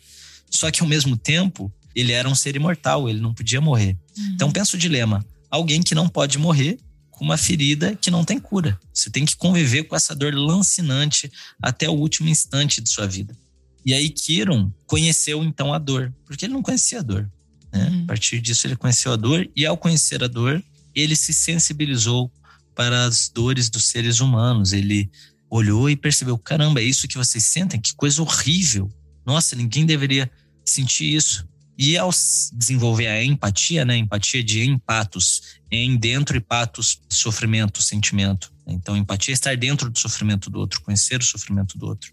Só 0.51 0.71
que 0.71 0.83
ao 0.83 0.89
mesmo 0.89 1.17
tempo, 1.17 1.73
ele 1.95 2.13
era 2.13 2.29
um 2.29 2.35
ser 2.35 2.55
imortal, 2.57 3.09
ele 3.09 3.21
não 3.21 3.35
podia 3.35 3.61
morrer. 3.61 3.97
Então 4.35 4.51
pensa 4.51 4.77
o 4.77 4.79
dilema: 4.79 5.25
alguém 5.51 5.83
que 5.83 5.95
não 5.95 6.09
pode 6.09 6.39
morrer 6.39 6.79
com 7.11 7.25
uma 7.25 7.37
ferida 7.37 7.95
que 7.95 8.11
não 8.11 8.25
tem 8.25 8.39
cura. 8.39 8.79
Você 8.93 9.11
tem 9.11 9.25
que 9.25 9.37
conviver 9.37 9.85
com 9.85 9.97
essa 9.97 10.15
dor 10.15 10.35
lancinante 10.35 11.31
até 11.61 11.89
o 11.89 11.93
último 11.93 12.29
instante 12.29 12.81
de 12.81 12.91
sua 12.91 13.07
vida. 13.07 13.37
E 13.85 13.93
aí 13.95 14.09
Kiron 14.09 14.73
conheceu 14.87 15.43
então 15.43 15.75
a 15.75 15.79
dor, 15.79 16.13
porque 16.25 16.45
ele 16.45 16.53
não 16.53 16.63
conhecia 16.63 17.01
a 17.01 17.03
dor. 17.03 17.31
Né? 17.73 17.89
Uhum. 17.89 18.03
A 18.05 18.07
partir 18.07 18.41
disso 18.41 18.67
ele 18.67 18.77
conheceu 18.77 19.13
a 19.13 19.17
dor 19.17 19.49
e 19.57 19.67
ao 19.67 19.77
conhecer 19.77 20.23
a 20.23 20.29
dor, 20.29 20.63
ele 20.95 21.17
se 21.17 21.33
sensibilizou 21.33 22.31
para 22.75 23.05
as 23.05 23.29
dores 23.29 23.69
dos 23.69 23.85
seres 23.85 24.21
humanos. 24.21 24.73
Ele 24.73 25.11
olhou 25.51 25.89
e 25.91 25.97
percebeu: 25.97 26.39
caramba, 26.39 26.81
é 26.81 26.85
isso 26.85 27.09
que 27.09 27.19
vocês 27.19 27.45
sentem? 27.45 27.81
Que 27.81 27.95
coisa 27.95 28.23
horrível! 28.23 28.91
Nossa, 29.25 29.55
ninguém 29.55 29.87
deveria 29.87 30.31
sentir 30.65 31.15
isso. 31.15 31.47
E 31.79 31.97
ao 31.97 32.11
desenvolver 32.53 33.07
a 33.07 33.25
empatia, 33.25 33.85
né? 33.85 33.97
Empatia 33.97 34.43
de 34.43 34.63
empatos, 34.63 35.59
em 35.71 35.97
dentro 35.97 36.37
e 36.37 36.41
patos, 36.41 37.01
sofrimento, 37.09 37.83
sentimento. 37.83 38.53
Então, 38.67 38.97
empatia 38.97 39.33
é 39.33 39.35
estar 39.35 39.57
dentro 39.57 39.91
do 39.91 39.99
sofrimento 39.99 40.51
do 40.51 40.59
outro, 40.59 40.81
conhecer 40.83 41.21
o 41.21 41.25
sofrimento 41.25 41.79
do 41.79 41.87
outro. 41.87 42.13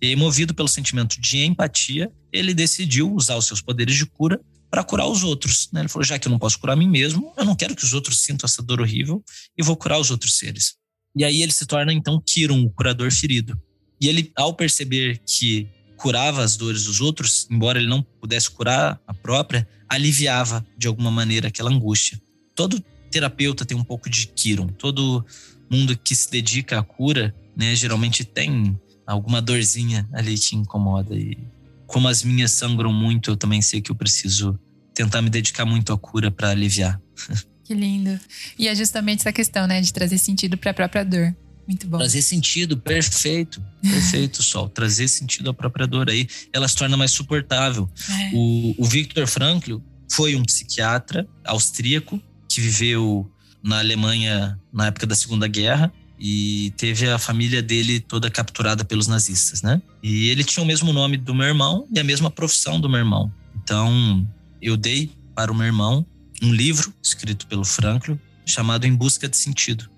E 0.00 0.16
movido 0.16 0.54
pelo 0.54 0.68
sentimento 0.68 1.20
de 1.20 1.38
empatia, 1.38 2.10
ele 2.32 2.54
decidiu 2.54 3.12
usar 3.12 3.36
os 3.36 3.46
seus 3.46 3.60
poderes 3.60 3.96
de 3.96 4.06
cura 4.06 4.40
para 4.70 4.84
curar 4.84 5.06
os 5.06 5.22
outros. 5.22 5.68
Né? 5.72 5.80
Ele 5.80 5.88
falou: 5.88 6.04
já 6.04 6.18
que 6.18 6.28
eu 6.28 6.30
não 6.30 6.38
posso 6.38 6.58
curar 6.58 6.76
mim 6.76 6.88
mesmo, 6.88 7.32
eu 7.36 7.44
não 7.44 7.56
quero 7.56 7.74
que 7.74 7.84
os 7.84 7.92
outros 7.92 8.20
sintam 8.20 8.46
essa 8.46 8.62
dor 8.62 8.80
horrível 8.80 9.22
e 9.58 9.62
vou 9.62 9.76
curar 9.76 9.98
os 9.98 10.10
outros 10.10 10.38
seres. 10.38 10.76
E 11.16 11.24
aí 11.24 11.42
ele 11.42 11.52
se 11.52 11.66
torna 11.66 11.92
então 11.92 12.22
Kiron, 12.24 12.62
o 12.62 12.70
curador 12.70 13.10
ferido. 13.10 13.60
E 14.00 14.08
ele, 14.08 14.32
ao 14.36 14.54
perceber 14.54 15.20
que 15.26 15.68
curava 15.96 16.42
as 16.42 16.56
dores 16.56 16.84
dos 16.84 17.00
outros, 17.00 17.46
embora 17.50 17.78
ele 17.78 17.88
não 17.88 18.02
pudesse 18.02 18.50
curar 18.50 18.98
a 19.06 19.12
própria, 19.12 19.68
aliviava 19.88 20.64
de 20.78 20.86
alguma 20.86 21.10
maneira 21.10 21.48
aquela 21.48 21.70
angústia. 21.70 22.18
Todo 22.54 22.82
terapeuta 23.10 23.66
tem 23.66 23.76
um 23.76 23.84
pouco 23.84 24.08
de 24.08 24.28
Kiron. 24.28 24.68
Todo 24.68 25.24
mundo 25.68 25.96
que 25.98 26.14
se 26.14 26.30
dedica 26.30 26.78
à 26.78 26.82
cura, 26.82 27.34
né, 27.54 27.74
geralmente 27.74 28.24
tem 28.24 28.80
alguma 29.06 29.42
dorzinha 29.42 30.08
ali 30.12 30.38
que 30.38 30.56
incomoda. 30.56 31.14
E 31.14 31.36
como 31.90 32.08
as 32.08 32.22
minhas 32.22 32.52
sangram 32.52 32.92
muito, 32.92 33.32
eu 33.32 33.36
também 33.36 33.60
sei 33.60 33.80
que 33.80 33.90
eu 33.90 33.96
preciso 33.96 34.58
tentar 34.94 35.20
me 35.20 35.28
dedicar 35.28 35.66
muito 35.66 35.92
à 35.92 35.98
cura 35.98 36.30
para 36.30 36.50
aliviar. 36.50 37.00
Que 37.62 37.74
lindo. 37.74 38.18
E 38.58 38.66
é 38.66 38.74
justamente 38.74 39.20
essa 39.20 39.32
questão, 39.32 39.64
né, 39.64 39.80
de 39.80 39.92
trazer 39.92 40.18
sentido 40.18 40.56
para 40.56 40.72
a 40.72 40.74
própria 40.74 41.04
dor. 41.04 41.36
Muito 41.68 41.86
bom. 41.86 41.98
Trazer 41.98 42.20
sentido, 42.20 42.76
perfeito. 42.76 43.64
Perfeito, 43.80 44.42
Sol. 44.42 44.68
Trazer 44.68 45.06
sentido 45.06 45.50
à 45.50 45.54
própria 45.54 45.86
dor 45.86 46.10
aí, 46.10 46.26
ela 46.52 46.66
se 46.66 46.74
torna 46.74 46.96
mais 46.96 47.12
suportável. 47.12 47.88
É. 48.08 48.30
O, 48.34 48.74
o 48.76 48.84
Viktor 48.84 49.24
Frankl 49.24 49.76
foi 50.10 50.34
um 50.34 50.42
psiquiatra 50.42 51.28
austríaco 51.44 52.20
que 52.48 52.60
viveu 52.60 53.30
na 53.62 53.78
Alemanha 53.78 54.58
na 54.72 54.88
época 54.88 55.06
da 55.06 55.14
Segunda 55.14 55.46
Guerra 55.46 55.92
e 56.20 56.70
teve 56.76 57.08
a 57.08 57.18
família 57.18 57.62
dele 57.62 57.98
toda 57.98 58.30
capturada 58.30 58.84
pelos 58.84 59.06
nazistas, 59.06 59.62
né? 59.62 59.80
E 60.02 60.28
ele 60.28 60.44
tinha 60.44 60.62
o 60.62 60.66
mesmo 60.66 60.92
nome 60.92 61.16
do 61.16 61.34
meu 61.34 61.46
irmão 61.46 61.88
e 61.90 61.98
a 61.98 62.04
mesma 62.04 62.30
profissão 62.30 62.78
do 62.78 62.90
meu 62.90 62.98
irmão. 62.98 63.32
Então, 63.56 64.28
eu 64.60 64.76
dei 64.76 65.10
para 65.34 65.50
o 65.50 65.54
meu 65.54 65.66
irmão 65.66 66.04
um 66.42 66.52
livro 66.52 66.92
escrito 67.02 67.46
pelo 67.46 67.64
Frankl 67.64 68.12
chamado 68.44 68.86
Em 68.86 68.94
Busca 68.94 69.26
de 69.26 69.36
Sentido. 69.36 69.88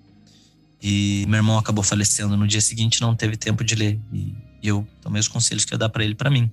E 0.81 1.25
meu 1.27 1.37
irmão 1.37 1.57
acabou 1.57 1.83
falecendo 1.83 2.37
no 2.37 2.47
dia 2.47 2.61
seguinte, 2.61 3.01
não 3.01 3.13
teve 3.15 3.35
tempo 3.35 3.61
de 3.61 3.75
ler. 3.75 3.99
E 4.13 4.33
eu 4.63 4.87
tomei 5.01 5.19
os 5.19 5.27
conselhos 5.27 5.65
que 5.65 5.73
eu 5.73 5.75
ia 5.75 5.79
dar 5.79 5.89
para 5.89 6.05
ele 6.05 6.15
para 6.15 6.29
mim. 6.29 6.49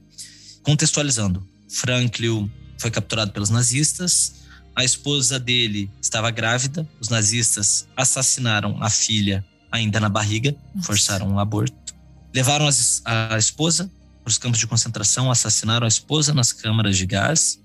Contextualizando, 0.64 1.46
Frankl 1.68 2.46
foi 2.76 2.90
capturado 2.90 3.30
pelos 3.30 3.50
nazistas. 3.50 4.34
A 4.74 4.84
esposa 4.84 5.38
dele 5.38 5.88
estava 6.02 6.28
grávida. 6.32 6.88
Os 7.00 7.08
nazistas 7.08 7.86
assassinaram 7.96 8.76
a 8.82 8.90
filha 8.90 9.44
ainda 9.70 10.00
na 10.00 10.08
barriga, 10.08 10.54
Nossa. 10.74 10.86
forçaram 10.86 11.28
um 11.28 11.38
aborto. 11.38 11.94
Levaram 12.34 12.66
as- 12.66 13.02
a 13.04 13.36
esposa 13.38 13.90
para 14.22 14.30
os 14.30 14.38
campos 14.38 14.58
de 14.60 14.66
concentração, 14.66 15.30
assassinaram 15.30 15.84
a 15.84 15.88
esposa 15.88 16.32
nas 16.34 16.52
câmaras 16.52 16.96
de 16.96 17.06
gás, 17.06 17.58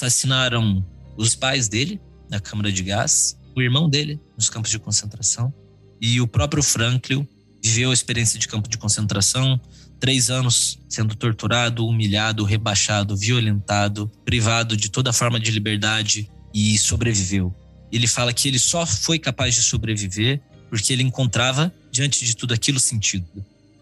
assassinaram 0.00 0.84
os 1.16 1.34
pais 1.34 1.68
dele 1.68 2.00
na 2.30 2.40
câmara 2.40 2.72
de 2.72 2.82
gás, 2.82 3.36
o 3.56 3.60
irmão 3.60 3.88
dele 3.88 4.20
nos 4.36 4.48
campos 4.48 4.70
de 4.70 4.78
concentração 4.78 5.52
e 6.00 6.20
o 6.20 6.26
próprio 6.26 6.62
Frankl 6.62 7.22
viveu 7.62 7.90
a 7.90 7.94
experiência 7.94 8.38
de 8.38 8.48
campo 8.48 8.68
de 8.68 8.78
concentração, 8.78 9.60
três 9.98 10.30
anos 10.30 10.78
sendo 10.88 11.14
torturado, 11.14 11.86
humilhado, 11.86 12.42
rebaixado, 12.44 13.16
violentado, 13.16 14.10
privado 14.24 14.76
de 14.76 14.88
toda 14.88 15.12
forma 15.12 15.38
de 15.38 15.50
liberdade 15.50 16.30
e 16.54 16.78
sobreviveu. 16.78 17.54
Ele 17.92 18.06
fala 18.06 18.32
que 18.32 18.48
ele 18.48 18.58
só 18.58 18.86
foi 18.86 19.18
capaz 19.18 19.54
de 19.54 19.62
sobreviver 19.62 20.40
porque 20.70 20.92
ele 20.92 21.02
encontrava 21.02 21.72
diante 21.92 22.24
de 22.24 22.34
tudo 22.34 22.54
aquilo 22.54 22.80
sentido. 22.80 23.26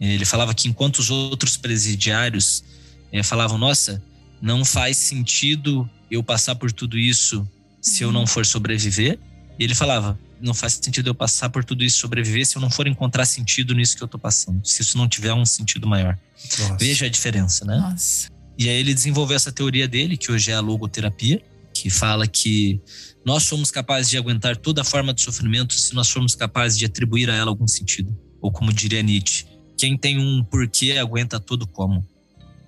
Ele 0.01 0.25
falava 0.25 0.55
que 0.55 0.69
enquanto 0.69 0.99
os 0.99 1.11
outros 1.11 1.57
presidiários 1.57 2.65
eh, 3.13 3.23
falavam, 3.23 3.59
nossa, 3.59 4.03
não 4.41 4.65
faz 4.65 4.97
sentido 4.97 5.89
eu 6.11 6.23
passar 6.23 6.55
por 6.55 6.73
tudo 6.73 6.97
isso 6.99 7.47
se 7.81 8.03
eu 8.03 8.11
não 8.11 8.27
for 8.27 8.47
sobreviver. 8.47 9.19
E 9.59 9.65
ele 9.65 9.75
falava, 9.75 10.19
não 10.41 10.55
faz 10.55 10.75
sentido 10.75 11.09
eu 11.09 11.15
passar 11.15 11.51
por 11.51 11.65
tudo 11.65 11.85
isso 11.85 11.99
sobreviver 11.99 12.47
se 12.47 12.57
eu 12.57 12.63
não 12.63 12.71
for 12.71 12.87
encontrar 12.87 13.27
sentido 13.27 13.75
nisso 13.75 13.97
que 13.97 14.03
eu 14.03 14.09
tô 14.09 14.19
passando. 14.19 14.65
Se 14.65 14.83
isso 14.83 14.97
não 14.97 15.09
tiver 15.09 15.35
um 15.35 15.45
sentido 15.45 15.87
maior. 15.87 16.17
Nossa. 16.61 16.77
Veja 16.77 17.07
a 17.07 17.09
diferença, 17.09 17.65
né? 17.65 17.77
Nossa. 17.77 18.31
E 18.57 18.69
aí 18.69 18.77
ele 18.77 18.95
desenvolveu 18.95 19.37
essa 19.37 19.53
teoria 19.53 19.87
dele, 19.87 20.17
que 20.17 20.33
hoje 20.33 20.51
é 20.51 20.55
a 20.55 20.61
logoterapia, 20.61 21.43
que 21.83 21.91
fala 21.91 22.27
que 22.27 22.81
nós 23.25 23.45
somos 23.45 23.71
capazes 23.71 24.11
de 24.11 24.17
aguentar 24.17 24.57
toda 24.57 24.83
forma 24.83 25.13
de 25.13 25.23
sofrimento 25.23 25.75
se 25.75 25.95
nós 25.95 26.09
formos 26.09 26.35
capazes 26.35 26.79
de 26.79 26.85
atribuir 26.85 27.31
a 27.31 27.35
ela 27.35 27.51
algum 27.51 27.69
sentido. 27.69 28.17
Ou 28.41 28.51
como 28.51 28.73
diria 28.73 29.03
Nietzsche, 29.03 29.47
quem 29.77 29.97
tem 29.97 30.19
um 30.19 30.43
porquê 30.43 30.93
aguenta 30.93 31.39
todo 31.39 31.67
como. 31.67 32.07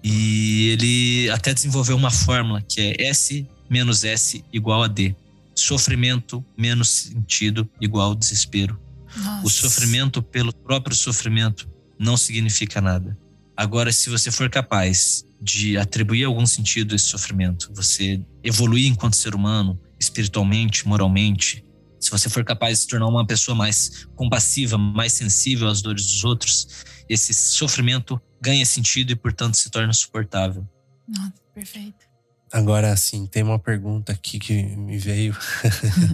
E 0.02 0.68
ele 0.70 1.30
até 1.30 1.52
desenvolveu 1.52 1.96
uma 1.96 2.10
fórmula 2.10 2.62
que 2.62 2.80
é 2.80 3.08
S 3.08 3.46
menos 3.68 4.04
S 4.04 4.44
igual 4.52 4.82
a 4.82 4.88
D. 4.88 5.14
Sofrimento 5.54 6.44
menos 6.56 6.88
sentido 6.88 7.68
igual 7.80 8.14
desespero. 8.14 8.78
Nossa. 9.16 9.46
O 9.46 9.50
sofrimento 9.50 10.22
pelo 10.22 10.52
próprio 10.52 10.96
sofrimento 10.96 11.68
não 11.98 12.16
significa 12.16 12.80
nada. 12.80 13.16
Agora, 13.56 13.92
se 13.92 14.08
você 14.08 14.30
for 14.30 14.48
capaz 14.48 15.24
de 15.40 15.78
atribuir 15.78 16.24
algum 16.24 16.44
sentido 16.46 16.92
a 16.92 16.96
esse 16.96 17.06
sofrimento, 17.06 17.70
você 17.74 18.22
evoluir 18.44 18.86
enquanto 18.86 19.16
ser 19.16 19.34
humano, 19.34 19.80
espiritualmente, 19.98 20.86
moralmente, 20.86 21.64
se 22.00 22.10
você 22.10 22.30
for 22.30 22.42
capaz 22.44 22.78
de 22.78 22.82
se 22.82 22.88
tornar 22.88 23.06
uma 23.06 23.26
pessoa 23.26 23.54
mais 23.54 24.06
compassiva, 24.16 24.78
mais 24.78 25.12
sensível 25.12 25.68
às 25.68 25.82
dores 25.82 26.06
dos 26.06 26.24
outros, 26.24 26.66
esse 27.08 27.34
sofrimento 27.34 28.20
ganha 28.40 28.64
sentido 28.64 29.12
e, 29.12 29.16
portanto, 29.16 29.56
se 29.56 29.70
torna 29.70 29.92
suportável. 29.92 30.66
Nossa, 31.06 31.34
perfeito. 31.54 32.08
Agora, 32.50 32.90
assim, 32.90 33.26
tem 33.26 33.42
uma 33.42 33.58
pergunta 33.58 34.12
aqui 34.12 34.38
que 34.38 34.62
me 34.62 34.96
veio 34.96 35.36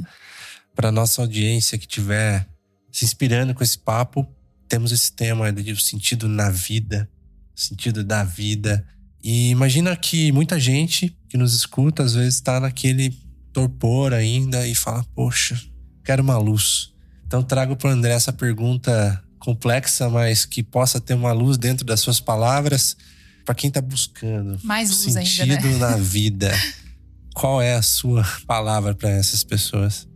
para 0.75 0.91
nossa 0.91 1.23
audiência 1.23 1.79
que 1.79 1.87
tiver 1.87 2.47
se 2.91 3.05
inspirando 3.05 3.55
com 3.55 3.63
esse 3.63 3.79
papo. 3.79 4.27
Temos 4.69 4.91
esse 4.91 5.13
tema 5.13 5.53
de 5.53 5.71
o 5.71 5.79
sentido 5.79 6.29
na 6.29 6.51
vida, 6.51 7.09
sentido 7.55 8.03
da 8.03 8.25
vida. 8.25 8.85
E 9.29 9.51
imagina 9.51 9.97
que 9.97 10.31
muita 10.31 10.61
gente 10.61 11.13
que 11.29 11.37
nos 11.37 11.53
escuta 11.53 12.05
às 12.05 12.15
vezes 12.15 12.35
está 12.37 12.61
naquele 12.61 13.13
torpor 13.53 14.15
ainda 14.15 14.65
e 14.69 14.73
fala: 14.73 15.05
Poxa, 15.17 15.61
quero 16.05 16.23
uma 16.23 16.39
luz. 16.39 16.93
Então 17.27 17.43
trago 17.43 17.75
para 17.75 17.91
o 17.91 17.93
André 17.93 18.13
essa 18.13 18.33
pergunta 18.33 19.21
complexa, 19.41 20.09
mas 20.09 20.45
que 20.45 20.63
possa 20.63 21.01
ter 21.01 21.15
uma 21.15 21.33
luz 21.33 21.59
dentro 21.59 21.85
das 21.85 21.99
suas 21.99 22.21
palavras 22.21 22.97
para 23.45 23.53
quem 23.53 23.67
está 23.67 23.81
buscando 23.81 24.61
Mais 24.63 24.91
luz 24.91 25.13
sentido 25.15 25.51
ainda, 25.67 25.69
né? 25.71 25.79
na 25.79 25.97
vida. 25.97 26.55
Qual 27.35 27.61
é 27.61 27.75
a 27.75 27.83
sua 27.83 28.25
palavra 28.47 28.95
para 28.95 29.11
essas 29.11 29.43
pessoas? 29.43 30.07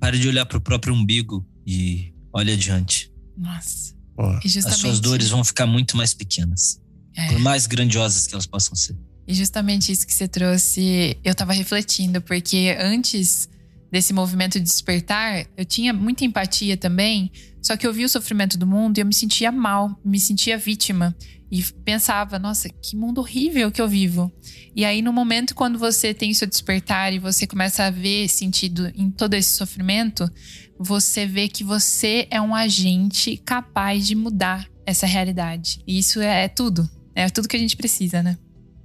Pare 0.00 0.18
de 0.18 0.26
olhar 0.26 0.46
para 0.46 0.58
o 0.58 0.60
próprio 0.60 0.92
umbigo 0.92 1.46
e 1.64 2.12
olhe 2.32 2.52
adiante. 2.52 3.12
Nossa. 3.36 3.94
Pô, 4.16 4.36
E 4.44 4.48
justamente, 4.48 4.74
As 4.74 4.80
suas 4.80 4.98
dores 4.98 5.28
vão 5.28 5.44
ficar 5.44 5.64
muito 5.64 5.96
mais 5.96 6.12
pequenas, 6.12 6.80
É. 7.18 7.32
por 7.32 7.40
mais 7.40 7.66
grandiosas 7.66 8.28
que 8.28 8.34
elas 8.34 8.46
possam 8.46 8.76
ser. 8.76 8.96
E 9.26 9.34
justamente 9.34 9.90
isso 9.90 10.06
que 10.06 10.14
você 10.14 10.28
trouxe, 10.28 11.18
eu 11.24 11.34
tava 11.34 11.52
refletindo, 11.52 12.22
porque 12.22 12.76
antes 12.78 13.48
desse 13.90 14.12
movimento 14.12 14.52
de 14.60 14.64
despertar, 14.64 15.44
eu 15.56 15.64
tinha 15.64 15.92
muita 15.92 16.24
empatia 16.24 16.76
também, 16.76 17.32
só 17.60 17.76
que 17.76 17.84
eu 17.84 17.92
vi 17.92 18.04
o 18.04 18.08
sofrimento 18.08 18.56
do 18.56 18.66
mundo 18.66 18.96
e 18.96 19.00
eu 19.00 19.06
me 19.06 19.12
sentia 19.12 19.50
mal, 19.50 20.00
me 20.04 20.20
sentia 20.20 20.56
vítima. 20.56 21.14
E 21.50 21.62
pensava, 21.84 22.38
nossa, 22.38 22.68
que 22.68 22.94
mundo 22.94 23.18
horrível 23.18 23.72
que 23.72 23.80
eu 23.80 23.88
vivo. 23.88 24.30
E 24.76 24.84
aí, 24.84 25.00
no 25.00 25.12
momento 25.12 25.54
quando 25.54 25.78
você 25.78 26.14
tem 26.14 26.30
o 26.30 26.34
seu 26.34 26.46
despertar 26.46 27.12
e 27.12 27.18
você 27.18 27.46
começa 27.46 27.84
a 27.84 27.90
ver 27.90 28.28
sentido 28.28 28.92
em 28.94 29.10
todo 29.10 29.34
esse 29.34 29.56
sofrimento, 29.56 30.30
você 30.78 31.26
vê 31.26 31.48
que 31.48 31.64
você 31.64 32.28
é 32.30 32.40
um 32.40 32.54
agente 32.54 33.38
capaz 33.38 34.06
de 34.06 34.14
mudar 34.14 34.68
essa 34.86 35.06
realidade. 35.06 35.80
E 35.86 35.98
isso 35.98 36.20
é 36.20 36.48
tudo. 36.48 36.88
É 37.18 37.28
tudo 37.28 37.48
que 37.48 37.56
a 37.56 37.58
gente 37.58 37.76
precisa, 37.76 38.22
né? 38.22 38.38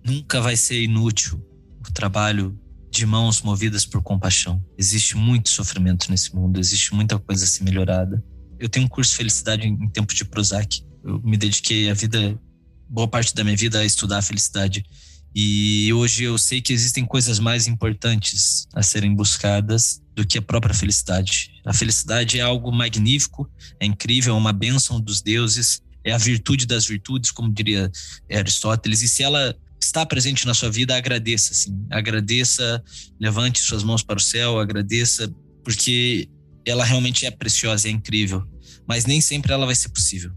Nunca 0.03 0.41
vai 0.41 0.57
ser 0.57 0.81
inútil 0.81 1.39
o 1.87 1.93
trabalho 1.93 2.59
de 2.89 3.05
mãos 3.05 3.43
movidas 3.43 3.85
por 3.85 4.01
compaixão. 4.01 4.59
Existe 4.75 5.15
muito 5.15 5.51
sofrimento 5.51 6.09
nesse 6.09 6.33
mundo, 6.33 6.59
existe 6.59 6.95
muita 6.95 7.19
coisa 7.19 7.43
a 7.43 7.47
ser 7.47 7.63
melhorada. 7.63 8.23
Eu 8.57 8.67
tenho 8.67 8.87
um 8.87 8.89
curso 8.89 9.15
Felicidade 9.15 9.67
em 9.67 9.87
tempo 9.87 10.15
de 10.15 10.25
Prozac. 10.25 10.83
Eu 11.03 11.21
me 11.21 11.37
dediquei 11.37 11.91
a 11.91 11.93
vida, 11.93 12.35
boa 12.89 13.07
parte 13.07 13.35
da 13.35 13.43
minha 13.43 13.55
vida, 13.55 13.79
a 13.79 13.85
estudar 13.85 14.17
a 14.17 14.23
felicidade. 14.23 14.83
E 15.35 15.93
hoje 15.93 16.23
eu 16.23 16.35
sei 16.39 16.59
que 16.59 16.73
existem 16.73 17.05
coisas 17.05 17.37
mais 17.37 17.67
importantes 17.67 18.65
a 18.73 18.81
serem 18.81 19.13
buscadas 19.13 20.01
do 20.15 20.25
que 20.25 20.39
a 20.39 20.41
própria 20.41 20.73
felicidade. 20.73 21.51
A 21.63 21.71
felicidade 21.71 22.39
é 22.39 22.41
algo 22.41 22.71
magnífico, 22.71 23.47
é 23.79 23.85
incrível, 23.85 24.33
é 24.33 24.37
uma 24.37 24.53
bênção 24.53 24.99
dos 24.99 25.21
deuses, 25.21 25.83
é 26.03 26.11
a 26.11 26.17
virtude 26.17 26.65
das 26.65 26.85
virtudes, 26.85 27.31
como 27.31 27.51
diria 27.51 27.91
Aristóteles. 28.31 29.01
E 29.01 29.07
se 29.07 29.23
ela 29.23 29.55
está 29.81 30.05
presente 30.05 30.45
na 30.45 30.53
sua 30.53 30.69
vida, 30.69 30.95
agradeça, 30.95 31.53
assim. 31.53 31.85
Agradeça, 31.89 32.83
levante 33.19 33.59
suas 33.59 33.83
mãos 33.83 34.03
para 34.03 34.17
o 34.17 34.21
céu, 34.21 34.59
agradeça, 34.59 35.33
porque 35.63 36.29
ela 36.65 36.83
realmente 36.83 37.25
é 37.25 37.31
preciosa, 37.31 37.87
é 37.87 37.91
incrível. 37.91 38.43
Mas 38.87 39.05
nem 39.05 39.21
sempre 39.21 39.53
ela 39.53 39.65
vai 39.65 39.75
ser 39.75 39.89
possível. 39.89 40.31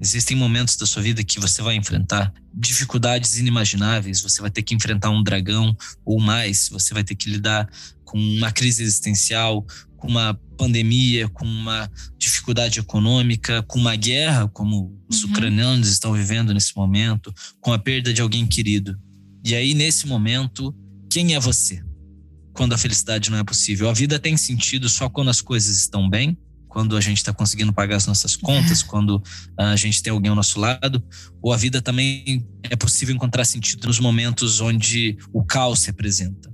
Existem 0.00 0.36
momentos 0.36 0.76
da 0.76 0.84
sua 0.84 1.00
vida 1.00 1.22
que 1.22 1.38
você 1.38 1.62
vai 1.62 1.76
enfrentar 1.76 2.32
dificuldades 2.52 3.38
inimagináveis, 3.38 4.20
você 4.20 4.40
vai 4.40 4.50
ter 4.50 4.62
que 4.62 4.74
enfrentar 4.74 5.10
um 5.10 5.22
dragão 5.22 5.76
ou 6.04 6.20
mais, 6.20 6.68
você 6.68 6.92
vai 6.92 7.04
ter 7.04 7.14
que 7.14 7.30
lidar 7.30 7.68
com 8.04 8.18
uma 8.18 8.50
crise 8.50 8.82
existencial, 8.82 9.64
com 10.02 10.08
uma 10.08 10.34
pandemia, 10.58 11.28
com 11.28 11.44
uma 11.44 11.88
dificuldade 12.18 12.80
econômica, 12.80 13.62
com 13.62 13.78
uma 13.78 13.94
guerra, 13.94 14.48
como 14.48 15.00
os 15.08 15.22
Uhum. 15.22 15.30
ucranianos 15.30 15.86
estão 15.86 16.12
vivendo 16.12 16.52
nesse 16.52 16.76
momento, 16.76 17.32
com 17.60 17.72
a 17.72 17.78
perda 17.78 18.12
de 18.12 18.20
alguém 18.20 18.44
querido. 18.44 18.98
E 19.44 19.54
aí, 19.54 19.74
nesse 19.74 20.08
momento, 20.08 20.74
quem 21.08 21.36
é 21.36 21.40
você? 21.40 21.84
Quando 22.52 22.72
a 22.72 22.78
felicidade 22.78 23.30
não 23.30 23.38
é 23.38 23.44
possível. 23.44 23.88
A 23.88 23.92
vida 23.92 24.18
tem 24.18 24.36
sentido 24.36 24.88
só 24.88 25.08
quando 25.08 25.30
as 25.30 25.40
coisas 25.40 25.78
estão 25.78 26.10
bem, 26.10 26.36
quando 26.68 26.96
a 26.96 27.00
gente 27.00 27.18
está 27.18 27.32
conseguindo 27.32 27.72
pagar 27.72 27.94
as 27.94 28.06
nossas 28.08 28.34
contas, 28.34 28.82
quando 28.82 29.22
a 29.56 29.76
gente 29.76 30.02
tem 30.02 30.10
alguém 30.12 30.30
ao 30.30 30.36
nosso 30.36 30.58
lado, 30.58 31.00
ou 31.40 31.52
a 31.52 31.56
vida 31.56 31.80
também 31.80 32.44
é 32.64 32.74
possível 32.74 33.14
encontrar 33.14 33.44
sentido 33.44 33.86
nos 33.86 34.00
momentos 34.00 34.60
onde 34.60 35.16
o 35.32 35.44
caos 35.44 35.78
se 35.78 35.90
apresenta. 35.90 36.52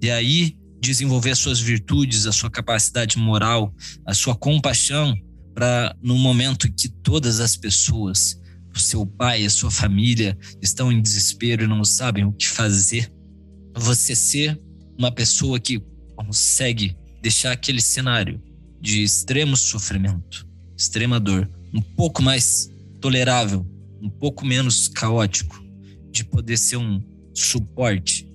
E 0.00 0.08
aí, 0.08 0.56
desenvolver 0.86 1.30
as 1.30 1.38
suas 1.38 1.60
virtudes, 1.60 2.26
a 2.26 2.32
sua 2.32 2.50
capacidade 2.50 3.18
moral, 3.18 3.74
a 4.04 4.14
sua 4.14 4.34
compaixão, 4.34 5.16
para 5.54 5.96
no 6.02 6.16
momento 6.16 6.70
que 6.72 6.88
todas 6.88 7.40
as 7.40 7.56
pessoas, 7.56 8.40
o 8.74 8.78
seu 8.78 9.06
pai, 9.06 9.44
a 9.44 9.50
sua 9.50 9.70
família, 9.70 10.36
estão 10.62 10.92
em 10.92 11.00
desespero 11.00 11.64
e 11.64 11.66
não 11.66 11.84
sabem 11.84 12.24
o 12.24 12.32
que 12.32 12.46
fazer, 12.46 13.10
você 13.74 14.14
ser 14.14 14.60
uma 14.98 15.10
pessoa 15.10 15.58
que 15.58 15.82
consegue 16.14 16.96
deixar 17.22 17.52
aquele 17.52 17.80
cenário 17.80 18.40
de 18.80 19.02
extremo 19.02 19.56
sofrimento, 19.56 20.46
extrema 20.76 21.18
dor, 21.18 21.50
um 21.74 21.80
pouco 21.80 22.22
mais 22.22 22.70
tolerável, 23.00 23.66
um 24.00 24.08
pouco 24.08 24.46
menos 24.46 24.88
caótico, 24.88 25.62
de 26.10 26.24
poder 26.24 26.56
ser 26.56 26.76
um 26.76 27.02
suporte. 27.34 28.28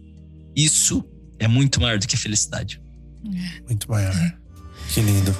Isso 0.55 1.03
é 1.41 1.47
muito 1.47 1.81
maior 1.81 1.97
do 1.97 2.07
que 2.07 2.15
felicidade. 2.15 2.79
Muito 3.67 3.89
maior. 3.89 4.13
Que 4.89 5.01
lindo. 5.01 5.35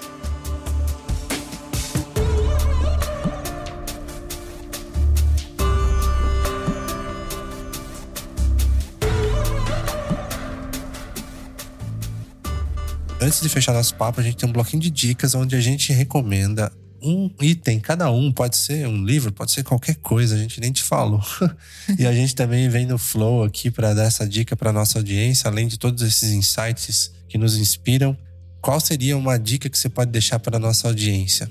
Antes 13.22 13.40
de 13.40 13.50
fechar 13.50 13.74
nosso 13.74 13.94
papo, 13.94 14.20
a 14.20 14.24
gente 14.24 14.38
tem 14.38 14.50
um 14.50 14.52
bloquinho 14.52 14.82
de 14.82 14.90
dicas 14.90 15.36
onde 15.36 15.56
a 15.56 15.62
gente 15.62 15.94
recomenda 15.94 16.72
um 17.02 17.30
item, 17.42 17.80
cada 17.80 18.12
um, 18.12 18.32
pode 18.32 18.56
ser 18.56 18.88
um 18.88 19.04
livro, 19.04 19.32
pode 19.32 19.52
ser 19.52 19.64
qualquer 19.64 19.96
coisa, 19.96 20.36
a 20.36 20.38
gente 20.38 20.60
nem 20.60 20.72
te 20.72 20.84
falou. 20.84 21.22
e 21.98 22.06
a 22.06 22.14
gente 22.14 22.36
também 22.36 22.70
vem 22.70 22.86
no 22.86 22.98
flow 22.98 23.44
aqui 23.44 23.72
para 23.72 23.94
dar 23.94 24.04
essa 24.04 24.28
dica 24.28 24.56
para 24.56 24.72
nossa 24.72 25.00
audiência, 25.00 25.50
além 25.50 25.68
de 25.68 25.78
todos 25.80 26.04
esses 26.04 26.32
insights 26.32 27.12
que 27.28 27.38
nos 27.38 27.58
inspiram. 27.58 28.18
Qual 28.62 28.80
seria 28.80 29.18
uma 29.18 29.38
dica 29.40 29.70
que 29.70 29.78
você 29.78 29.90
pode 29.90 30.12
deixar 30.12 30.40
para 30.40 30.60
nossa 30.60 30.88
audiência? 30.88 31.50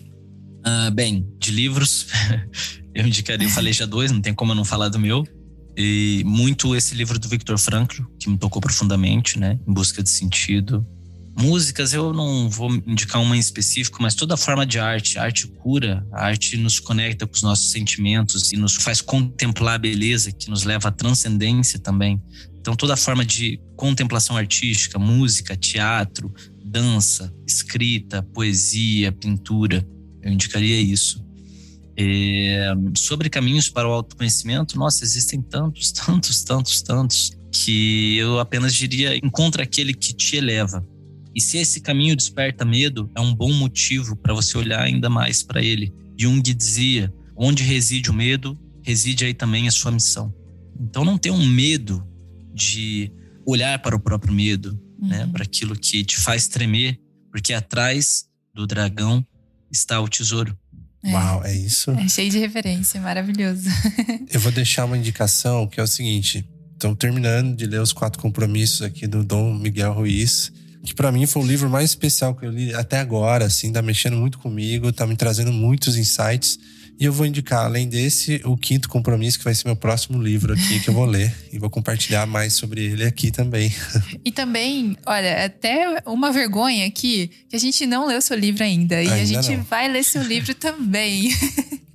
Ah, 0.63 0.91
bem, 0.91 1.27
de 1.39 1.51
livros, 1.51 2.07
eu 2.95 3.07
indicaria, 3.07 3.47
eu 3.47 3.51
falei 3.51 3.73
já 3.73 3.87
dois, 3.87 4.13
não 4.13 4.21
tem 4.21 4.33
como 4.33 4.53
eu 4.53 4.57
não 4.57 4.65
falar 4.65 4.89
do 4.89 4.99
meu. 4.99 5.27
E 5.77 6.23
muito 6.27 6.77
esse 6.77 6.95
livro 6.95 7.19
do 7.19 7.29
Victor 7.29 7.59
Frankl, 7.59 8.03
que 8.19 8.29
me 8.29 8.37
tocou 8.37 8.61
profundamente, 8.61 9.39
né? 9.39 9.59
Em 9.67 9.73
busca 9.73 10.03
de 10.03 10.11
sentido. 10.11 10.87
Músicas, 11.41 11.95
eu 11.95 12.13
não 12.13 12.51
vou 12.51 12.71
indicar 12.87 13.21
uma 13.23 13.35
em 13.35 13.41
específico, 13.41 14.03
mas 14.03 14.15
toda 14.15 14.37
forma 14.37 14.67
de 14.67 14.79
arte. 14.79 15.19
Arte 15.19 15.47
cura, 15.47 16.07
a 16.13 16.27
arte 16.27 16.57
nos 16.57 16.79
conecta 16.79 17.27
com 17.27 17.35
os 17.35 17.43
nossos 17.43 17.71
sentimentos 17.71 18.53
e 18.53 18.57
nos 18.57 18.75
faz 18.75 19.01
contemplar 19.01 19.77
a 19.77 19.79
beleza, 19.79 20.33
que 20.33 20.51
nos 20.51 20.65
leva 20.65 20.89
à 20.89 20.93
transcendência 20.93 21.79
também. 21.79 22.21
Então, 22.61 22.77
toda 22.77 22.95
forma 22.95 23.25
de 23.25 23.59
contemplação 23.75 24.37
artística, 24.37 24.99
música, 24.99 25.57
teatro, 25.57 26.31
dança, 26.63 27.35
escrita, 27.47 28.23
poesia, 28.23 29.11
pintura, 29.11 29.87
eu 30.23 30.31
indicaria 30.31 30.79
isso. 30.79 31.25
É, 31.97 32.73
sobre 32.97 33.31
caminhos 33.31 33.69
para 33.69 33.89
o 33.89 33.93
autoconhecimento, 33.93 34.79
nossa, 34.79 35.05
existem 35.05 35.41
tantos, 35.41 35.91
tantos, 35.93 36.43
tantos, 36.45 36.83
tantos. 36.83 37.33
que 37.51 38.17
eu 38.17 38.39
apenas 38.39 38.75
diria: 38.75 39.17
encontra 39.17 39.63
aquele 39.63 39.95
que 39.95 40.13
te 40.13 40.37
eleva. 40.37 40.87
E 41.35 41.41
se 41.41 41.59
esse 41.59 41.81
caminho 41.81 42.17
desperta 42.17 42.65
medo, 42.65 43.11
é 43.15 43.21
um 43.21 43.35
bom 43.35 43.53
motivo 43.53 44.17
para 44.17 44.35
você 44.35 44.59
olhar 44.59 44.83
ainda 44.83 45.09
mais 45.09 45.43
para 45.43 45.63
ele. 45.63 45.93
Jung 46.19 46.43
dizia: 46.43 47.13
onde 47.37 47.63
reside 47.63 48.11
o 48.11 48.15
medo, 48.15 48.59
reside 48.83 49.25
aí 49.25 49.35
também 49.35 49.69
a 49.69 49.71
sua 49.71 49.91
missão. 49.91 50.35
Então 50.79 51.05
não 51.05 51.17
tenha 51.17 51.35
um 51.35 51.47
medo 51.47 52.07
de 52.53 53.13
olhar 53.47 53.79
para 53.79 53.97
o 53.97 54.01
próprio 54.01 54.33
medo, 54.33 54.73
né? 54.99 55.21
uhum. 55.21 55.27
né, 55.27 55.31
para 55.33 55.45
aquilo 55.45 55.77
que 55.77 56.05
te 56.05 56.19
faz 56.19 56.49
tremer, 56.49 56.99
porque 57.31 57.53
atrás 57.53 58.27
do 58.55 58.67
dragão 58.67 59.25
está 59.71 60.01
o 60.01 60.09
tesouro. 60.09 60.57
É. 61.03 61.13
Uau, 61.13 61.45
é 61.45 61.57
isso? 61.57 61.91
É 61.93 62.09
cheio 62.09 62.31
de 62.31 62.39
referência, 62.39 63.01
maravilhoso. 63.01 63.69
Eu 64.31 64.41
vou 64.41 64.53
deixar 64.53 64.85
uma 64.85 64.99
indicação 64.99 65.67
que 65.67 65.81
é 65.81 65.83
o 65.83 65.87
seguinte: 65.87 66.47
estão 66.73 66.95
terminando 66.95 67.57
de 67.57 67.65
ler 67.65 67.81
os 67.81 67.93
quatro 67.93 68.21
compromissos 68.21 68.83
aqui 68.83 69.07
do 69.07 69.25
Dom 69.25 69.55
Miguel 69.55 69.95
Ruiz 69.95 70.53
que 70.85 70.95
para 70.95 71.13
mim 71.13 71.27
foi 71.27 71.43
o 71.43 71.47
livro 71.47 71.69
mais 71.69 71.91
especial 71.91 72.35
que 72.35 72.47
eu 72.47 72.51
li 72.51 72.75
até 72.75 72.99
agora, 72.99 73.45
assim, 73.45 73.73
tá 73.73 73.83
mexendo 73.83 74.17
muito 74.17 74.39
comigo, 74.39 74.93
tá 74.93 75.07
me 75.07 75.17
trazendo 75.17 75.53
muitos 75.53 75.97
insights. 75.97 76.59
E 76.99 77.07
eu 77.07 77.13
vou 77.15 77.25
indicar, 77.25 77.65
além 77.65 77.89
desse, 77.89 78.43
o 78.45 78.59
quinto 78.59 78.87
compromisso, 78.87 79.39
que 79.39 79.45
vai 79.45 79.55
ser 79.55 79.67
meu 79.67 79.75
próximo 79.75 80.23
livro 80.23 80.53
aqui, 80.53 80.81
que 80.81 80.91
eu 80.91 80.93
vou 80.93 81.07
ler. 81.07 81.35
e 81.51 81.59
vou 81.59 81.71
compartilhar 81.71 82.27
mais 82.27 82.53
sobre 82.53 82.85
ele 82.85 83.05
aqui 83.05 83.31
também. 83.31 83.73
E 84.23 84.31
também, 84.31 84.99
olha, 85.07 85.47
até 85.47 86.03
uma 86.05 86.31
vergonha 86.31 86.87
aqui, 86.87 87.31
que 87.49 87.57
a 87.57 87.59
gente 87.59 87.87
não 87.87 88.07
leu 88.07 88.21
seu 88.21 88.37
livro 88.37 88.63
ainda. 88.63 89.03
E 89.03 89.09
ainda 89.11 89.39
a 89.39 89.43
gente 89.43 89.57
não. 89.57 89.65
vai 89.65 89.89
ler 89.89 90.05
seu 90.05 90.23
livro 90.23 90.55
também. 90.55 91.31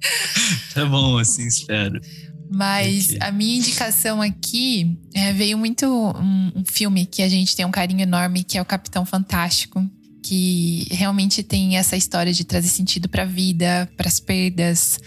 tá 0.74 0.86
bom, 0.86 1.20
assim 1.20 1.46
espero. 1.46 2.02
Mas 2.50 3.16
a 3.20 3.32
minha 3.32 3.58
indicação 3.58 4.22
aqui 4.22 4.98
é, 5.14 5.34
veio 5.34 5.58
muito 5.58 5.86
um, 5.86 6.52
um, 6.56 6.64
filme 6.66 7.06
que 7.06 7.22
a 7.22 7.30
gente 7.30 7.56
tem 7.56 7.66
um 7.66 7.72
carinho 7.72 8.02
enorme, 8.02 8.44
que 8.44 8.58
é 8.58 8.62
o 8.62 8.66
Capitão 8.66 9.06
Fantástico, 9.06 9.84
que 10.24 10.88
realmente 10.92 11.44
tem 11.44 11.78
essa 11.78 11.96
história 11.96 12.34
de 12.34 12.44
trazer 12.44 12.70
sentido 12.70 13.08
para 13.10 13.24
a 13.24 13.28
vida, 13.28 13.90
para 13.98 14.08
as 14.08 14.20
perdas 14.20 15.00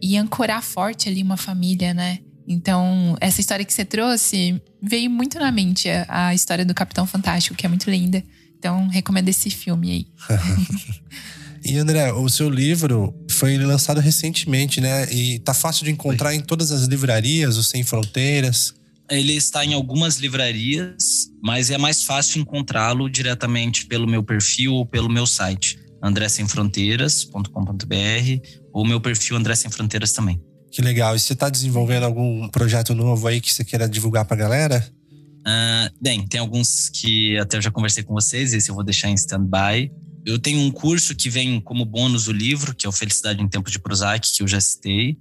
e 0.00 0.16
ancorar 0.16 0.62
forte 0.62 1.08
ali 1.08 1.22
uma 1.22 1.36
família, 1.36 1.94
né? 1.94 2.18
Então, 2.46 3.16
essa 3.20 3.40
história 3.40 3.64
que 3.64 3.72
você 3.72 3.84
trouxe 3.84 4.60
veio 4.82 5.10
muito 5.10 5.38
na 5.38 5.50
mente 5.50 5.88
a, 5.88 6.28
a 6.28 6.34
história 6.34 6.64
do 6.64 6.74
Capitão 6.74 7.06
Fantástico, 7.06 7.56
que 7.56 7.64
é 7.64 7.68
muito 7.68 7.90
linda. 7.90 8.22
Então, 8.58 8.86
recomendo 8.88 9.28
esse 9.28 9.50
filme 9.50 9.90
aí. 9.90 10.06
E 11.64 11.78
André, 11.78 12.12
o 12.12 12.28
seu 12.28 12.50
livro 12.50 13.14
foi 13.30 13.56
lançado 13.56 13.98
recentemente, 13.98 14.80
né? 14.80 15.10
E 15.10 15.38
tá 15.38 15.54
fácil 15.54 15.84
de 15.84 15.90
encontrar 15.90 16.30
foi. 16.30 16.36
em 16.36 16.40
todas 16.40 16.70
as 16.70 16.84
livrarias, 16.84 17.56
o 17.56 17.62
Sem 17.62 17.82
Fronteiras. 17.82 18.74
Ele 19.10 19.32
está 19.32 19.64
em 19.64 19.72
algumas 19.72 20.18
livrarias, 20.18 21.30
mas 21.42 21.70
é 21.70 21.78
mais 21.78 22.04
fácil 22.04 22.40
encontrá-lo 22.40 23.08
diretamente 23.08 23.86
pelo 23.86 24.06
meu 24.06 24.22
perfil 24.22 24.74
ou 24.74 24.84
pelo 24.84 25.08
meu 25.08 25.26
site, 25.26 25.78
andressemfronteiras.com.br, 26.02 28.48
ou 28.72 28.86
meu 28.86 29.00
perfil 29.00 29.36
André 29.36 29.54
Sem 29.54 29.70
Fronteiras 29.70 30.12
também. 30.12 30.40
Que 30.70 30.82
legal. 30.82 31.16
E 31.16 31.20
você 31.20 31.32
está 31.32 31.48
desenvolvendo 31.48 32.04
algum 32.04 32.48
projeto 32.48 32.94
novo 32.94 33.26
aí 33.26 33.40
que 33.40 33.52
você 33.52 33.64
queira 33.64 33.88
divulgar 33.88 34.24
para 34.24 34.36
a 34.36 34.40
galera? 34.40 34.86
Uh, 35.46 35.92
bem, 36.00 36.26
tem 36.26 36.40
alguns 36.40 36.88
que 36.88 37.38
até 37.38 37.58
eu 37.58 37.62
já 37.62 37.70
conversei 37.70 38.02
com 38.02 38.12
vocês, 38.12 38.52
esse 38.52 38.70
eu 38.70 38.74
vou 38.74 38.82
deixar 38.82 39.08
em 39.08 39.14
stand-by. 39.14 39.92
Eu 40.24 40.38
tenho 40.38 40.60
um 40.60 40.70
curso 40.70 41.14
que 41.14 41.28
vem 41.28 41.60
como 41.60 41.84
bônus 41.84 42.28
o 42.28 42.32
livro, 42.32 42.74
que 42.74 42.86
é 42.86 42.88
o 42.88 42.92
Felicidade 42.92 43.42
em 43.42 43.48
Tempos 43.48 43.70
de 43.70 43.78
Prozac, 43.78 44.32
que 44.32 44.42
eu 44.42 44.48
já 44.48 44.60
citei. 44.60 45.18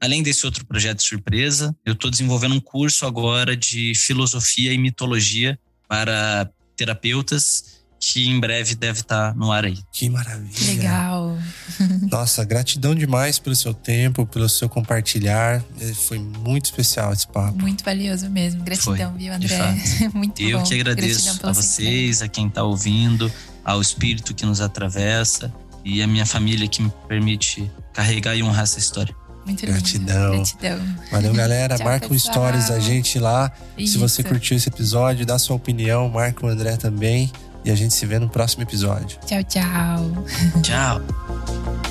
Além 0.00 0.22
desse 0.22 0.46
outro 0.46 0.64
projeto 0.64 1.02
surpresa, 1.02 1.76
eu 1.84 1.92
estou 1.92 2.10
desenvolvendo 2.10 2.54
um 2.54 2.60
curso 2.60 3.04
agora 3.04 3.56
de 3.56 3.92
filosofia 3.94 4.72
e 4.72 4.78
mitologia 4.78 5.58
para 5.88 6.48
terapeutas 6.76 7.78
que 8.00 8.28
em 8.28 8.38
breve 8.38 8.74
deve 8.74 9.00
estar 9.00 9.34
no 9.34 9.50
ar 9.50 9.64
aí. 9.64 9.78
Que 9.92 10.08
maravilha. 10.08 10.72
Legal. 10.72 11.36
Nossa, 12.10 12.44
gratidão 12.44 12.94
demais 12.94 13.38
pelo 13.38 13.56
seu 13.56 13.74
tempo, 13.74 14.24
pelo 14.24 14.48
seu 14.48 14.68
compartilhar. 14.68 15.64
É, 15.80 15.92
foi 15.94 16.18
muito 16.18 16.66
especial 16.66 17.12
esse 17.12 17.26
papo. 17.26 17.58
Muito 17.58 17.84
valioso 17.84 18.30
mesmo. 18.30 18.62
Gratidão, 18.62 19.10
Foi, 19.10 19.18
viu, 19.18 19.32
André? 19.32 19.74
muito 20.14 20.40
Eu 20.40 20.58
bom. 20.58 20.64
que 20.64 20.74
agradeço 20.74 21.44
a 21.44 21.52
vocês, 21.52 22.22
a 22.22 22.28
quem 22.28 22.46
está 22.46 22.62
ouvindo 22.62 23.30
ao 23.68 23.82
Espírito 23.82 24.34
que 24.34 24.46
nos 24.46 24.62
atravessa 24.62 25.52
e 25.84 26.02
a 26.02 26.06
minha 26.06 26.24
família 26.24 26.66
que 26.66 26.80
me 26.80 26.90
permite 27.06 27.70
carregar 27.92 28.34
e 28.34 28.42
honrar 28.42 28.62
essa 28.62 28.78
história. 28.78 29.14
Muito 29.44 29.66
Gratidão. 29.66 30.36
Gratidão. 30.36 30.80
Valeu, 31.12 31.34
galera. 31.34 31.76
Tchau, 31.76 31.86
marca 31.86 32.10
um 32.10 32.18
stories 32.18 32.70
a 32.70 32.80
gente 32.80 33.18
lá. 33.18 33.52
Isso. 33.76 33.92
Se 33.92 33.98
você 33.98 34.22
curtiu 34.22 34.56
esse 34.56 34.70
episódio, 34.70 35.26
dá 35.26 35.38
sua 35.38 35.56
opinião, 35.56 36.08
marca 36.08 36.46
o 36.46 36.48
André 36.48 36.78
também. 36.78 37.30
E 37.62 37.70
a 37.70 37.74
gente 37.74 37.92
se 37.92 38.06
vê 38.06 38.18
no 38.18 38.28
próximo 38.28 38.62
episódio. 38.62 39.18
Tchau, 39.26 39.44
tchau. 39.44 40.24
Tchau. 40.62 41.87